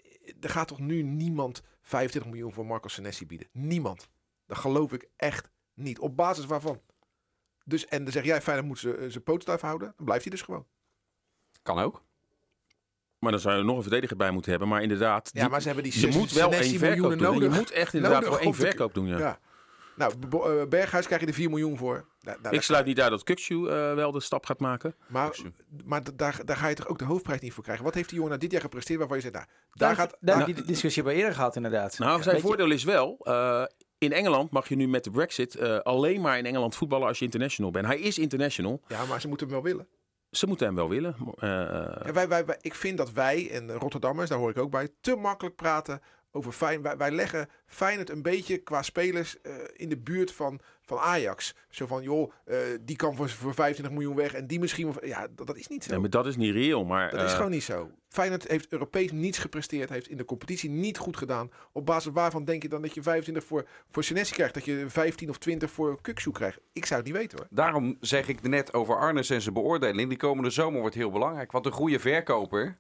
er 0.40 0.50
gaat 0.50 0.68
toch 0.68 0.78
nu 0.80 1.02
niemand 1.02 1.62
25 1.82 2.30
miljoen 2.30 2.52
voor 2.52 2.66
Marco 2.66 2.88
Senesi 2.88 3.26
bieden? 3.26 3.48
Niemand. 3.52 4.08
Dat 4.46 4.58
geloof 4.58 4.92
ik 4.92 5.08
echt 5.16 5.50
niet. 5.74 5.98
Op 5.98 6.16
basis 6.16 6.44
waarvan? 6.46 6.80
Dus, 7.64 7.86
en 7.86 8.02
dan 8.04 8.12
zeg 8.12 8.24
jij, 8.24 8.42
Feyenoord 8.42 8.66
moet 8.68 8.78
zijn- 8.78 9.10
zijn 9.10 9.24
poot 9.24 9.42
stijf 9.42 9.60
houden. 9.60 9.92
Dan 9.96 10.04
blijft 10.04 10.22
hij 10.24 10.32
dus 10.32 10.42
gewoon. 10.42 10.66
Kan 11.62 11.78
ook. 11.78 12.02
Maar 13.18 13.30
dan 13.32 13.40
zou 13.40 13.56
je 13.56 13.62
nog 13.62 13.76
een 13.76 13.82
verdediger 13.82 14.16
bij 14.16 14.30
moeten 14.30 14.50
hebben. 14.50 14.68
Maar 14.68 14.82
inderdaad, 14.82 15.30
Ja, 15.32 15.48
maar 15.48 15.60
ze 15.60 15.66
hebben 15.66 15.84
die 15.90 16.00
je 16.00 16.16
moet 16.18 16.32
wel 16.32 16.52
één 16.52 16.78
verkoop 16.78 16.96
doen. 17.02 17.12
En 17.12 17.18
Je 17.18 17.24
nodig. 17.24 17.54
moet 17.58 17.70
echt 17.70 17.94
inderdaad 17.94 18.20
nodig 18.22 18.36
wel 18.36 18.46
één 18.46 18.54
verkoop 18.54 18.94
doen, 18.94 19.06
ja. 19.06 19.18
Ja. 19.18 19.40
Nou, 19.96 20.12
eh, 20.30 20.68
Berghuis 20.68 21.06
krijg 21.06 21.20
je 21.20 21.26
er 21.26 21.32
4 21.34 21.48
miljoen 21.50 21.76
voor. 21.76 22.04
Daar- 22.20 22.38
daar- 22.42 22.52
Ik 22.52 22.62
sluit 22.62 22.86
niet 22.86 23.00
uit 23.00 23.10
dat 23.10 23.22
Kukcu 23.22 23.68
eh, 23.68 23.94
wel 23.94 24.12
de 24.12 24.20
stap 24.20 24.46
gaat 24.46 24.60
maken. 24.60 24.94
Maar, 25.06 25.36
maar 25.84 26.02
daar, 26.16 26.40
daar 26.44 26.56
ga 26.56 26.68
je 26.68 26.74
toch 26.74 26.88
ook 26.88 26.98
de 26.98 27.04
hoofdprijs 27.04 27.40
niet 27.40 27.52
voor 27.52 27.62
krijgen. 27.62 27.84
Wat 27.84 27.94
heeft 27.94 28.06
die 28.08 28.14
jongen 28.14 28.30
nou 28.30 28.42
dit 28.42 28.52
jaar 28.52 28.60
gepresteerd 28.60 28.98
waarvan 28.98 29.16
je 29.16 29.22
zegt, 29.22 29.34
nou, 29.34 29.46
daar 29.72 29.96
Daar, 30.20 30.36
gaat... 30.36 30.46
je 30.48 30.54
die 30.54 30.64
discussie 30.64 31.02
bij 31.02 31.14
eerder 31.14 31.34
gehad, 31.34 31.56
inderdaad. 31.56 31.98
Nou, 31.98 32.22
zijn 32.22 32.40
voordeel 32.40 32.70
is 32.70 32.84
wel... 32.84 33.18
eh, 33.22 33.64
in 33.98 34.12
Engeland 34.12 34.50
mag 34.50 34.68
je 34.68 34.76
nu 34.76 34.88
met 34.88 35.04
de 35.04 35.10
Brexit 35.10 35.54
eh, 35.54 35.78
alleen 35.78 36.20
maar 36.20 36.38
in 36.38 36.46
Engeland 36.46 36.74
voetballen 36.76 37.08
als 37.08 37.18
je 37.18 37.24
international 37.24 37.70
bent. 37.70 37.86
Hij 37.86 37.98
is 38.00 38.18
international. 38.18 38.80
ja, 38.88 39.04
maar 39.04 39.20
ze 39.20 39.28
moeten 39.28 39.46
hem 39.46 39.54
wel 39.54 39.64
willen. 39.64 39.88
Ze 40.30 40.46
moeten 40.46 40.66
hem 40.66 40.74
wel 40.74 40.88
willen. 40.88 41.16
Eh, 41.36 41.48
Ja, 41.48 42.12
wij, 42.12 42.28
wij, 42.28 42.44
wij- 42.44 42.58
ik 42.60 42.74
vind 42.74 42.98
dat 42.98 43.12
wij, 43.12 43.50
en 43.50 43.72
Rotterdammers, 43.72 44.28
daar 44.28 44.38
hoor 44.38 44.50
ik 44.50 44.58
ook 44.58 44.70
bij, 44.70 44.88
te 45.00 45.16
makkelijk 45.16 45.56
praten 45.56 46.00
over 46.34 46.52
Feyenoord. 46.52 46.86
Wij, 46.86 46.96
wij 46.96 47.10
leggen 47.10 47.48
Feyenoord 47.66 48.10
een 48.10 48.22
beetje 48.22 48.58
qua 48.58 48.82
spelers 48.82 49.40
eh, 49.40 49.52
in 49.72 49.88
de 49.88 49.98
buurt 49.98 50.32
van, 50.32 50.60
van 50.80 50.98
Ajax. 50.98 51.54
Zo 51.68 51.86
van, 51.86 52.02
joh, 52.02 52.32
eh, 52.44 52.56
die 52.80 52.96
kan 52.96 53.16
voor, 53.16 53.28
voor 53.28 53.54
25 53.54 53.94
miljoen 53.94 54.16
weg 54.16 54.34
en 54.34 54.46
die 54.46 54.60
misschien... 54.60 54.94
Ja, 55.02 55.28
dat, 55.34 55.46
dat 55.46 55.56
is 55.56 55.68
niet 55.68 55.84
zo. 55.84 55.90
nee, 55.90 56.00
maar 56.00 56.10
dat 56.10 56.26
is 56.26 56.36
niet 56.36 56.54
reëel. 56.54 56.84
Maar, 56.84 57.10
Dat 57.10 57.20
is 57.20 57.30
eh, 57.30 57.36
gewoon 57.36 57.50
niet 57.50 57.62
zo. 57.62 57.90
Feyenoord 58.08 58.48
heeft 58.48 58.72
Europees 58.72 59.12
niets 59.12 59.38
gepresteerd, 59.38 59.88
heeft 59.88 60.08
in 60.08 60.16
de 60.16 60.24
competitie 60.24 60.70
niet 60.70 60.98
goed 60.98 61.16
gedaan. 61.16 61.50
Op 61.72 61.86
basis 61.86 62.12
waarvan 62.12 62.44
denk 62.44 62.62
je 62.62 62.68
dan 62.68 62.82
dat 62.82 62.94
je 62.94 63.02
25 63.02 63.44
voor, 63.44 63.66
voor 63.90 64.04
Senesi 64.04 64.34
krijgt, 64.34 64.54
dat 64.54 64.64
je 64.64 64.84
15 64.88 65.28
of 65.28 65.38
20 65.38 65.70
voor 65.70 66.00
Kuksu 66.00 66.30
krijgt? 66.30 66.60
Ik 66.72 66.86
zou 66.86 67.00
het 67.00 67.08
niet 67.08 67.18
weten 67.18 67.38
hoor. 67.38 67.46
Daarom 67.50 67.96
zeg 68.00 68.28
ik 68.28 68.42
net 68.42 68.72
over 68.72 68.96
Arnes 68.96 69.30
en 69.30 69.42
zijn 69.42 69.54
beoordeling. 69.54 70.08
Die 70.08 70.18
komende 70.18 70.50
zomer 70.50 70.80
wordt 70.80 70.94
heel 70.94 71.10
belangrijk. 71.10 71.52
Want 71.52 71.66
een 71.66 71.72
goede 71.72 71.98
verkoper. 71.98 72.78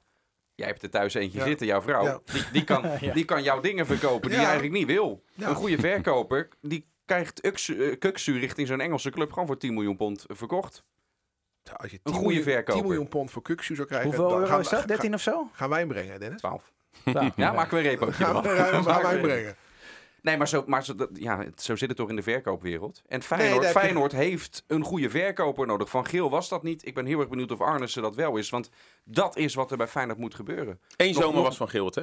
Jij 0.54 0.66
hebt 0.66 0.82
er 0.82 0.90
thuis 0.90 1.14
eentje 1.14 1.38
Ja. 1.38 1.44
zitten, 1.44 1.66
jouw 1.66 1.80
vrouw. 1.82 2.04
Ja. 2.04 2.20
Die, 2.32 2.42
die, 2.52 2.64
kan, 2.64 2.84
die 3.14 3.24
kan 3.24 3.42
jouw 3.42 3.60
dingen 3.60 3.86
verkopen 3.86 4.28
die 4.28 4.38
Ja. 4.38 4.40
je 4.44 4.48
eigenlijk 4.50 4.78
niet 4.78 4.86
wil. 4.86 5.22
Ja. 5.34 5.48
Een 5.48 5.54
goede 5.54 5.78
verkoper, 5.78 6.48
die 6.60 6.86
krijgt 7.04 7.40
eh, 7.40 7.98
Kuksu 7.98 8.38
richting 8.38 8.68
zo'n 8.68 8.80
Engelse 8.80 9.10
club 9.10 9.32
gewoon 9.32 9.46
voor 9.46 9.58
10 9.58 9.74
miljoen 9.74 9.96
pond 9.96 10.24
verkocht. 10.28 10.84
Als 11.76 11.90
je 11.90 11.96
Een 11.96 12.02
10 12.02 12.12
goede 12.12 12.26
miljoen, 12.28 12.44
verkoper. 12.52 12.74
10 12.74 12.82
miljoen 12.84 13.08
pond 13.08 13.30
voor 13.30 13.42
Kuksu 13.42 13.74
zou 13.74 13.86
krijgen, 13.88 14.08
Hoeveel 14.08 14.28
dan 14.28 14.38
euro 14.38 14.50
gaan, 14.50 14.60
is 14.60 14.68
dat? 14.68 14.80
we- 14.80 14.86
13 14.86 15.14
of 15.14 15.20
zo? 15.20 15.48
gaan, 15.52 15.68
wij 15.68 15.78
hem 15.78 15.88
brengen, 15.88 16.20
Dennis? 16.20 16.40
12. 16.40 16.72
Ja, 17.04 17.32
Ja, 17.36 17.52
maken 17.52 17.70
we 17.78 17.84
een 17.84 17.90
repootje 17.90 18.24
Gaan 18.24 18.44
hem 18.46 19.14
een- 19.14 19.20
brengen. 19.20 19.56
Nee, 20.24 20.36
maar, 20.36 20.48
zo, 20.48 20.64
maar 20.66 20.84
zo, 20.84 20.94
dat- 20.94 21.08
ja, 21.12 21.38
het- 21.38 21.62
zo 21.62 21.76
zit 21.76 21.88
het 21.88 21.96
toch 21.96 22.08
in 22.08 22.16
de 22.16 22.22
verkoopwereld. 22.22 23.02
En 23.06 23.18
Nee, 23.18 23.26
Feyenoord, 23.28 23.64
je- 23.64 23.70
Feyenoord 23.70 24.12
heeft 24.12 24.64
een 24.66 24.82
goede 24.84 25.10
verkoper 25.10 25.66
nodig. 25.66 25.88
Van 25.90 26.06
Geel 26.06 26.30
was 26.30 26.48
dat 26.48 26.62
niet. 26.62 26.86
Ik 26.86 26.94
ben 26.94 27.06
heel 27.06 27.20
erg 27.20 27.28
benieuwd 27.28 27.50
of 27.52 27.60
Arnissen 27.60 28.02
dat 28.02 28.14
wel 28.14 28.36
is. 28.36 28.50
Want 28.50 28.70
dat 29.04 29.36
is 29.36 29.54
wat 29.54 29.70
er 29.70 29.76
bij 29.76 29.88
Feyenoord 29.88 30.18
moet 30.18 30.34
gebeuren. 30.34 30.80
Eén 30.96 31.12
Nog- 31.12 31.22
zomer 31.22 31.34
nog- 31.36 31.44
was 31.46 31.56
van 31.56 31.68
Gilt, 31.68 31.94
hè? 31.94 32.02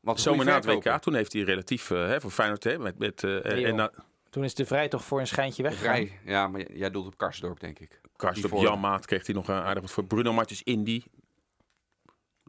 Want 0.00 0.16
een 0.16 0.22
Zomer 0.22 0.44
na 0.44 0.54
het. 0.54 0.64
WK. 0.64 0.98
Toen 0.98 1.14
heeft 1.14 1.32
hij 1.32 1.42
relatief 1.42 1.90
eh, 1.90 1.98
hè, 2.06 2.20
voor 2.20 2.30
Feyenoord... 2.30 2.64
Hè, 2.64 2.78
met, 2.78 2.98
met, 2.98 3.24
eh, 3.24 3.44
en, 3.46 3.60
joh. 3.60 3.68
en 3.68 3.74
na- 3.76 3.92
Toen 4.30 4.44
is 4.44 4.54
de 4.54 4.66
Vrij 4.66 4.88
toch 4.88 5.04
voor 5.04 5.20
een 5.20 5.26
schijntje 5.26 5.62
weggegaan. 5.62 5.94
Vrij. 5.94 6.18
Ja, 6.24 6.48
maar 6.48 6.72
jij 6.72 6.90
doelt 6.90 7.06
op 7.06 7.16
Karsdorp, 7.16 7.60
denk 7.60 7.78
ik. 7.78 8.00
Karsdorp, 8.16 8.52
Jan 8.62 8.80
Maat 8.80 9.06
kreeg 9.06 9.26
hij 9.26 9.34
nog 9.34 9.48
een 9.48 9.54
aardig 9.54 9.82
wat 9.82 9.92
voor. 9.92 10.04
Bruno 10.04 10.32
Martens 10.32 10.62
Indy. 10.62 11.02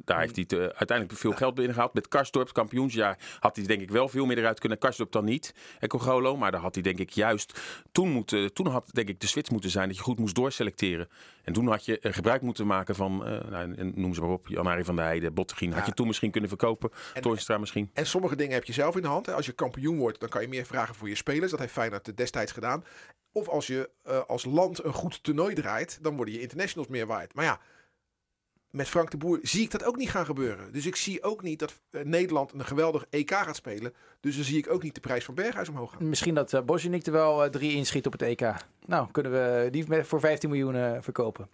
Daar 0.06 0.20
heeft 0.20 0.36
hij 0.36 0.46
het, 0.48 0.60
eh, 0.60 0.66
uiteindelijk 0.78 1.20
veel 1.20 1.32
geld 1.32 1.56
binnengehaald. 1.56 1.94
Met 1.94 2.08
Karsdorp, 2.08 2.46
het 2.46 2.56
kampioensjaar, 2.56 3.18
had 3.40 3.56
hij 3.56 3.66
denk 3.66 3.82
ik 3.82 3.92
wel 3.92 4.08
veel 4.10 4.26
meer 4.26 4.38
eruit 4.38 4.60
kunnen. 4.60 4.78
Karsdorp 4.78 5.12
dan 5.12 5.26
niet, 5.26 5.54
Ecogolo. 5.80 6.38
Maar 6.38 6.52
daar 6.52 6.62
had 6.62 6.74
hij 6.74 6.84
denk 6.84 7.00
ik 7.00 7.10
juist... 7.10 7.60
Toen, 7.92 8.10
moeten, 8.10 8.54
toen 8.54 8.68
had 8.68 8.90
denk 8.92 9.10
ik 9.10 9.20
de 9.20 9.28
switch 9.28 9.50
moeten 9.52 9.70
zijn 9.70 9.88
dat 9.88 9.98
je 9.98 10.04
goed 10.04 10.20
moest 10.20 10.36
doorselecteren. 10.36 11.08
En 11.44 11.54
toen 11.54 11.68
had 11.68 11.86
je 11.86 12.00
eh, 12.00 12.14
gebruik 12.14 12.42
moeten 12.42 12.68
maken 12.68 12.96
van, 12.96 13.26
eh, 13.26 13.50
nou, 13.50 13.74
en 13.76 13.92
noem 13.96 14.14
ze 14.14 14.22
maar 14.22 14.30
op, 14.30 14.48
Jan-Arie 14.48 14.84
van 14.84 14.96
der 14.96 15.06
Heijden, 15.06 15.34
Bottegien. 15.34 15.74
Had 15.74 15.86
je 15.86 15.94
toen 15.94 16.08
misschien 16.08 16.32
kunnen 16.32 16.50
verkopen. 16.50 16.90
En- 17.14 17.22
Toornstra 17.22 17.58
misschien. 17.58 17.90
En 17.94 18.06
sommige 18.06 18.36
dingen 18.36 18.54
heb 18.54 18.64
je 18.64 18.74
zelf 18.74 18.96
in 18.96 19.02
de 19.02 19.08
hand. 19.08 19.26
hè. 19.26 19.34
Als 19.34 19.46
je 19.46 19.52
kampioen 19.52 19.98
wordt, 19.98 20.20
dan 20.20 20.30
kan 20.30 20.42
je 20.42 20.48
meer 20.48 20.66
vragen 20.66 20.96
voor 20.96 21.10
je 21.10 21.16
spelers. 21.16 21.52
Dat 21.52 21.60
heeft 21.60 21.72
Feyenoord 21.72 22.18
destijds 22.18 22.52
gedaan. 22.52 22.84
Of 23.32 23.48
als 23.48 23.68
je 23.68 23.90
eh, 24.04 24.20
als 24.28 24.46
land 24.46 24.84
een 24.84 24.94
goed 24.94 25.24
toernooi 25.24 25.54
draait, 25.56 26.00
dan 26.02 26.16
worden 26.16 26.34
je 26.34 26.42
internationals 26.42 26.88
meer 26.88 27.08
waard. 27.08 27.34
Maar 27.34 27.46
ja, 27.46 27.60
met 28.72 28.88
Frank 28.88 29.12
de 29.12 29.18
Boer 29.18 29.40
zie 29.42 29.62
ik 29.64 29.72
dat 29.72 29.84
ook 29.84 29.96
niet 29.96 30.10
gaan 30.10 30.26
gebeuren. 30.26 30.72
Dus 30.72 30.86
ik 30.86 30.96
zie 30.96 31.24
ook 31.24 31.42
niet 31.42 31.60
dat 31.60 31.74
eh, 31.90 32.04
Nederland 32.04 32.54
een 32.54 32.66
geweldig 32.66 33.06
EK 33.10 33.32
gaat 33.32 33.56
spelen. 33.56 33.94
Dus 34.20 34.36
dan 34.36 34.44
zie 34.46 34.58
ik 34.58 34.70
ook 34.70 34.84
niet 34.84 34.96
de 34.96 35.02
prijs 35.02 35.26
van 35.26 35.34
Berghuis 35.34 35.70
omhoog 35.70 35.92
gaan. 35.92 36.10
Misschien 36.10 36.34
dat 36.34 36.54
uh, 36.54 36.62
Bosjenik 36.62 37.06
er 37.06 37.12
wel 37.12 37.44
eh, 37.44 37.50
drie 37.50 37.76
inschiet 37.76 38.06
op 38.06 38.12
het 38.12 38.22
EK. 38.22 38.54
Nou, 38.86 39.12
kunnen 39.12 39.32
we 39.32 39.68
die 39.72 40.04
voor 40.04 40.20
15 40.20 40.50
miljoen 40.50 40.76
eh, 40.76 40.98
verkopen. 41.02 41.50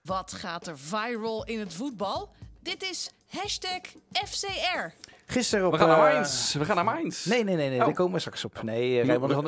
Wat 0.00 0.32
gaat 0.32 0.66
er 0.66 0.78
viral 0.78 1.44
in 1.44 1.58
het 1.58 1.74
voetbal? 1.74 2.30
Dit 2.60 2.82
is 2.82 3.10
hashtag 3.26 3.80
FCR. 4.12 5.10
Gisteren 5.26 5.66
op... 5.66 5.72
We 5.72 5.78
gaan 5.78 5.88
naar 5.88 6.06
eh, 6.08 6.12
Mainz. 6.14 6.54
We 6.54 6.64
gaan 6.64 6.76
naar 6.76 6.84
Mainz. 6.84 7.24
Nee, 7.24 7.44
nee, 7.44 7.56
nee, 7.56 7.68
nee 7.68 7.78
Oh. 7.78 7.84
daar 7.84 7.94
komen 7.94 8.12
we 8.12 8.18
straks 8.18 8.44
op. 8.44 8.62
Nee, 8.62 9.00
eh, 9.00 9.06
Raymond 9.06 9.32
van, 9.32 9.44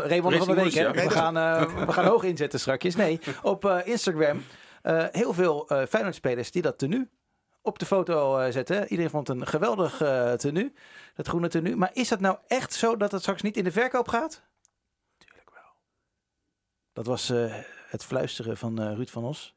de 0.47 0.55
Week, 0.55 0.73
hè. 0.73 0.93
We 0.93 1.11
gaan, 1.11 1.37
eh, 1.37 1.75
we 1.87 1.93
gaan 1.93 2.05
hoog 2.05 2.23
inzetten 2.23 2.61
straks. 2.61 2.95
Nee, 2.95 3.21
op 3.43 3.65
eh, 3.65 3.79
Instagram 3.85 4.37
eh, 4.37 4.45
heel 5.13 5.33
veel 5.33 5.69
eh 5.69 5.87
Feyenoord-spelers 5.87 6.51
die 6.51 6.63
dat 6.63 6.79
tenue 6.79 7.09
op 7.63 7.79
de 7.79 7.87
foto 7.87 8.39
eh, 8.39 8.53
zetten. 8.53 8.83
Iedereen 8.89 9.11
vond 9.11 9.29
een 9.29 9.47
geweldig 9.47 10.01
eh 10.01 10.33
tenue, 10.33 10.73
dat 11.15 11.29
groene 11.29 11.49
tenue. 11.49 11.77
Maar 11.77 11.91
is 11.93 12.09
dat 12.09 12.21
nou 12.21 12.39
echt 12.47 12.73
zo 12.73 12.97
dat 12.97 13.13
het 13.13 13.21
straks 13.21 13.43
niet 13.43 13.57
in 13.57 13.65
de 13.65 13.73
verkoop 13.73 14.09
gaat? 14.09 14.43
Tuurlijk 15.19 15.51
wel. 15.51 15.73
Dat 16.93 17.07
was 17.07 17.31
eh, 17.31 17.55
het 17.89 18.05
fluisteren 18.05 18.57
van 18.57 18.81
eh, 18.81 18.93
Ruud 18.95 19.09
van 19.09 19.25
Os. 19.25 19.57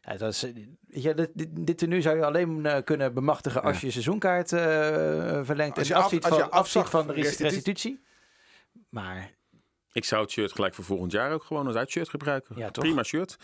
Ja, 0.00 0.16
dat 0.16 0.32
is, 0.32 0.42
eh, 0.42 0.54
weet 0.86 1.02
je, 1.02 1.14
dit, 1.14 1.30
dit, 1.66 1.78
tenue 1.78 2.00
zou 2.02 2.16
je 2.16 2.24
alleen 2.24 2.66
eh, 2.66 2.82
kunnen 2.84 3.14
bemachtigen 3.14 3.62
als 3.62 3.80
je 3.80 3.90
seizoenkaart 3.90 4.52
eh, 4.52 4.60
verlengt 5.44 5.78
Als 5.78 5.88
en 5.90 5.94
je 5.94 6.00
af- 6.00 6.04
afziet 6.04 6.24
als 6.24 6.34
je 6.34 6.40
van, 6.40 6.50
afziet 6.50 6.82
afzag 6.82 6.90
van 6.90 7.06
de 7.06 7.12
restitutie. 7.12 8.04
Maar 8.88 9.30
Ik 9.94 10.04
zou 10.04 10.22
het 10.22 10.30
shirt 10.30 10.52
gelijk 10.52 10.74
voor 10.74 10.84
volgend 10.84 11.12
jaar 11.12 11.32
ook 11.32 11.44
gewoon 11.44 11.66
als 11.66 11.76
uitshirt 11.76 12.08
gebruiken. 12.08 12.56
Ja, 12.58 12.70
toch? 12.70 12.84
Prima 12.84 13.02
shirt. 13.02 13.36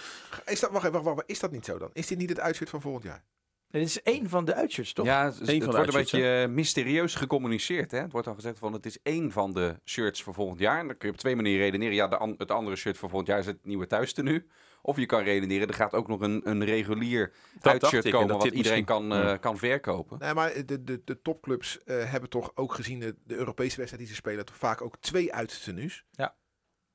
Is 0.45 0.61
dat, 0.61 0.71
wacht, 0.71 0.85
even, 0.85 0.93
wacht, 0.93 1.05
wacht, 1.05 1.17
wacht, 1.17 1.31
is 1.31 1.39
dat 1.39 1.51
niet 1.51 1.65
zo 1.65 1.79
dan? 1.79 1.91
Is 1.93 2.07
dit 2.07 2.19
niet 2.19 2.29
het 2.29 2.41
uitzicht 2.41 2.71
van 2.71 2.81
volgend 2.81 3.05
jaar? 3.05 3.25
Dit 3.71 3.83
is 3.83 4.03
één 4.03 4.29
van 4.29 4.45
de 4.45 4.55
uitshirts, 4.55 4.93
toch? 4.93 5.07
Ja, 5.07 5.25
het, 5.25 5.35
van 5.37 5.47
het 5.47 5.61
de 5.61 5.67
wordt 5.67 5.89
een 5.89 6.01
beetje 6.01 6.43
eh, 6.43 6.49
mysterieus 6.49 7.15
gecommuniceerd. 7.15 7.91
Hè? 7.91 7.99
Het 8.01 8.13
wordt 8.13 8.27
dan 8.27 8.37
gezegd 8.37 8.59
van 8.59 8.73
het 8.73 8.87
is 8.87 8.99
één 9.03 9.31
van 9.33 9.53
de 9.53 9.75
shirts 9.85 10.23
voor 10.23 10.35
volgend 10.35 10.59
jaar. 10.61 10.79
En 10.79 10.87
dan 10.87 10.97
kun 10.97 11.09
je 11.09 11.15
op 11.15 11.21
twee 11.21 11.37
manieren 11.37 11.65
redeneren. 11.65 11.95
Ja, 11.95 12.09
de 12.09 12.17
an- 12.17 12.35
het 12.39 12.51
andere 12.51 12.77
shirt 12.77 12.99
voor 12.99 13.09
volgend 13.09 13.29
jaar 13.31 13.39
is 13.39 13.47
het 13.47 13.65
nieuwe 13.65 13.87
thuistenu. 13.87 14.47
Of 14.83 14.97
je 14.97 15.07
kan 15.07 15.23
redeneren, 15.23 15.69
er 15.69 15.75
gaat 15.75 15.95
ook 15.95 16.09
nog 16.09 16.21
een, 16.21 16.41
een 16.49 16.65
regulier 16.65 17.33
uitshirt 17.61 18.11
komen 18.11 18.29
dat 18.29 18.37
wat 18.37 18.47
iedereen 18.47 18.61
misschien- 18.63 18.85
kan, 18.85 19.13
eh, 19.13 19.39
kan 19.41 19.59
verkopen. 19.59 20.19
Nee, 20.19 20.35
maar 20.35 20.53
de, 20.67 20.85
de, 20.85 21.01
de 21.05 21.23
topclubs 21.23 21.83
eh, 21.85 22.11
hebben 22.11 22.31
toch 22.31 22.53
ook 22.55 22.75
gezien 22.75 23.01
de, 23.01 23.17
de 23.25 23.35
Europese 23.37 23.77
wedstrijd 23.77 23.99
die 23.99 24.07
ze 24.07 24.15
spelen, 24.15 24.45
toch 24.45 24.57
vaak 24.57 24.83
ook 24.83 24.97
twee 25.01 25.33
uittenues. 25.35 26.05
Ja. 26.11 26.35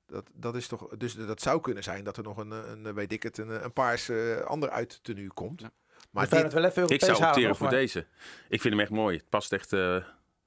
Dat, 0.06 0.30
dat 0.34 0.56
is 0.56 0.68
toch, 0.68 0.88
dus 0.98 1.14
dat 1.14 1.42
zou 1.42 1.62
kunnen 1.62 1.84
zijn 1.84 2.04
dat 2.04 2.18
er 2.18 2.24
nog 2.24 2.38
een, 2.38 2.52
een 2.52 2.94
weet 2.94 3.12
ik 3.12 3.24
het, 3.24 3.38
een, 3.38 3.64
een 3.64 3.74
paars 3.74 4.10
eh, 4.10 4.38
ander 4.38 4.70
uittenu 4.70 5.28
komt. 5.28 5.62
Ja. 5.62 5.72
Maar 6.16 6.28
Maar 6.30 6.34
dit, 6.44 6.54
het 6.54 6.62
wel 6.62 6.70
even 6.70 6.88
Ik 6.96 7.04
zou 7.04 7.24
opteren 7.24 7.56
voor 7.56 7.68
maar- 7.68 7.76
deze. 7.76 8.06
Ik 8.50 8.62
vind 8.62 8.74
hem 8.74 8.84
echt 8.84 8.92
mooi. 8.92 9.18
Het 9.18 9.30
past 9.30 9.54
echt... 9.54 9.74
eh, 9.74 9.96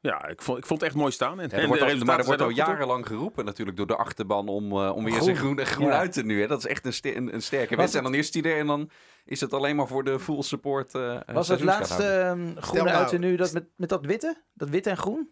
ja, 0.00 0.26
ik 0.28 0.42
vond, 0.42 0.58
ik 0.58 0.66
vond 0.66 0.80
het 0.80 0.88
echt 0.88 0.98
mooi 0.98 1.12
staan. 1.12 1.40
En, 1.40 1.48
Ja, 1.50 1.56
er 1.56 1.66
wordt 1.66 1.82
al, 1.82 1.96
maar 2.04 2.18
er 2.18 2.24
wordt 2.24 2.42
al 2.42 2.48
jarenlang 2.48 3.06
geroepen 3.06 3.44
natuurlijk 3.44 3.76
door 3.76 3.86
de 3.86 3.96
achterban 3.96 4.48
om, 4.48 4.72
eh, 4.72 4.92
om 4.96 5.04
weer 5.04 5.12
Groen. 5.12 5.24
zijn 5.24 5.36
groen, 5.36 5.64
groen 5.66 5.86
Ja. 5.86 5.98
uit 5.98 6.12
te 6.12 6.22
nu. 6.22 6.40
Hè. 6.40 6.46
Dat 6.46 6.58
is 6.58 6.66
echt 6.66 6.86
een, 6.86 7.16
een, 7.16 7.34
een 7.34 7.42
sterke 7.42 7.76
wedstrijd. 7.76 8.04
En 8.06 8.10
dan 8.12 8.20
is 8.20 8.30
die 8.30 8.42
er 8.42 8.58
en 8.58 8.66
dan 8.66 8.90
is 9.24 9.40
het 9.40 9.52
alleen 9.52 9.76
maar 9.76 9.86
voor 9.86 10.04
de 10.04 10.18
full 10.20 10.42
support. 10.42 10.94
eh, 10.94 11.18
Was 11.32 11.48
het 11.48 11.60
laatste 11.60 12.04
ehm, 12.04 12.56
groene 12.56 12.90
nou- 12.90 13.02
uit 13.04 13.18
nu 13.18 13.36
dat 13.36 13.52
met, 13.52 13.64
met 13.76 13.88
dat 13.88 14.06
witte? 14.06 14.36
Dat 14.54 14.68
wit 14.68 14.86
en 14.86 14.96
groen? 14.96 15.30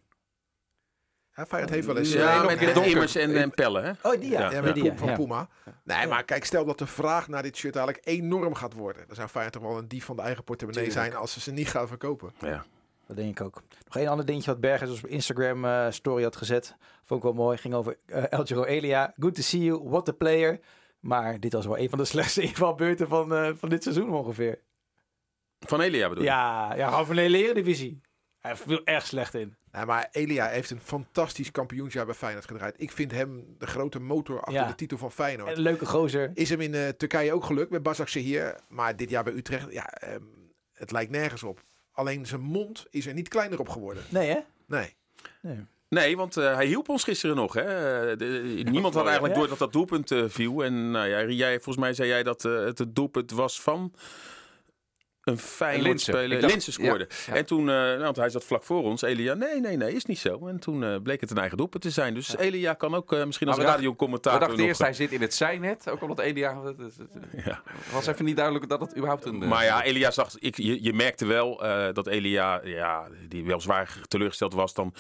Ja, 1.36 1.46
Feyenoord 1.46 1.72
heeft 1.74 1.86
wel 1.86 1.96
eens... 1.96 2.12
Ja, 2.12 2.34
eh, 2.40 2.46
met, 2.46 2.60
nog- 2.60 2.74
met. 2.74 2.86
Immers 2.86 3.14
en, 3.14 3.36
en 3.36 3.50
Pelle, 3.50 3.80
hè? 3.80 3.90
Oh, 4.02 4.20
die 4.20 4.30
ja. 4.30 4.40
Ja, 4.40 4.46
Ja, 4.46 4.52
Ja, 4.56 4.60
met 4.62 4.74
die, 4.74 4.82
Poem- 4.92 5.08
ja. 5.08 5.14
van. 5.14 5.24
Puma. 5.24 5.48
Nee, 5.84 6.06
maar 6.06 6.24
kijk, 6.24 6.44
stel 6.44 6.64
dat 6.64 6.78
de 6.78 6.86
vraag 6.86 7.28
naar 7.28 7.42
dit 7.42 7.56
shirt 7.56 7.76
eigenlijk 7.76 8.06
enorm 8.06 8.54
gaat 8.54 8.72
worden. 8.72 9.04
Dan 9.06 9.16
zou 9.16 9.28
Feyenoord 9.28 9.54
toch 9.54 9.62
wel 9.70 9.78
een 9.78 9.88
dief 9.88 10.04
van 10.04 10.16
de 10.16 10.22
eigen 10.22 10.44
portemonnee 10.44 10.84
Tuurlijk. 10.84 11.06
zijn 11.06 11.20
als 11.20 11.32
ze 11.32 11.40
ze 11.40 11.52
niet 11.52 11.68
gaan 11.68 11.88
verkopen. 11.88 12.32
Ja. 12.40 12.64
Dat 13.06 13.16
denk 13.16 13.40
ik 13.40 13.46
ook. 13.46 13.62
Nog 13.84 13.96
één 13.96 14.08
ander 14.08 14.26
dingetje 14.26 14.50
wat 14.50 14.60
Bergers 14.60 14.90
op 15.02 15.06
Instagram 15.06 15.64
eh, 15.64 15.86
story 15.90 16.22
had 16.22 16.36
gezet. 16.36 16.76
Vond 17.04 17.20
ik 17.20 17.26
wel 17.26 17.44
mooi. 17.44 17.56
Ging 17.56 17.74
over 17.74 17.96
eh 18.06 18.24
El 18.32 18.44
Giro 18.44 18.64
Elia. 18.64 19.12
Good 19.18 19.34
to 19.34 19.42
see 19.42 19.60
you. 19.62 19.80
What 19.88 20.08
a 20.08 20.12
player. 20.12 20.60
Maar 21.00 21.40
dit 21.40 21.52
was 21.52 21.66
wel 21.66 21.78
een 21.78 21.88
van 21.88 21.98
de 21.98 22.04
slechtste 22.14 22.42
invalbeurten 22.42 23.08
van, 23.08 23.34
eh, 23.34 23.50
van 23.54 23.68
dit 23.68 23.82
seizoen 23.82 24.10
ongeveer. 24.10 24.58
Van 25.60 25.80
Elia 25.80 26.08
bedoel 26.08 26.24
je? 26.24 26.30
Ja, 26.30 26.74
ja 26.74 27.04
van 27.04 27.14
de 27.16 27.20
hele 27.20 27.44
Eredivisie. 27.44 28.00
Hij 28.46 28.56
viel 28.56 28.80
erg 28.84 29.06
slecht 29.06 29.34
in. 29.34 29.54
Ja, 29.72 29.84
maar 29.84 30.08
Elia 30.10 30.46
heeft 30.48 30.70
een 30.70 30.80
fantastisch 30.80 31.50
kampioensjaar 31.50 32.06
bij 32.06 32.14
Feyenoord 32.14 32.44
gedraaid. 32.46 32.74
Ik 32.78 32.92
vind 32.92 33.10
hem 33.10 33.54
de 33.58 33.66
grote 33.66 33.98
motor 34.00 34.38
achter 34.40 34.54
Ja. 34.54 34.66
de 34.66 34.74
titel 34.74 34.98
van 34.98 35.12
Feyenoord. 35.12 35.48
En 35.50 35.56
een 35.56 35.62
leuke 35.62 35.86
gozer. 35.86 36.30
Is 36.34 36.50
hem 36.50 36.60
in 36.60 36.74
eh, 36.74 36.88
Turkije 36.88 37.32
ook 37.32 37.44
gelukt 37.44 37.70
met 37.70 37.82
Basak 37.82 38.08
hier. 38.08 38.56
Maar 38.68 38.96
dit 38.96 39.10
jaar 39.10 39.24
bij 39.24 39.32
Utrecht, 39.32 39.72
ja, 39.72 39.86
ehm, 39.92 40.22
het 40.72 40.90
lijkt 40.90 41.10
nergens 41.10 41.42
op. 41.42 41.62
Alleen 41.92 42.26
zijn 42.26 42.40
mond 42.40 42.86
is 42.90 43.06
er 43.06 43.14
niet 43.14 43.28
kleiner 43.28 43.58
op 43.58 43.68
geworden. 43.68 44.02
Nee, 44.08 44.28
hè? 44.28 44.38
Nee. 44.66 44.94
Nee. 45.42 45.64
Nee, 45.88 46.16
want 46.16 46.36
eh, 46.36 46.54
hij 46.54 46.66
hielp 46.66 46.88
ons 46.88 47.04
gisteren 47.04 47.36
nog. 47.36 47.54
Hè? 47.54 47.60
Eh, 48.10 48.18
de- 48.18 48.62
niemand 48.70 48.94
had 48.94 49.04
eigenlijk 49.04 49.34
door 49.34 49.48
dat 49.48 49.58
dat 49.58 49.72
doelpunt 49.72 50.10
eh, 50.10 50.24
viel. 50.28 50.64
En 50.64 50.90
nou 50.90 51.06
ja, 51.08 51.24
jij, 51.24 51.54
volgens 51.54 51.76
mij 51.76 51.94
zei 51.94 52.08
jij 52.08 52.22
dat 52.22 52.44
eh, 52.44 52.64
het 52.64 52.78
het 52.78 52.94
doelpunt 52.94 53.30
was 53.30 53.60
van 53.60 53.92
een 55.26 55.82
Linse. 55.82 56.10
speler. 56.10 56.46
Linse 56.46 56.72
scoorde. 56.72 57.06
ja, 57.08 57.32
ja. 57.32 57.38
En 57.38 57.46
toen, 57.46 57.60
eh, 57.60 57.74
nou, 57.74 57.98
want 58.02 58.16
hij 58.16 58.28
zat 58.30 58.44
vlak 58.44 58.62
voor 58.64 58.82
ons. 58.82 59.02
Elia, 59.02 59.34
nee, 59.34 59.60
nee, 59.60 59.76
nee, 59.76 59.92
is 59.94 60.04
niet 60.04 60.18
zo. 60.18 60.46
En 60.46 60.58
toen 60.58 60.84
eh, 60.84 60.96
bleek 61.02 61.20
het 61.20 61.30
een 61.30 61.38
eigen 61.38 61.56
doelpunt 61.56 61.82
te 61.82 61.90
zijn. 61.90 62.14
Dus 62.14 62.36
Elia 62.36 62.74
kan 62.74 62.94
ook 62.94 63.12
eh, 63.12 63.24
misschien 63.24 63.48
als 63.48 63.56
we 63.56 63.62
dachten- 63.62 63.80
We 63.80 63.86
radiocommentator 63.86 64.40
dachten 64.40 64.64
eerst, 64.66 64.80
hij 64.80 64.92
zit 64.92 65.12
in 65.12 65.20
het 65.20 65.34
zijnet. 65.34 65.90
Ook 65.90 66.02
omdat 66.02 66.18
Elia... 66.18 66.62
Het 66.64 66.76
Ja. 67.44 67.62
was 67.92 68.06
even 68.06 68.24
niet 68.24 68.36
duidelijk 68.36 68.68
dat 68.68 68.80
het 68.80 68.90
überhaupt 68.96 69.24
een... 69.24 69.48
Maar 69.48 69.64
ja, 69.64 69.82
Elia 69.82 70.10
zag, 70.10 70.38
ik, 70.38 70.56
je, 70.56 70.82
je 70.82 70.92
merkte 70.92 71.26
wel 71.26 71.56
dat 71.92 72.06
Elia, 72.06 72.60
ja, 72.64 73.08
die 73.28 73.44
wel 73.44 73.60
zwaar 73.60 73.96
teleurgesteld 74.08 74.54
was. 74.54 74.74
Dan 74.74 74.94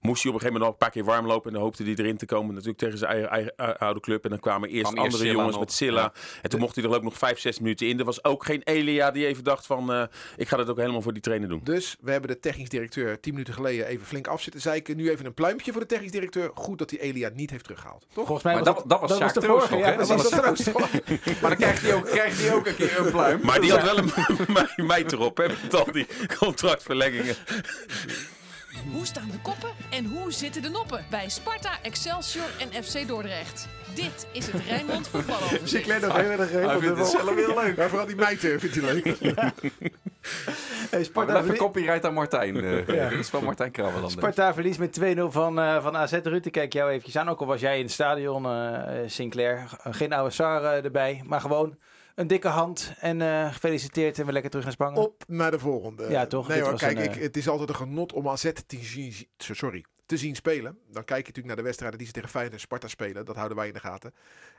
moest 0.00 0.22
hij 0.22 0.32
op 0.32 0.36
een 0.36 0.42
gegeven 0.42 0.60
moment 0.60 0.62
nog 0.62 0.70
een 0.72 0.78
paar 0.78 0.90
keer 0.90 1.04
warm 1.04 1.26
lopen. 1.26 1.46
En 1.46 1.52
dan 1.52 1.62
hoopte 1.62 1.82
hij 1.82 1.94
erin 1.96 2.16
te 2.16 2.26
komen. 2.26 2.52
Natuurlijk 2.54 2.78
tegen 2.78 2.98
zijn 2.98 3.10
eigen, 3.10 3.30
eigen, 3.56 3.78
oude 3.78 4.00
club. 4.00 4.24
En 4.24 4.30
dan 4.30 4.38
kwamen 4.40 4.68
eerst 4.68 4.92
Kwam 4.92 5.04
andere 5.04 5.26
jongens 5.26 5.50
nog. 5.50 5.60
met 5.60 5.72
Silla. 5.72 6.12
En 6.42 6.50
toen 6.50 6.60
mocht 6.60 6.74
hij 6.74 6.84
er 6.84 6.94
ook 6.94 7.02
nog 7.02 7.18
vijf, 7.18 7.38
zes 7.38 7.58
minuten 7.60 7.86
in. 7.88 7.98
Er 7.98 8.04
was 8.04 8.24
ook 8.24 8.44
geen 8.44 8.60
Elia 8.64 9.10
die 9.10 9.26
even 9.26 9.44
dacht 9.44 9.66
van, 9.66 9.92
eh, 9.92 10.02
ik 10.36 10.48
ga 10.48 10.56
dat 10.56 10.68
ook 10.70 10.76
helemaal 10.78 11.02
voor 11.02 11.12
die 11.12 11.22
trainer 11.22 11.48
doen. 11.48 11.60
Dus 11.64 11.96
we 12.00 12.10
hebben 12.10 12.30
de 12.30 12.38
technisch 12.40 12.68
directeur 12.68 13.20
tien 13.20 13.32
minuten 13.32 13.54
geleden 13.54 13.86
even 13.86 14.06
flink 14.06 14.26
af 14.26 14.42
zitten 14.42 14.60
zeiken. 14.60 14.96
Nu 14.96 15.10
even 15.10 15.26
een 15.26 15.34
pluimpje 15.34 15.72
voor 15.72 15.80
de 15.80 15.86
technisch 15.86 16.10
directeur. 16.10 16.50
Goed 16.54 16.78
dat 16.78 16.90
hij 16.90 16.98
Elia 17.00 17.30
niet 17.34 17.50
heeft 17.50 17.64
teruggehaald. 17.64 18.00
Toch? 18.12 18.26
Volgens 18.26 18.42
mij 18.42 18.54
Maar 18.54 18.64
was 18.64 18.74
dat, 18.74 18.88
dat 18.88 19.18
was 19.18 19.32
de 19.32 19.40
Troost 19.40 19.66
vorige. 19.66 19.74
nog, 19.74 19.84
Ja. 19.84 19.96
Dat 19.96 20.08
was 20.08 20.28
Troost. 20.28 20.72
Maar 21.40 21.50
dan 21.50 21.56
krijgt 21.58 21.82
hij 21.82 21.94
ook, 21.94 22.04
krijgt 22.06 22.40
hij 22.40 22.54
ook 22.54 22.66
een 22.66 22.74
keer 22.76 22.98
een 22.98 23.10
pluim. 23.10 23.40
Maar 23.42 23.60
die 23.60 23.70
had 23.72 23.82
wel 23.82 23.98
een 23.98 24.10
mij- 24.52 24.72
meid 24.86 25.12
erop, 25.12 25.36
hè, 25.36 25.46
met 25.62 25.74
al 25.74 25.92
die 25.92 26.06
contractverlengingen. 26.38 27.34
Hoe 28.92 29.06
staan 29.06 29.28
de 29.30 29.38
koppen 29.42 29.70
en 29.90 30.04
hoe 30.04 30.32
zitten 30.32 30.62
de 30.62 30.68
noppen 30.68 31.04
bij 31.10 31.28
Sparta, 31.28 31.70
Excelsior 31.82 32.44
en 32.58 32.84
FC 32.84 33.08
Dordrecht? 33.08 33.68
Dit 33.94 34.26
is 34.32 34.46
het 34.46 34.62
Rijnmond 34.68 35.08
voetbaloverzicht. 35.08 35.68
Sinclair 35.68 36.00
nog 36.00 36.16
heel 36.16 36.30
erg 36.30 36.50
Hij 36.50 36.78
vindt 36.78 36.98
het 36.98 37.06
zelf 37.08 37.34
heel 37.34 37.54
leuk. 37.54 37.76
Ja, 37.76 37.88
vooral 37.88 38.06
die 38.06 38.16
meid 38.16 38.44
eh, 38.44 38.58
vindt 38.58 38.74
hij 38.76 38.84
leuk. 38.94 39.04
Hey, 40.90 40.98
Maar 40.98 41.04
Sparta, 41.04 41.32
even 41.32 41.44
verlie- 41.44 41.60
copyright 41.60 42.04
aan 42.04 42.14
Martijn. 42.14 42.56
eh, 42.64 42.86
Ja. 42.86 43.02
Dat 43.10 43.18
is 43.18 43.28
van 43.28 43.44
Martijn 43.44 43.70
Krabbeland. 43.70 44.10
Sparta 44.12 44.54
verliest 44.54 44.78
met 44.78 45.00
2-0 45.00 45.20
van, 45.30 45.58
eh, 45.60 45.82
van 45.82 45.96
AZ. 45.96 46.12
Ruud, 46.22 46.44
ik 46.46 46.52
kijk 46.52 46.72
jou 46.72 46.90
eventjes 46.90 47.16
aan. 47.16 47.28
Ook 47.28 47.40
al 47.40 47.46
was 47.46 47.60
jij 47.60 47.76
in 47.78 47.82
het 47.84 47.92
stadion, 47.92 48.44
eh, 48.46 48.82
Sinclair. 49.06 49.68
Geen 49.90 50.12
oude 50.12 50.30
Sar 50.34 50.62
erbij, 50.64 51.22
maar 51.26 51.40
gewoon 51.40 51.76
een 52.18 52.26
dikke 52.26 52.48
hand. 52.48 52.92
En 52.98 53.22
eh, 53.22 53.52
gefeliciteerd 53.52 54.18
en 54.18 54.24
weer 54.24 54.32
lekker 54.32 54.50
terug 54.50 54.64
naar 54.66 54.74
Spangen. 54.74 55.02
Op 55.02 55.24
naar 55.26 55.50
de 55.50 55.58
volgende. 55.58 56.10
Ja, 56.10 56.26
toch? 56.26 56.48
Nee 56.48 56.60
hoor, 56.60 56.78
kijk, 56.78 56.98
een, 56.98 57.04
ik, 57.04 57.16
eh, 57.16 57.22
het 57.22 57.36
is 57.36 57.48
altijd 57.48 57.68
een 57.68 57.74
genot 57.74 58.12
om 58.12 58.28
AZ 58.28 58.50
te 58.66 58.76
zien, 58.80 59.14
sorry, 59.36 59.84
te 60.06 60.16
zien 60.16 60.34
spelen. 60.34 60.78
Dan 60.90 61.04
kijk 61.04 61.08
je 61.08 61.16
natuurlijk 61.16 61.46
naar 61.46 61.56
de 61.56 61.62
wedstrijden 61.62 61.98
die 61.98 62.06
ze 62.06 62.12
tegen 62.12 62.28
Feyenoord 62.28 62.54
en 62.54 62.60
Sparta 62.60 62.88
spelen. 62.88 63.24
Dat 63.24 63.36
houden 63.36 63.56
wij 63.56 63.66
in 63.66 63.72
de 63.72 63.80
gaten. 63.80 64.14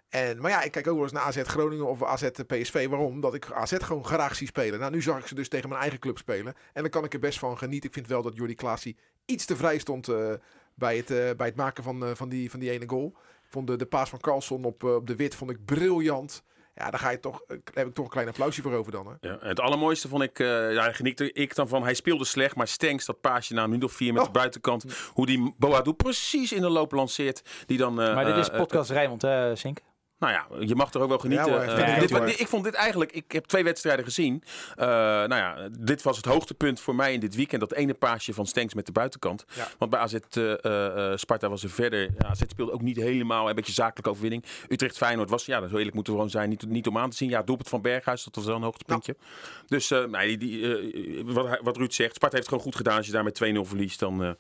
En, 0.10 0.42
maar 0.42 0.52
ja, 0.52 0.62
ik 0.62 0.72
kijk 0.72 0.88
ook 0.88 0.94
wel 0.94 1.04
eens 1.04 1.12
naar 1.12 1.24
AZ 1.24 1.42
Groningen 1.42 1.88
of 1.88 2.04
AZ 2.04 2.30
PSV. 2.48 2.88
Waarom? 2.88 3.22
Dat 3.22 3.34
ik 3.34 3.52
AZ 3.52 3.78
gewoon 3.78 4.06
graag 4.06 4.36
zie 4.36 4.48
spelen. 4.48 4.80
Nou, 4.80 4.92
nu 4.92 5.02
zag 5.02 5.20
ik 5.20 5.28
ze 5.28 5.36
dus 5.36 5.50
tegen 5.50 5.70
mijn 5.70 5.82
eigen 5.82 6.00
club 6.00 6.18
spelen. 6.18 6.54
En 6.74 6.82
daar 6.82 6.92
kan 6.92 7.04
ik 7.04 7.14
er 7.14 7.20
best 7.20 7.40
van 7.40 7.58
genieten. 7.58 7.90
Ik 7.90 7.96
vind 7.96 8.08
wel 8.08 8.22
dat 8.22 8.36
Jordi 8.36 8.56
Klaasie 8.56 8.98
iets 9.26 9.46
te 9.46 9.56
vrij 9.56 9.78
stond 9.78 10.08
eh, 10.08 10.34
bij, 10.74 10.98
het, 10.98 11.38
bij 11.38 11.48
het 11.48 11.56
maken 11.56 11.84
van, 11.84 12.16
van, 12.16 12.30
die, 12.30 12.50
van 12.50 12.60
die 12.60 12.72
ene 12.72 12.90
goal. 12.90 13.08
Ik 13.44 13.56
vond 13.56 13.68
de, 13.68 13.76
de 13.76 13.86
paas 13.86 14.10
van 14.10 14.20
Carlson 14.20 14.64
op, 14.64 14.84
op 14.84 15.08
de 15.08 15.16
wit 15.16 15.36
vond 15.36 15.52
ik 15.52 15.66
briljant. 15.66 16.44
Ja, 16.80 16.90
daar 16.90 17.00
ga 17.00 17.10
je 17.10 17.20
toch, 17.20 17.42
eh, 17.42 17.48
daar 17.48 17.74
heb 17.74 17.88
ik 17.88 17.94
toch 17.94 18.06
een 18.06 18.12
klein 18.12 18.28
applausje 18.28 18.62
voor 18.62 18.74
over 18.74 18.92
dan. 18.92 19.08
Hè? 19.20 19.30
Ja, 19.30 19.38
het 19.42 19.60
allermooiste 19.60 20.08
vond 20.08 20.24
ik, 20.24 20.40
eh 20.40 20.74
ja, 20.74 20.92
geniette 20.92 21.32
ik 21.34 21.56
dan 21.56 21.68
van, 21.68 21.84
hij 21.84 21.94
speelde 21.94 22.26
slecht, 22.26 22.56
maar 22.56 22.68
Stenks, 22.68 23.06
dat 23.06 23.22
paasje 23.22 23.54
na 23.54 23.64
een 23.64 23.70
minuut 23.70 23.84
of 23.86 23.92
vier 23.92 24.14
met 24.14 24.22
Oh. 24.22 24.28
de 24.28 24.34
buitenkant, 24.34 24.86
hoe 25.14 25.26
die 25.26 25.54
Boadu 25.58 25.94
precies 25.94 26.52
in 26.52 26.62
de 26.62 26.70
loop 26.70 26.92
lanceert, 26.92 27.42
die 27.66 27.78
dan... 27.78 28.02
eh, 28.02 28.16
maar 28.16 28.26
dit 28.26 28.36
is 28.38 28.50
podcast 28.50 28.90
Rijnmond, 28.90 29.22
hè, 29.22 29.56
Sink? 29.56 29.80
Nou 30.20 30.34
ja, 30.34 30.66
je 30.66 30.76
mag 30.76 30.94
er 30.94 31.02
ook 31.02 31.10
wel 31.10 31.18
genieten. 31.18 31.46
Ja 31.52 31.52
hoor, 31.52 31.62
Eh, 31.62 31.94
ik 31.94 32.00
dit, 32.00 32.10
hoor. 32.12 32.28
ik 32.28 32.48
vond 32.48 32.64
dit 32.64 32.74
eigenlijk, 32.74 33.12
ik 33.12 33.32
heb 33.32 33.46
twee 33.46 33.64
wedstrijden 33.64 34.06
gezien. 34.06 34.44
Eh, 34.76 34.88
nou 34.88 35.36
ja, 35.36 35.70
dit 35.80 36.02
was 36.02 36.18
het 36.18 36.26
hoogtepunt 36.26 36.80
voor 36.80 36.96
mij 36.96 37.14
in 37.14 37.20
dit 37.20 37.36
weekend. 37.36 37.62
Dat 37.62 37.74
ene 37.74 37.94
paasje 37.94 38.34
van 38.34 38.46
Stenks 38.46 38.74
met 38.74 38.86
de 38.86 38.92
buitenkant. 38.92 39.46
Ja. 39.54 39.68
Want 39.78 39.92
bij 39.92 40.00
AZ 40.00 40.14
eh, 40.14 41.12
eh, 41.12 41.18
Sparta 41.18 41.50
was 41.50 41.64
er 41.64 41.70
verder. 41.70 42.02
Ja, 42.02 42.28
AZ 42.30 42.42
speelde 42.48 42.72
ook 42.72 42.82
niet 42.82 42.96
helemaal 42.98 43.50
een 43.50 43.56
beetje 43.56 43.74
zakelijke 43.74 44.10
overwinning. 44.10 44.44
Utrecht 44.70 44.98
Feyenoord 44.98 45.30
was, 45.30 45.46
ja, 45.46 45.68
zo 45.68 45.78
eerlijk 45.78 45.96
moeten 45.96 46.14
we 46.14 46.20
gewoon 46.20 46.34
zijn, 46.34 46.50
niet, 46.50 46.66
niet 46.68 46.88
om 46.88 46.98
aan 46.98 47.10
te 47.10 47.18
zien. 47.18 47.30
Ja, 47.30 47.42
doelpunt 47.44 47.70
van 47.70 47.82
Berghuis, 47.82 48.24
dat 48.24 48.36
was 48.36 48.46
wel 48.46 48.56
een 48.56 48.62
hoogtepuntje. 48.62 49.16
Dus 49.68 49.92
eh, 49.92 50.04
nee, 50.04 50.38
die, 50.38 51.24
wat, 51.26 51.60
wat 51.62 51.78
Ruud 51.78 51.92
zegt, 51.92 52.16
Sparta 52.16 52.36
heeft 52.36 52.50
het 52.50 52.56
gewoon 52.58 52.64
goed 52.64 52.76
gedaan. 52.76 52.98
Als 52.98 53.06
je 53.06 53.12
daar 53.12 53.24
met 53.24 53.42
2-0 53.44 53.60
verliest, 53.62 54.00
dan 54.00 54.24
eh, 54.24 54.32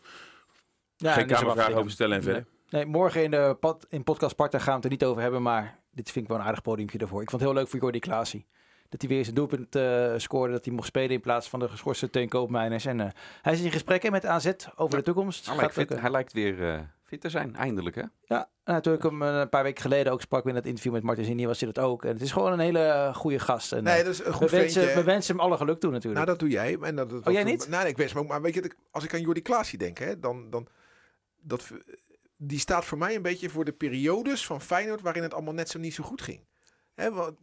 Ja, 0.97 1.13
geen 1.13 1.21
en 1.29 1.35
kamervraag 1.35 1.71
over 1.71 1.91
stellen 1.91 2.15
en 2.17 2.23
verder. 2.23 2.41
Nee, 2.41 2.58
morgen 2.69 3.23
in, 3.23 3.32
de 3.32 3.58
pod, 3.60 3.86
in 3.89 4.03
podcast 4.03 4.32
Sparta 4.32 4.58
gaan 4.58 4.67
we 4.67 4.75
het 4.75 4.84
er 4.84 4.89
niet 4.89 5.03
over 5.05 5.21
hebben, 5.21 5.41
maar 5.41 5.79
dit 5.91 6.12
vind 6.12 6.25
ik 6.25 6.32
wel 6.32 6.39
een 6.39 6.45
aardig 6.45 6.62
podiumje 6.62 6.97
daarvoor. 6.97 7.21
Ik 7.21 7.29
vond 7.29 7.41
het 7.41 7.51
heel 7.51 7.60
leuk 7.60 7.69
voor 7.69 7.79
Jordi 7.79 7.99
Klaasie. 7.99 8.45
Dat 8.89 9.01
hij 9.01 9.10
weer 9.10 9.23
zijn 9.23 9.36
doelpunt 9.36 9.75
eh, 9.75 10.13
scoorde, 10.17 10.53
dat 10.53 10.65
hij 10.65 10.73
mocht 10.73 10.88
spelen 10.88 11.10
in 11.10 11.21
plaats 11.21 11.49
van 11.49 11.60
de 11.60 11.69
geschorste 11.69 12.10
Teun 12.10 12.29
Koopmeiners. 12.29 12.86
En 12.86 12.99
eh, 12.99 13.08
hij 13.41 13.53
is 13.53 13.62
in 13.62 13.71
gesprekken 13.71 14.12
met 14.12 14.25
AZ 14.25 14.51
over 14.75 14.97
de 14.97 15.03
toekomst. 15.03 15.45
Hij 15.45 15.55
Gaat 15.55 15.75
lijkt, 15.75 15.91
fit, 15.91 16.01
hij 16.01 16.12
lijkt 16.12 16.34
weer 16.34 16.69
eh, 16.73 16.79
fit 17.03 17.21
te 17.21 17.29
zijn, 17.29 17.55
eindelijk 17.55 17.95
hè? 17.95 18.03
Ja, 18.25 18.49
nou, 18.65 18.82
toen 18.82 18.93
ik 18.93 19.03
hem 19.03 19.21
een 19.21 19.49
paar 19.49 19.63
weken 19.63 19.82
geleden 19.82 20.13
ook 20.13 20.21
sprak 20.21 20.45
in 20.45 20.53
dat 20.53 20.65
interview 20.65 20.91
met 20.93 21.03
Martin 21.03 21.25
Zini, 21.25 21.45
was 21.45 21.60
hij 21.60 21.71
dat 21.71 21.84
ook. 21.84 22.03
En 22.03 22.13
het 22.13 22.21
is 22.21 22.32
gewoon 22.32 22.51
een 22.51 22.60
hele 22.60 23.12
goede 23.15 23.39
gast. 23.39 23.71
En, 23.71 23.84
Nee, 23.84 23.97
eh, 23.97 24.03
dat 24.03 24.13
is 24.13 24.19
een 24.19 24.25
we, 24.25 24.34
goed 24.34 24.49
wensen, 24.51 24.82
ventje. 24.82 24.99
we 24.99 25.05
wensen 25.05 25.36
hem 25.36 25.45
alle 25.45 25.58
geluk 25.58 25.79
toe 25.79 25.91
natuurlijk. 25.91 26.25
Nou, 26.25 26.38
dat 26.38 26.39
doe 26.39 26.49
jij. 26.49 26.77
En 26.82 26.95
dat, 26.95 27.10
dat, 27.10 27.27
Oh, 27.27 27.34
jij 27.34 27.43
niet? 27.43 27.67
Nee, 27.69 27.79
nee, 27.79 27.89
ik 27.89 27.97
wens 27.97 28.13
hem 28.13 28.21
ook. 28.21 28.27
Maar 28.27 28.41
weet 28.41 28.53
je, 28.53 28.71
als 28.91 29.03
ik 29.03 29.13
aan 29.13 29.21
Jordi 29.21 29.41
Klaasie 29.41 29.77
denk, 29.77 29.97
hè, 29.97 30.19
dan, 30.19 30.49
dan 30.49 30.67
dat, 31.41 31.69
die 32.41 32.60
staat 32.60 32.86
voor 32.86 32.97
mij 32.97 33.15
een 33.15 33.21
beetje 33.21 33.49
voor 33.49 33.65
de 33.65 33.73
periodes 33.73 34.45
van 34.45 34.62
Feyenoord 34.62 35.02
waarin 35.02 35.23
het 35.23 35.34
allemaal 35.34 35.54
net 35.54 35.69
zo 35.69 35.80
niet 35.80 35.93
zo 35.93 36.04
goed 36.04 36.21
ging. 36.21 36.47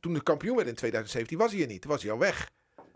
Toen 0.01 0.13
de 0.13 0.23
kampioen 0.23 0.57
werd 0.57 0.69
in 0.69 0.75
2017 0.75 1.39
was 1.39 1.53
hij 1.53 1.61
er 1.61 1.67
niet. 1.67 1.85
Was 1.85 2.03
hij 2.03 2.13
al 2.13 2.19
weg. 2.19 2.51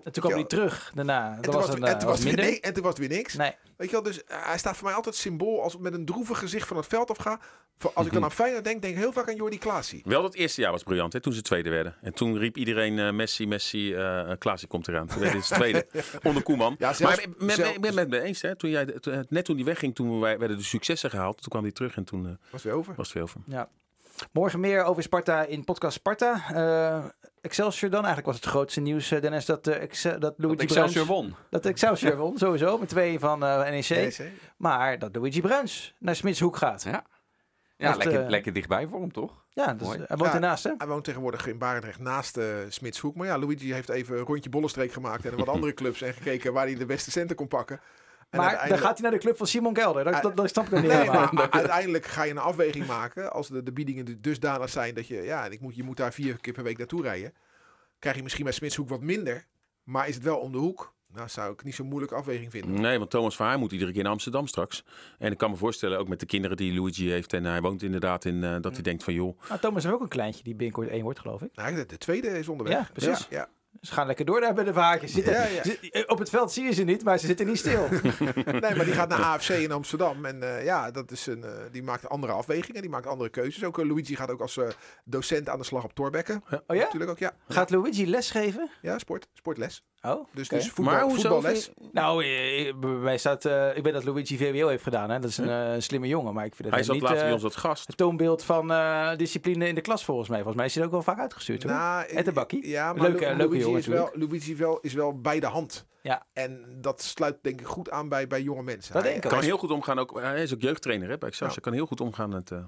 En 0.04 0.12
toen 0.12 0.22
kwam 0.22 0.34
hij 0.34 0.44
terug 0.44 0.92
daarna. 0.94 1.28
En 1.28 1.34
Dat 1.34 1.42
toen 1.44 1.52
was, 1.54 1.66
was, 1.66 1.74
een, 1.74 1.82
en 1.84 1.92
eh, 1.92 1.98
toen 1.98 2.08
was 2.08 2.16
was, 2.16 2.18
het 2.18 2.24
weer 2.24 2.34
minder. 2.34 2.52
niks, 2.52 2.66
en 2.66 2.72
toen 2.74 2.82
was 2.82 2.98
het 2.98 3.08
weer 3.08 3.16
niks. 3.18 3.34
Nee, 3.34 3.52
Weet 3.76 3.88
je 3.90 3.94
wel, 3.94 4.04
dus 4.04 4.24
eh, 4.24 4.36
hij 4.46 4.58
staat 4.58 4.76
voor 4.76 4.86
mij 4.86 4.94
altijd 4.96 5.14
symbool 5.14 5.62
als 5.62 5.74
ik 5.74 5.80
met 5.80 5.92
een 5.94 6.04
droevig 6.04 6.38
gezicht 6.38 6.68
van 6.68 6.76
het 6.76 6.86
veld 6.86 7.10
afga. 7.10 7.40
Voor- 7.78 7.90
Als 7.94 8.06
ik 8.06 8.12
dan 8.12 8.24
aan 8.24 8.32
Feyenoord 8.32 8.64
denk, 8.64 8.82
denk 8.82 8.94
ik 8.94 9.00
heel 9.00 9.12
vaak 9.12 9.28
aan 9.28 9.36
Jordi 9.36 9.58
Klaasie. 9.58 10.02
Wel 10.04 10.22
dat 10.22 10.34
eerste 10.34 10.60
jaar 10.60 10.70
was 10.72 10.82
briljant, 10.82 11.12
hè, 11.12 11.20
toen 11.20 11.32
ze 11.32 11.42
tweede 11.42 11.70
werden. 11.70 11.96
En 12.02 12.14
toen 12.14 12.38
riep 12.38 12.56
iedereen 12.56 12.98
eh, 12.98 13.10
Messi, 13.10 13.46
Messi, 13.46 13.94
eh 13.94 14.30
Klaasie 14.38 14.68
komt 14.68 14.88
eraan. 14.88 15.06
Toen 15.06 15.18
werden 15.20 15.42
ze 15.42 15.54
tweede, 15.54 15.86
onder 16.22 16.42
Koeman. 16.42 16.74
Ja, 16.78 16.92
zelfs- 16.92 17.16
maar 17.16 17.24
ik 17.24 17.36
ben- 17.38 17.50
zelfs- 17.50 17.74
ik 17.74 17.80
ben 17.80 17.96
het 17.96 18.08
met 18.08 18.20
me 18.20 18.26
eens. 18.26 18.42
Hè, 18.42 18.56
toen 18.56 18.70
jij, 18.70 18.84
net 19.28 19.44
toen 19.44 19.56
hij 19.56 19.64
wegging, 19.64 19.94
toen 19.94 20.20
wij, 20.20 20.38
werden 20.38 20.56
de 20.56 20.62
successen 20.62 21.10
gehaald. 21.10 21.36
Toen 21.36 21.48
kwam 21.50 21.62
hij 21.62 21.72
terug 21.72 21.96
en 21.96 22.04
toen 22.04 22.38
Was 22.50 22.62
weer 22.62 22.72
over. 22.72 22.94
was 22.96 23.06
het 23.06 23.14
weer 23.14 23.22
over. 23.22 23.40
Ja. 23.46 23.68
Morgen 24.32 24.60
meer 24.60 24.82
over 24.84 25.02
Sparta 25.02 25.42
in 25.44 25.64
podcast 25.64 25.94
Sparta. 25.96 26.42
Eh, 26.54 27.04
Excelsior 27.40 27.90
dan. 27.90 27.98
Eigenlijk 28.04 28.26
was 28.26 28.36
het 28.36 28.44
grootste 28.44 28.80
nieuws, 28.80 29.10
eh, 29.10 29.20
Dennis, 29.20 29.44
dat, 29.44 29.66
eh, 29.66 29.82
Exe- 29.82 30.08
dat 30.10 30.20
Dat 30.20 30.34
Luigi 30.36 30.62
Excelsior 30.62 31.04
Bruins... 31.06 31.28
won. 31.28 31.34
Dat 31.50 31.66
Excelsior 31.66 32.16
won, 32.16 32.38
sowieso, 32.38 32.78
met 32.78 32.88
twee 32.88 33.18
van 33.18 33.44
eh, 33.44 33.70
NEC. 33.70 33.82
Zeg. 34.12 34.20
Maar 34.56 34.98
dat 34.98 35.16
Luigi 35.16 35.40
Bruins 35.40 35.94
naar 35.98 36.16
Smitshoek 36.16 36.56
gaat. 36.56 36.82
Ja, 36.82 37.04
ja 37.76 37.96
lekker, 37.96 38.30
lekker 38.30 38.52
dichtbij 38.52 38.86
voor 38.86 39.00
hem 39.00 39.12
toch? 39.12 39.44
Ja, 39.50 39.74
dus, 39.74 39.86
Mooi. 39.86 39.98
hij 40.06 40.16
woont 40.16 40.28
Ja. 40.30 40.34
ernaast, 40.34 40.64
hè? 40.64 40.72
Hij 40.78 40.86
woont 40.86 41.04
tegenwoordig 41.04 41.46
in 41.46 41.58
Barendrecht 41.58 41.98
naast 41.98 42.36
uh, 42.36 42.44
Smitshoek. 42.68 43.14
Maar 43.16 43.26
ja, 43.26 43.38
Luigi 43.38 43.72
heeft 43.72 43.88
even 43.88 44.18
een 44.18 44.24
rondje 44.24 44.50
Bollenstreek 44.50 44.92
gemaakt 44.92 45.24
en 45.24 45.36
wat 45.36 45.48
andere 45.48 45.74
clubs 45.74 46.02
en 46.02 46.14
gekeken 46.14 46.52
waar 46.52 46.66
hij 46.66 46.74
de 46.74 46.86
beste 46.86 47.10
centen 47.10 47.36
kon 47.36 47.48
pakken. 47.48 47.80
En 48.30 48.38
Maar 48.38 48.68
dan 48.68 48.78
gaat 48.78 48.92
hij 48.98 49.00
naar 49.02 49.18
de 49.18 49.24
club 49.24 49.36
van 49.36 49.46
Simon 49.46 49.76
Gelder. 49.76 50.04
Dat, 50.04 50.14
Ah, 50.14 50.22
dat, 50.22 50.36
dat 50.36 50.48
snap 50.48 50.64
ik 50.64 50.70
nog 50.70 50.80
niet 50.80 50.90
Nee, 50.90 51.00
helemaal. 51.00 51.20
maar, 51.22 51.34
maar 51.34 51.50
uiteindelijk 51.50 52.06
ga 52.06 52.22
je 52.22 52.30
een 52.30 52.38
afweging 52.38 52.86
maken. 52.86 53.32
Als 53.32 53.48
de, 53.48 53.62
de 53.62 53.72
biedingen 53.72 54.04
dus 54.04 54.14
dusdanig 54.20 54.68
zijn 54.70 54.94
dat 54.94 55.06
je, 55.06 55.22
ja, 55.22 55.44
ik 55.46 55.60
moet, 55.60 55.76
je 55.76 55.82
moet 55.82 55.96
daar 55.96 56.12
vier 56.12 56.40
keer 56.40 56.52
per 56.52 56.62
week 56.62 56.78
naartoe 56.78 57.02
rijden. 57.02 57.32
Krijg 57.98 58.16
je 58.16 58.22
misschien 58.22 58.44
bij 58.44 58.52
Smitshoek 58.52 58.88
wat 58.88 59.00
minder. 59.00 59.46
Maar 59.84 60.08
is 60.08 60.14
het 60.14 60.24
wel 60.24 60.38
om 60.38 60.52
de 60.52 60.58
hoek? 60.58 60.94
Nou, 61.14 61.28
zou 61.28 61.52
ik 61.52 61.64
niet 61.64 61.74
zo'n 61.74 61.86
moeilijke 61.86 62.14
afweging 62.14 62.50
vinden. 62.50 62.80
Nee, 62.80 62.98
want 62.98 63.10
Thomas 63.10 63.36
Verhaar 63.36 63.58
moet 63.58 63.72
iedere 63.72 63.92
keer 63.92 64.02
naar 64.02 64.12
Amsterdam 64.12 64.46
straks. 64.46 64.84
En 65.18 65.32
ik 65.32 65.38
kan 65.38 65.50
me 65.50 65.56
voorstellen, 65.56 65.98
ook 65.98 66.08
met 66.08 66.20
de 66.20 66.26
kinderen 66.26 66.56
die 66.56 66.74
Luigi 66.80 67.10
heeft. 67.10 67.32
En 67.32 67.44
hij 67.44 67.60
woont 67.60 67.82
inderdaad 67.82 68.24
in, 68.24 68.44
eh, 68.44 68.56
dat 68.60 68.72
hij 68.72 68.82
denkt 68.82 69.04
van 69.04 69.14
joh, 69.14 69.38
Nou, 69.48 69.60
Thomas 69.60 69.82
heeft 69.82 69.94
ook 69.94 70.00
een 70.00 70.08
kleintje 70.08 70.42
die 70.42 70.54
binnenkort 70.54 70.88
één 70.88 71.02
wordt, 71.02 71.18
geloof 71.18 71.42
ik. 71.42 71.50
Nou, 71.54 71.74
de, 71.74 71.86
de 71.86 71.98
tweede 71.98 72.28
is 72.28 72.48
onderweg. 72.48 72.74
Ja, 72.74 72.88
precies. 72.92 73.26
Ja, 73.30 73.48
Ze 73.80 73.92
gaan 73.92 74.06
lekker 74.06 74.24
door 74.24 74.40
daar 74.40 74.54
bij 74.54 74.64
de 74.64 74.72
vaartjes. 74.72 75.14
Ja, 75.14 75.32
eh, 75.32 76.02
op 76.06 76.18
het 76.18 76.30
veld 76.30 76.52
zie 76.52 76.64
je 76.64 76.72
ze 76.72 76.82
niet, 76.82 77.04
maar 77.04 77.18
ze 77.18 77.26
zitten 77.26 77.46
niet 77.46 77.58
stil. 77.58 77.88
Nee, 78.60 78.74
maar 78.74 78.84
die 78.84 78.94
gaat 78.94 79.08
naar 79.08 79.22
AFC 79.22 79.48
in 79.48 79.72
Amsterdam. 79.72 80.24
En 80.24 80.42
eh, 80.42 80.64
ja, 80.64 80.90
dat 80.90 81.10
is 81.10 81.26
een, 81.26 81.44
eh, 81.44 81.50
die 81.70 81.82
maakt 81.82 82.08
andere 82.08 82.32
afwegingen. 82.32 82.80
Die 82.80 82.90
maakt 82.90 83.06
andere 83.06 83.30
keuzes. 83.30 83.64
Ook 83.64 83.76
Luigi 83.76 84.16
gaat 84.16 84.30
ook 84.30 84.40
als 84.40 84.58
docent 85.04 85.48
aan 85.48 85.58
de 85.58 85.64
slag 85.64 85.84
op 85.84 85.92
Torbekken. 85.92 86.42
Oh 86.66 86.76
ja? 86.76 86.82
Natuurlijk 86.82 87.10
ook, 87.10 87.18
ja. 87.18 87.32
Gaat 87.48 87.70
Luigi 87.70 88.06
lesgeven? 88.06 88.70
Ja, 88.82 88.98
sport. 88.98 89.28
Sportles. 89.32 89.84
Oh, 90.02 90.26
Dus, 90.34 90.48
dus 90.48 90.70
voetbal, 90.70 90.94
maar 90.94 91.02
hoezo? 91.02 91.28
voetballes. 91.30 91.70
Nou, 91.92 92.24
eh, 92.24 92.74
bij 92.76 92.90
mij 92.90 93.18
staat... 93.18 93.44
eh, 93.44 93.76
ik 93.76 93.82
weet 93.84 93.92
dat 93.92 94.04
Luigi 94.04 94.36
VWO 94.36 94.68
heeft 94.68 94.82
gedaan. 94.82 95.10
Hè? 95.10 95.18
Dat 95.18 95.30
is 95.30 95.36
een 95.38 95.48
eh, 95.50 95.74
slimme 95.80 96.06
jongen. 96.08 96.34
Maar 96.34 96.44
ik 96.44 96.54
vind 96.54 96.64
het 96.64 96.74
hij 96.76 96.84
zat 96.84 96.94
niet 96.94 97.02
laatst 97.02 97.18
eh, 97.18 97.24
bij 97.24 97.32
ons 97.32 97.44
als 97.44 97.56
gast. 97.56 97.86
het 97.86 97.96
toonbeeld 97.96 98.44
van 98.44 98.70
eh, 98.72 99.16
discipline 99.16 99.68
in 99.68 99.74
de 99.74 99.80
klas, 99.80 100.04
volgens 100.04 100.28
mij. 100.28 100.36
Volgens 100.38 100.56
mij 100.56 100.66
is 100.66 100.74
hij 100.74 100.84
ook 100.84 100.90
wel 100.90 101.02
vaak 101.02 101.18
uitgestuurd, 101.18 101.62
hoor. 101.62 101.72
Nou, 101.72 102.04
En 102.06 102.24
de 102.24 102.32
bakkie. 102.32 102.68
Ja, 102.68 102.92
maar 102.92 103.02
Leuke- 103.08 103.18
Lu- 103.20 103.26
leuke 103.36 103.42
Luigi, 103.42 103.60
jongen 103.64 103.78
is 103.78 103.86
wel, 103.86 104.10
Luigi 104.12 104.56
wel, 104.56 104.78
is 104.80 104.92
wel 104.94 105.20
bij 105.20 105.40
de 105.40 105.46
hand. 105.46 105.86
Ja. 106.02 106.26
En 106.32 106.64
dat 106.80 107.02
sluit 107.02 107.36
denk 107.42 107.60
ik 107.60 107.66
goed 107.66 107.90
aan 107.90 108.08
bij, 108.08 108.26
bij 108.26 108.42
jonge 108.42 108.62
mensen. 108.62 108.92
Dat 108.92 109.02
Hij- 109.02 109.10
denk 109.12 109.24
ik 109.24 109.30
Kan 109.30 109.38
ook. 109.38 109.44
heel 109.44 109.58
goed 109.58 109.70
omgaan, 109.70 109.98
ook, 109.98 110.20
hij 110.20 110.42
is 110.42 110.54
ook 110.54 110.60
jeugdtrainer 110.60 111.08
hè, 111.08 111.18
bij 111.18 111.28
Excelsior. 111.28 111.58
Ja. 111.58 111.64
Kan 111.70 111.78
heel 111.78 111.86
goed 111.86 112.00
omgaan 112.00 112.28
met... 112.30 112.50
eh, 112.50 112.58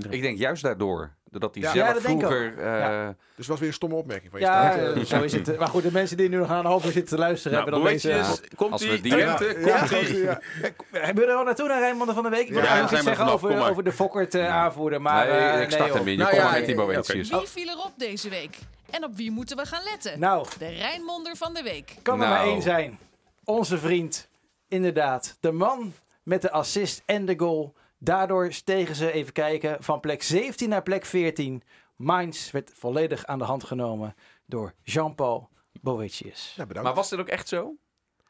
kinderen. 0.00 0.16
Ik 0.16 0.22
denk 0.22 0.38
juist 0.38 0.62
daardoor. 0.62 1.12
Doordat 1.30 1.54
hij 1.54 1.62
Ja. 1.62 1.72
zelf 1.72 1.86
Ja, 1.86 1.92
dat 1.92 2.02
vroeger... 2.02 2.58
eh, 2.58 2.64
Ja. 2.64 3.06
Dus 3.08 3.16
het 3.36 3.46
was 3.46 3.58
weer 3.58 3.68
een 3.68 3.74
stomme 3.74 3.96
opmerking 3.96 4.30
van 4.30 4.40
je. 4.40 4.46
Ja, 4.46 4.70
Stijn. 4.72 4.94
eh, 4.94 5.04
zo 5.04 5.22
is 5.22 5.32
het. 5.32 5.58
Maar 5.58 5.68
goed, 5.68 5.82
de 5.82 5.92
mensen 5.92 6.16
die 6.16 6.28
nu 6.28 6.36
nog 6.36 6.50
aan 6.50 6.58
een 6.58 6.64
half 6.64 6.84
uur 6.84 6.92
zitten 6.92 7.16
te 7.16 7.22
luisteren 7.22 7.58
Nou, 7.58 7.64
hebben 7.70 7.84
dan 7.84 7.92
deze... 7.92 8.08
Boetjes, 8.08 8.38
Ja. 8.50 8.56
komt 8.56 8.72
Als 8.72 8.82
we 8.84 8.94
ie, 8.94 9.00
die- 9.02 9.12
Twente, 9.12 9.44
Ja, 9.64 9.78
komt 9.78 9.90
ja, 9.90 9.98
ie. 9.98 10.22
ja. 10.22 10.40
Hebben 10.90 11.24
we 11.24 11.30
er 11.30 11.36
al 11.36 11.44
naartoe 11.44 11.68
naar 11.68 11.78
Rijnmond 11.80 12.12
van 12.12 12.22
de 12.22 12.28
Week? 12.28 12.48
Ik 12.48 12.48
Ja, 12.48 12.54
wil 12.54 12.64
zijn 12.64 12.82
iets 12.84 13.02
zeggen 13.02 13.26
over, 13.26 13.70
over 13.70 13.84
de 13.84 13.92
Fokkert 13.92 14.34
eh, 14.34 14.48
aanvoerder. 14.54 15.00
Maar, 15.00 15.26
nee, 15.26 15.36
eh, 15.36 15.60
ik 15.62 15.70
sta 15.70 15.78
nee, 15.78 15.88
er 15.90 15.96
joh. 15.96 16.04
niet. 16.06 16.18
Nou 16.18 16.30
Kom 16.30 16.38
ja, 16.38 16.44
maar 16.44 16.54
met 16.54 16.66
die 16.66 16.74
ja, 16.76 16.80
ja, 16.82 16.86
Boetius. 16.86 17.30
Wie 17.30 17.46
viel 17.46 17.68
er 17.68 17.78
op 17.84 17.92
deze 17.96 18.28
week? 18.28 18.58
En 18.90 19.04
op 19.04 19.16
wie 19.16 19.30
moeten 19.30 19.56
we 19.56 19.66
gaan 19.66 19.82
letten? 19.84 20.18
Nou, 20.20 20.46
De 20.58 20.68
Rijnmonder 20.68 21.36
van 21.36 21.54
de 21.54 21.62
week. 21.62 21.94
kan 22.02 22.20
er 22.22 22.26
Nou. 22.28 22.38
maar 22.38 22.46
één 22.52 22.62
zijn. 22.62 22.98
Onze 23.44 23.78
vriend, 23.78 24.28
inderdaad. 24.68 25.36
De 25.40 25.52
man 25.52 25.92
met 26.22 26.42
de 26.42 26.50
assist 26.50 27.02
en 27.06 27.24
de 27.26 27.34
goal. 27.38 27.74
Daardoor 28.04 28.52
stegen 28.52 28.94
ze, 28.94 29.12
even 29.12 29.32
kijken, 29.32 29.82
van 29.82 30.00
plek 30.00 30.22
17 30.22 30.68
naar 30.68 30.82
plek 30.82 31.04
14. 31.04 31.62
Mainz 31.96 32.50
werd 32.50 32.70
volledig 32.74 33.24
aan 33.26 33.38
de 33.38 33.44
hand 33.44 33.64
genomen 33.64 34.14
door 34.46 34.74
Jean-Paul 34.82 35.48
Boetius. 35.80 36.54
Bedankt. 36.56 36.82
Maar 36.82 36.94
was 36.94 37.08
dit 37.08 37.18
ook 37.18 37.28
echt 37.28 37.48
zo? 37.48 37.74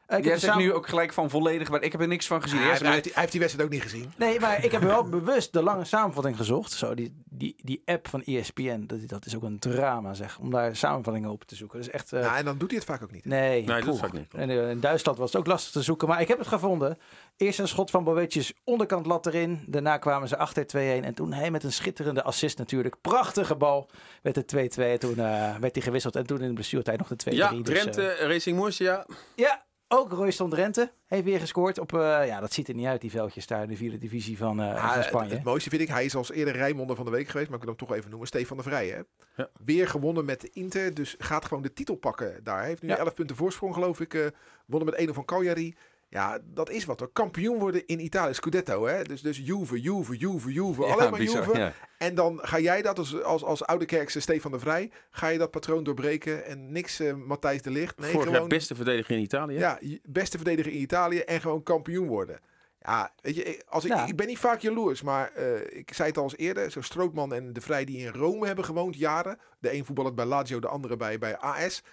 Ik 0.07 0.11
heb 0.11 0.23
Jij 0.23 0.37
zegt 0.37 0.51
samen- 0.53 0.67
nu 0.67 0.73
ook 0.73 0.87
gelijk 0.87 1.13
van 1.13 1.29
volledig, 1.29 1.69
maar 1.69 1.81
ik 1.81 1.91
heb 1.91 2.01
er 2.01 2.07
niks 2.07 2.27
van 2.27 2.41
gezien. 2.41 2.59
Ja, 2.59 2.63
hij, 2.65 2.71
met- 2.81 2.81
heeft, 2.91 3.03
hij 3.05 3.13
heeft 3.15 3.31
die 3.31 3.39
wedstrijd 3.41 3.67
ook 3.67 3.73
niet 3.73 3.83
gezien. 3.83 4.11
Nee, 4.17 4.39
maar 4.39 4.63
ik 4.65 4.71
heb 4.71 4.81
wel 4.81 5.03
bewust 5.19 5.53
de 5.53 5.61
lange 5.63 5.85
samenvatting 5.85 6.37
gezocht. 6.37 6.71
Zo, 6.71 6.93
die, 6.93 7.21
die, 7.25 7.55
die 7.63 7.81
app 7.85 8.07
van 8.07 8.23
ESPN, 8.23 8.83
dat, 8.85 9.07
dat 9.07 9.25
is 9.25 9.35
ook 9.35 9.43
een 9.43 9.59
drama 9.59 10.13
zeg. 10.13 10.39
Om 10.39 10.51
daar 10.51 10.75
samenvattingen 10.75 11.29
op 11.29 11.43
te 11.43 11.55
zoeken. 11.55 11.77
Dat 11.77 11.87
is 11.87 11.93
echt... 11.93 12.13
eh, 12.13 12.21
Nou, 12.21 12.35
en 12.37 12.45
dan 12.45 12.57
doet 12.57 12.69
hij 12.69 12.77
het 12.77 12.87
vaak 12.87 13.03
ook 13.03 13.11
niet. 13.11 13.25
Nee, 13.25 13.63
Nee, 13.63 13.81
dat 13.83 13.97
vaak 13.99 14.13
niet. 14.13 14.33
En 14.33 14.49
eh, 14.49 14.69
in 14.69 14.79
Duitsland 14.79 15.17
was 15.17 15.31
het 15.31 15.41
ook 15.41 15.47
lastig 15.47 15.71
te 15.71 15.81
zoeken. 15.81 16.07
Maar 16.07 16.21
ik 16.21 16.27
heb 16.27 16.37
het 16.37 16.47
gevonden. 16.47 16.97
Eerst 17.37 17.59
een 17.59 17.67
schot 17.67 17.89
van 17.91 18.03
Boetjes, 18.03 18.53
onderkant 18.63 19.05
lat 19.05 19.25
erin. 19.25 19.63
Daarna 19.67 19.97
kwamen 19.97 20.27
ze 20.27 20.37
achter 20.37 20.65
2-1. 20.65 21.03
En 21.05 21.13
toen 21.13 21.33
hij 21.33 21.51
met 21.51 21.63
een 21.63 21.73
schitterende 21.73 22.23
assist 22.23 22.57
natuurlijk. 22.57 22.95
Prachtige 23.01 23.55
bal. 23.55 23.89
Werd 24.21 24.35
het 24.35 24.55
2-2. 24.55 24.57
En 24.83 24.99
toen 24.99 25.17
eh, 25.19 25.55
werd 25.55 25.75
hij 25.75 25.81
gewisseld. 25.83 26.15
En 26.15 26.25
toen 26.25 26.41
in 26.41 26.47
de 26.47 26.53
blessuretijd 26.53 26.97
nog 26.97 27.07
de 27.07 27.31
2-3. 27.31 27.37
Ja, 27.37 27.49
Dus, 27.51 27.61
Drenthe, 27.63 28.07
eh, 28.07 28.27
Racing 28.27 28.59
Murcia. 28.59 29.05
ja, 29.35 29.63
ook 29.87 30.11
Royston 30.11 30.49
Drenthe 30.49 30.91
heeft 31.05 31.23
weer 31.23 31.39
gescoord. 31.39 31.79
Op, 31.79 31.93
eh, 31.93 31.99
ja, 32.27 32.39
dat 32.39 32.53
ziet 32.53 32.67
er 32.67 32.73
niet 32.75 32.85
uit, 32.85 33.01
die 33.01 33.09
veldjes 33.11 33.47
daar 33.47 33.63
in 33.63 33.69
de 33.69 33.75
vierde 33.75 33.97
divisie 33.97 34.37
van, 34.37 34.61
eh, 34.61 34.73
Ah, 34.75 34.87
van 34.87 34.97
het, 34.97 35.03
Spanje. 35.05 35.33
het 35.33 35.43
mooiste 35.43 35.69
vind 35.69 35.81
ik, 35.81 35.87
hij 35.87 36.05
is 36.05 36.15
als 36.15 36.31
eerder 36.31 36.53
Rijnmonder 36.55 36.95
van 36.95 37.05
de 37.05 37.11
week 37.11 37.27
geweest, 37.27 37.49
maar 37.49 37.57
ik 37.59 37.63
wil 37.65 37.75
hem 37.77 37.87
toch 37.87 37.95
even 37.97 38.09
noemen. 38.09 38.27
Stefan 38.27 38.57
de 38.57 38.63
Vrij, 38.63 38.87
hè? 38.87 38.99
Ja. 39.35 39.49
Weer 39.65 39.87
gewonnen 39.87 40.25
met 40.25 40.41
de 40.41 40.49
Inter, 40.53 40.93
dus 40.93 41.15
gaat 41.17 41.45
gewoon 41.45 41.63
de 41.63 41.73
titel 41.73 41.95
pakken 41.95 42.43
daar. 42.43 42.57
Hij 42.59 42.67
heeft 42.67 42.81
nu 42.81 42.87
Ja. 42.89 42.97
11 42.97 43.13
punten 43.13 43.35
voorsprong, 43.35 43.73
geloof 43.73 43.99
ik. 43.99 44.13
eh 44.13 44.25
wonnen 44.65 44.89
met 44.89 44.99
1 44.99 45.13
van 45.13 45.25
Cagliari. 45.25 45.75
Ja, 46.15 46.39
dat 46.53 46.69
is 46.69 46.85
wat 46.85 46.99
hoor. 46.99 47.11
Kampioen 47.13 47.59
worden 47.59 47.85
in 47.85 47.99
Italië, 47.99 48.33
Scudetto, 48.33 48.85
hè? 48.85 49.03
Dus, 49.03 49.21
dus 49.21 49.37
Juve, 49.37 49.79
Juve, 49.81 50.15
Juve, 50.17 50.51
Juve. 50.53 50.81
Ja, 50.81 50.93
alleen 50.93 51.09
maar 51.09 51.19
bizar, 51.19 51.45
Juve. 51.45 51.57
ja. 51.57 51.73
En 51.97 52.15
dan 52.15 52.39
ga 52.41 52.59
jij 52.59 52.81
dat 52.81 52.97
als, 52.97 53.23
als, 53.23 53.43
als 53.43 53.63
oude 53.65 53.85
kerkse 53.85 54.19
Stefan 54.19 54.51
de 54.51 54.59
Vrij, 54.59 54.91
ga 55.09 55.27
je 55.27 55.37
dat 55.37 55.51
patroon 55.51 55.83
doorbreken 55.83 56.45
en 56.45 56.71
niks 56.71 56.99
eh, 56.99 57.13
Matthijs 57.13 57.61
de 57.61 57.69
Licht. 57.69 57.97
Nee, 57.99 58.09
Vorig 58.11 58.25
jaar 58.25 58.33
gewoon 58.35 58.49
beste 58.49 58.75
verdediger 58.75 59.15
in 59.15 59.21
Italië. 59.21 59.57
ja, 59.57 59.77
je- 59.81 59.99
beste 60.03 60.37
verdediger 60.37 60.71
in 60.71 60.79
Italië 60.81 61.19
en 61.19 61.41
gewoon 61.41 61.63
kampioen 61.63 62.07
worden. 62.07 62.39
Ja, 62.81 63.11
weet 63.21 63.35
je, 63.35 63.43
ik- 63.43 63.63
als 63.67 63.85
ik, 63.85 63.91
Ja. 63.91 64.07
ik 64.07 64.15
ben 64.15 64.27
niet 64.27 64.37
vaak 64.39 64.59
jaloers, 64.59 65.01
maar 65.01 65.31
eh, 65.33 65.77
ik 65.79 65.93
zei 65.93 66.07
het 66.09 66.17
al 66.17 66.23
eens 66.23 66.37
eerder. 66.37 66.71
Zo 66.71 66.81
Strootman 66.81 67.33
en 67.33 67.53
De 67.53 67.61
Vrij 67.61 67.85
die 67.85 67.97
in 67.97 68.11
Rome 68.13 68.45
hebben 68.45 68.65
gewoond 68.65 68.95
jaren. 68.97 69.39
De 69.59 69.73
een 69.73 69.85
voetballert 69.85 70.15
bij 70.15 70.25
Lazio, 70.25 70.59
de 70.59 70.67
andere 70.67 70.97
bij, 70.97 71.17
bij 71.17 71.37
AS. 71.37 71.83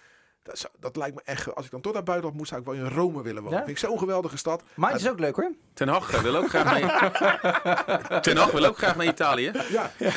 Dat, 0.43 0.59
zou- 0.59 0.73
dat 0.81 0.97
lijkt 0.97 1.15
me 1.15 1.21
echt... 1.25 1.55
Als 1.55 1.65
ik 1.65 1.71
dan 1.71 1.81
tot 1.81 1.93
naar 1.95 2.03
buitenland 2.03 2.37
moest, 2.39 2.49
zou 2.49 2.61
ik 2.61 2.67
wel 2.67 2.77
in 2.77 2.87
Rome 2.89 3.23
willen 3.23 3.43
wonen. 3.43 3.59
Ja? 3.59 3.65
Vind 3.65 3.79
ik 3.79 3.85
zo'n 3.89 3.99
geweldige 3.99 4.37
stad. 4.37 4.63
Maar 4.75 4.93
het 4.93 5.01
is 5.01 5.09
ook 5.11 5.19
leuk 5.19 5.37
hoor. 5.37 5.53
Ten 5.75 5.89
Hag 5.89 6.13
eh, 6.13 6.21
wil 6.21 6.37
ook 6.37 6.49
graag 6.49 6.65
naar 6.65 8.21
Ten 8.23 8.37
Hag 8.37 8.51
wil 8.51 8.65
ook 8.65 8.77
graag 8.77 8.97
naar 8.97 9.07
Italië. 9.07 9.51
Ja, 9.71 9.91
Ja, 9.99 10.11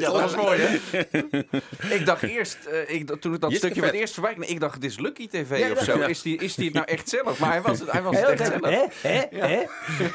dat 0.00 0.12
was 0.12 0.36
mooi, 0.36 0.60
hè? 0.60 0.76
ik 1.94 2.06
dacht 2.06 2.22
eerst, 2.22 2.64
eh, 2.64 2.90
ik, 2.94 3.20
toen 3.20 3.34
ik 3.34 3.40
dat 3.40 3.50
Jiske 3.50 3.64
stukje 3.66 3.80
werd 3.80 3.94
eerst 3.94 4.14
kwam, 4.14 4.42
ik 4.42 4.60
dacht, 4.60 4.74
het 4.74 4.84
is 4.84 4.98
Lucky 4.98 5.28
TV 5.28 5.58
Ja, 5.58 5.70
of 5.70 5.74
dat- 5.74 5.84
zo. 5.84 5.98
ja. 5.98 6.06
Is 6.06 6.22
die, 6.22 6.38
is 6.38 6.54
die 6.54 6.64
het 6.64 6.74
nou 6.74 6.86
echt 6.86 7.08
zelf? 7.08 7.38
Maar 7.38 7.50
hij 7.50 7.62
was 7.62 7.80
het, 7.80 7.90
hij 7.90 8.02
was 8.02 8.16
het 8.16 8.24
Heel 8.26 8.34
echt 8.34 8.46
zelf. 8.46 9.00
Hè? 9.02 9.08
Hè? 9.08 9.38
Hè? 9.46 9.64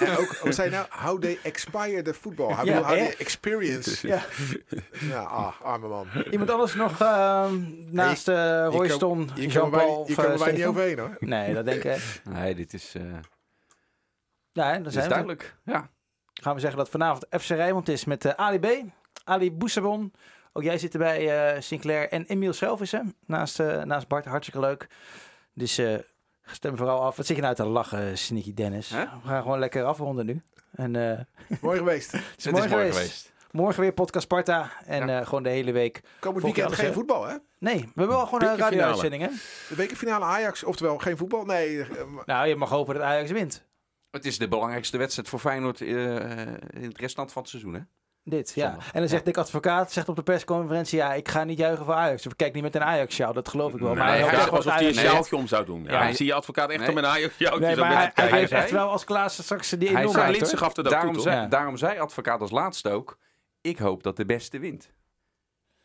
en 0.06 0.18
ook, 0.18 0.38
wat 0.44 0.56
zei 0.56 0.70
je 0.70 0.76
nou? 0.76 0.86
How 0.90 1.22
they 1.22 1.40
expire 1.44 2.02
the 2.02 2.14
football. 2.14 2.54
How, 2.54 2.66
Ja, 2.66 2.82
how 2.82 2.98
they 2.98 3.16
experience. 3.18 4.08
Ja. 4.08 4.26
Ja, 5.10 5.20
ah, 5.22 5.62
arme 5.62 5.88
man. 5.88 6.08
Iemand 6.32 6.50
anders 6.50 6.74
nog 6.76 7.02
ehm, 7.02 7.56
naast 7.86 8.28
eh 8.28 8.36
Hier 8.36 8.78
Royston, 8.78 9.30
Jean-Paul 9.36 10.06
komen 10.16 10.34
eh, 10.34 10.40
wij 10.40 10.52
niet 10.52 10.66
overheen 10.66 11.00
hoor. 11.00 11.16
Nee, 11.20 11.54
dat 11.54 11.66
denk 11.66 11.84
ik. 11.84 12.02
Nee, 12.30 12.56
dit 12.56 12.74
is, 12.74 12.94
eh 12.96 13.02
Ja, 14.52 14.78
dit 14.78 14.96
is 14.96 15.08
duidelijk. 15.08 15.56
Ja. 15.66 15.90
Gaan 16.34 16.54
we 16.54 16.60
zeggen 16.60 16.80
dat 16.80 16.90
vanavond 16.90 17.26
FC 17.30 17.50
Rijnmond 17.50 17.90
is 17.90 18.06
met 18.06 18.26
eh, 18.26 18.34
Ali 18.36 18.60
B, 18.60 18.68
Ali 19.24 19.52
Boussabon. 19.52 20.14
Ook 20.54 20.64
jij 20.64 20.78
zit 20.78 20.94
erbij, 20.94 21.54
eh, 21.56 21.62
Sinclair 21.62 22.10
en 22.10 22.26
Emiel 22.26 22.54
zelf 22.54 22.82
is. 22.82 22.94
Naast, 23.26 23.60
eh, 23.60 23.84
naast 23.84 24.08
Bart, 24.08 24.26
hartstikke 24.26 24.60
leuk. 24.60 24.88
Dus 25.54 25.78
eh, 25.78 25.96
stem 26.46 26.78
vooral 26.78 27.02
af. 27.02 27.16
Wat 27.16 27.26
zit 27.26 27.36
je 27.36 27.42
nou 27.42 27.56
te 27.56 27.66
lachen, 27.66 28.18
Sneaky 28.18 28.54
Dennis? 28.54 28.90
We 28.90 29.08
gaan 29.26 29.42
gewoon 29.42 29.60
lekker 29.60 29.84
afronden 29.84 30.26
nu. 30.26 30.42
En 30.72 30.96
eh, 30.96 31.18
het 31.48 31.62
Mooi 31.68 31.78
geweest. 31.78 32.14
is, 32.38 32.46
Het 32.46 32.52
mooi 32.54 32.66
is 32.66 32.72
mooi 32.72 32.86
geweest. 32.86 32.96
geweest. 32.98 33.30
Morgen 33.52 33.82
weer 33.82 33.94
podcast 33.94 34.24
Sparta. 34.26 34.72
En 34.86 35.10
eh, 35.10 35.26
gewoon 35.26 35.44
de 35.44 35.50
hele 35.50 35.72
week. 35.72 36.02
Komend 36.20 36.44
weekend 36.44 36.66
alles, 36.66 36.80
geen 36.80 36.94
voetbal 36.94 37.28
hè? 37.28 37.36
Nee, 37.60 37.78
we 37.80 37.86
hebben 37.96 38.08
wel 38.16 38.26
gewoon 38.26 38.42
een 38.50 38.58
radio-uitzending, 38.58 39.22
hè? 39.22 39.30
De 39.70 39.76
bekerfinale 39.76 40.26
Ajax, 40.26 40.64
oftewel 40.64 40.98
geen 40.98 41.18
voetbal. 41.18 41.46
Nee, 41.46 41.86
Nou, 42.26 42.48
je 42.48 42.56
mag 42.56 42.70
hopen 42.70 42.94
dat 42.94 43.04
Ajax 43.04 43.32
wint. 43.32 43.66
Het 44.12 44.26
is 44.26 44.38
de 44.38 44.48
belangrijkste 44.48 44.98
wedstrijd 44.98 45.30
voor 45.30 45.40
Feyenoord 45.40 45.82
eh, 45.82 45.88
in 46.70 46.84
het 46.84 46.98
restant 46.98 47.32
van 47.32 47.42
het 47.42 47.52
seizoen, 47.52 47.74
hè? 47.74 47.80
Dit, 48.24 48.52
ja. 48.56 48.68
Zondag. 48.70 48.92
En 48.92 49.00
dan 49.00 49.10
zegt 49.10 49.26
Dick 49.26 49.38
Advocaat, 49.38 49.92
zegt 49.92 50.10
op 50.10 50.16
de 50.16 50.24
persconferentie... 50.24 50.98
ja, 50.98 51.14
ik 51.14 51.28
ga 51.28 51.44
niet 51.44 51.58
juichen 51.58 51.86
voor 51.86 51.94
Ajax. 51.94 52.26
Of 52.26 52.32
ik 52.32 52.38
kijk 52.38 52.54
niet 52.54 52.64
met 52.64 52.76
een 52.76 52.84
Ajax-sjaal, 52.84 53.34
dat 53.34 53.48
geloof 53.48 53.74
ik 53.74 53.80
wel. 53.80 53.88
Nee, 53.90 53.98
maar 53.98 54.08
hij 54.08 54.20
hij 54.20 54.30
hij 54.30 54.50
alsof 54.50 54.74
hij 54.74 54.88
een 54.88 54.94
sjaaltje 54.94 55.36
om 55.36 55.48
zou 55.48 55.66
doen. 55.66 55.84
Ja, 55.84 56.14
zie 56.14 56.26
je 56.26 56.34
advocaat 56.34 56.70
echt 56.70 56.80
Nee. 56.80 56.90
om 56.90 56.98
een 56.98 57.06
Ajax 57.06 57.36
sjaaltje 57.36 57.60
Nee, 57.60 57.74
zo 57.76 57.82
maar 57.82 57.90
met 57.90 57.98
hij, 58.16 58.28
hij 58.30 58.40
heeft 58.40 58.52
echt 58.52 58.72
wel 58.72 58.90
als 58.90 59.04
Klaas 59.04 59.44
straks 59.44 59.70
die 59.70 59.80
Hij 59.90 59.90
enorm 59.98 60.12
zei- 60.12 60.24
maakt, 60.26 60.36
Linse 60.38 60.50
hoor. 60.56 60.58
gaf 60.66 60.76
het 60.76 60.80
ook 60.86 60.92
toe, 60.92 60.94
Daarom, 61.02 61.20
zei, 61.20 61.36
Ja. 61.36 61.48
daarom 61.48 61.78
zei 61.78 62.00
advocaat 62.00 62.42
als 62.42 62.52
laatste 62.52 62.90
ook, 62.90 63.18
ik 63.62 63.78
hoop 63.78 64.04
dat 64.04 64.18
de 64.18 64.26
beste 64.26 64.60
wint. 64.60 64.92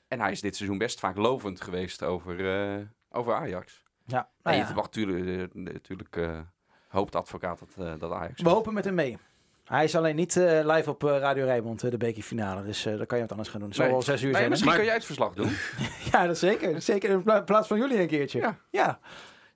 En 0.08 0.20
hij 0.20 0.30
is 0.30 0.40
dit 0.40 0.56
seizoen 0.56 0.78
best 0.78 1.00
vaak 1.00 1.16
lovend 1.16 1.60
geweest 1.60 2.02
over, 2.02 2.60
eh, 2.74 2.80
over 3.10 3.34
Ajax. 3.34 3.82
Ja, 4.06 4.30
Nee, 4.42 4.56
nou 4.56 4.68
ja. 4.68 4.74
mag 4.74 4.84
natuurlijk, 4.84 5.50
eh, 5.54 5.54
natuurlijk 5.62 6.16
eh, 6.16 6.40
hoopt 6.96 7.12
de 7.12 7.18
advocaat 7.18 7.58
dat, 7.58 7.86
eh, 7.86 7.92
dat 7.98 8.12
Ajax 8.12 8.42
We 8.42 8.48
hopen 8.48 8.74
met 8.74 8.84
hem 8.84 8.94
mee. 8.94 9.18
Hij 9.64 9.84
is 9.84 9.96
alleen 9.96 10.16
niet 10.16 10.36
eh, 10.36 10.60
live 10.74 10.90
op 10.90 11.04
eh, 11.04 11.18
Radio 11.18 11.44
Rijnmond, 11.44 11.82
eh, 11.82 11.90
de 11.90 11.96
bekerfinale. 11.96 12.64
Dus 12.64 12.86
eh 12.86 12.96
dan 12.96 13.06
kan 13.06 13.16
je 13.16 13.22
wat 13.22 13.30
anders 13.32 13.48
gaan 13.50 13.58
doen. 13.60 13.68
Het 13.68 13.76
zal 13.76 13.86
Nee. 13.86 13.94
wel 13.94 14.04
zes 14.04 14.22
uur 14.22 14.22
Nee, 14.24 14.32
zijn. 14.32 14.42
hè? 14.44 14.48
misschien 14.50 14.68
Maar- 14.70 14.78
kan 14.78 14.86
jij 14.86 14.94
het 14.96 15.04
verslag 15.04 15.34
doen. 15.34 15.50
Ja, 16.12 16.26
dat 16.26 16.38
zeker. 16.38 16.82
Zeker 16.82 17.10
in 17.10 17.22
pla- 17.22 17.40
plaats 17.42 17.68
van 17.68 17.78
jullie 17.78 18.00
een 18.00 18.06
keertje. 18.06 18.38
Ja. 18.38 18.56
ja. 18.70 18.98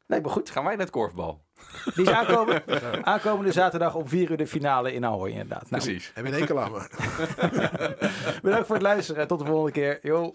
Nee, 0.07 0.21
maar 0.21 0.31
goed. 0.31 0.51
Gaan 0.51 0.65
wij 0.65 0.77
net 0.77 0.91
korfbal. 0.91 1.41
Die 1.95 2.05
is 2.05 2.11
aankomen, 2.11 2.63
aankomende 3.05 3.53
zaterdag 3.53 3.95
om 3.95 4.09
vier 4.09 4.31
uur 4.31 4.37
de 4.37 4.47
finale 4.47 4.93
in 4.93 5.05
Ahoy 5.05 5.31
inderdaad. 5.31 5.71
Nou, 5.71 5.83
Precies. 5.83 6.11
heb 6.15 6.27
je 6.27 6.33
een 6.33 6.39
enkel 6.39 6.61
aan 6.61 6.73
me. 6.73 6.89
bedankt 8.43 8.67
voor 8.67 8.75
het 8.77 8.85
luisteren. 8.85 9.27
Tot 9.27 9.39
de 9.39 9.45
volgende 9.45 9.73
keer. 9.73 9.99
Yo. 10.03 10.35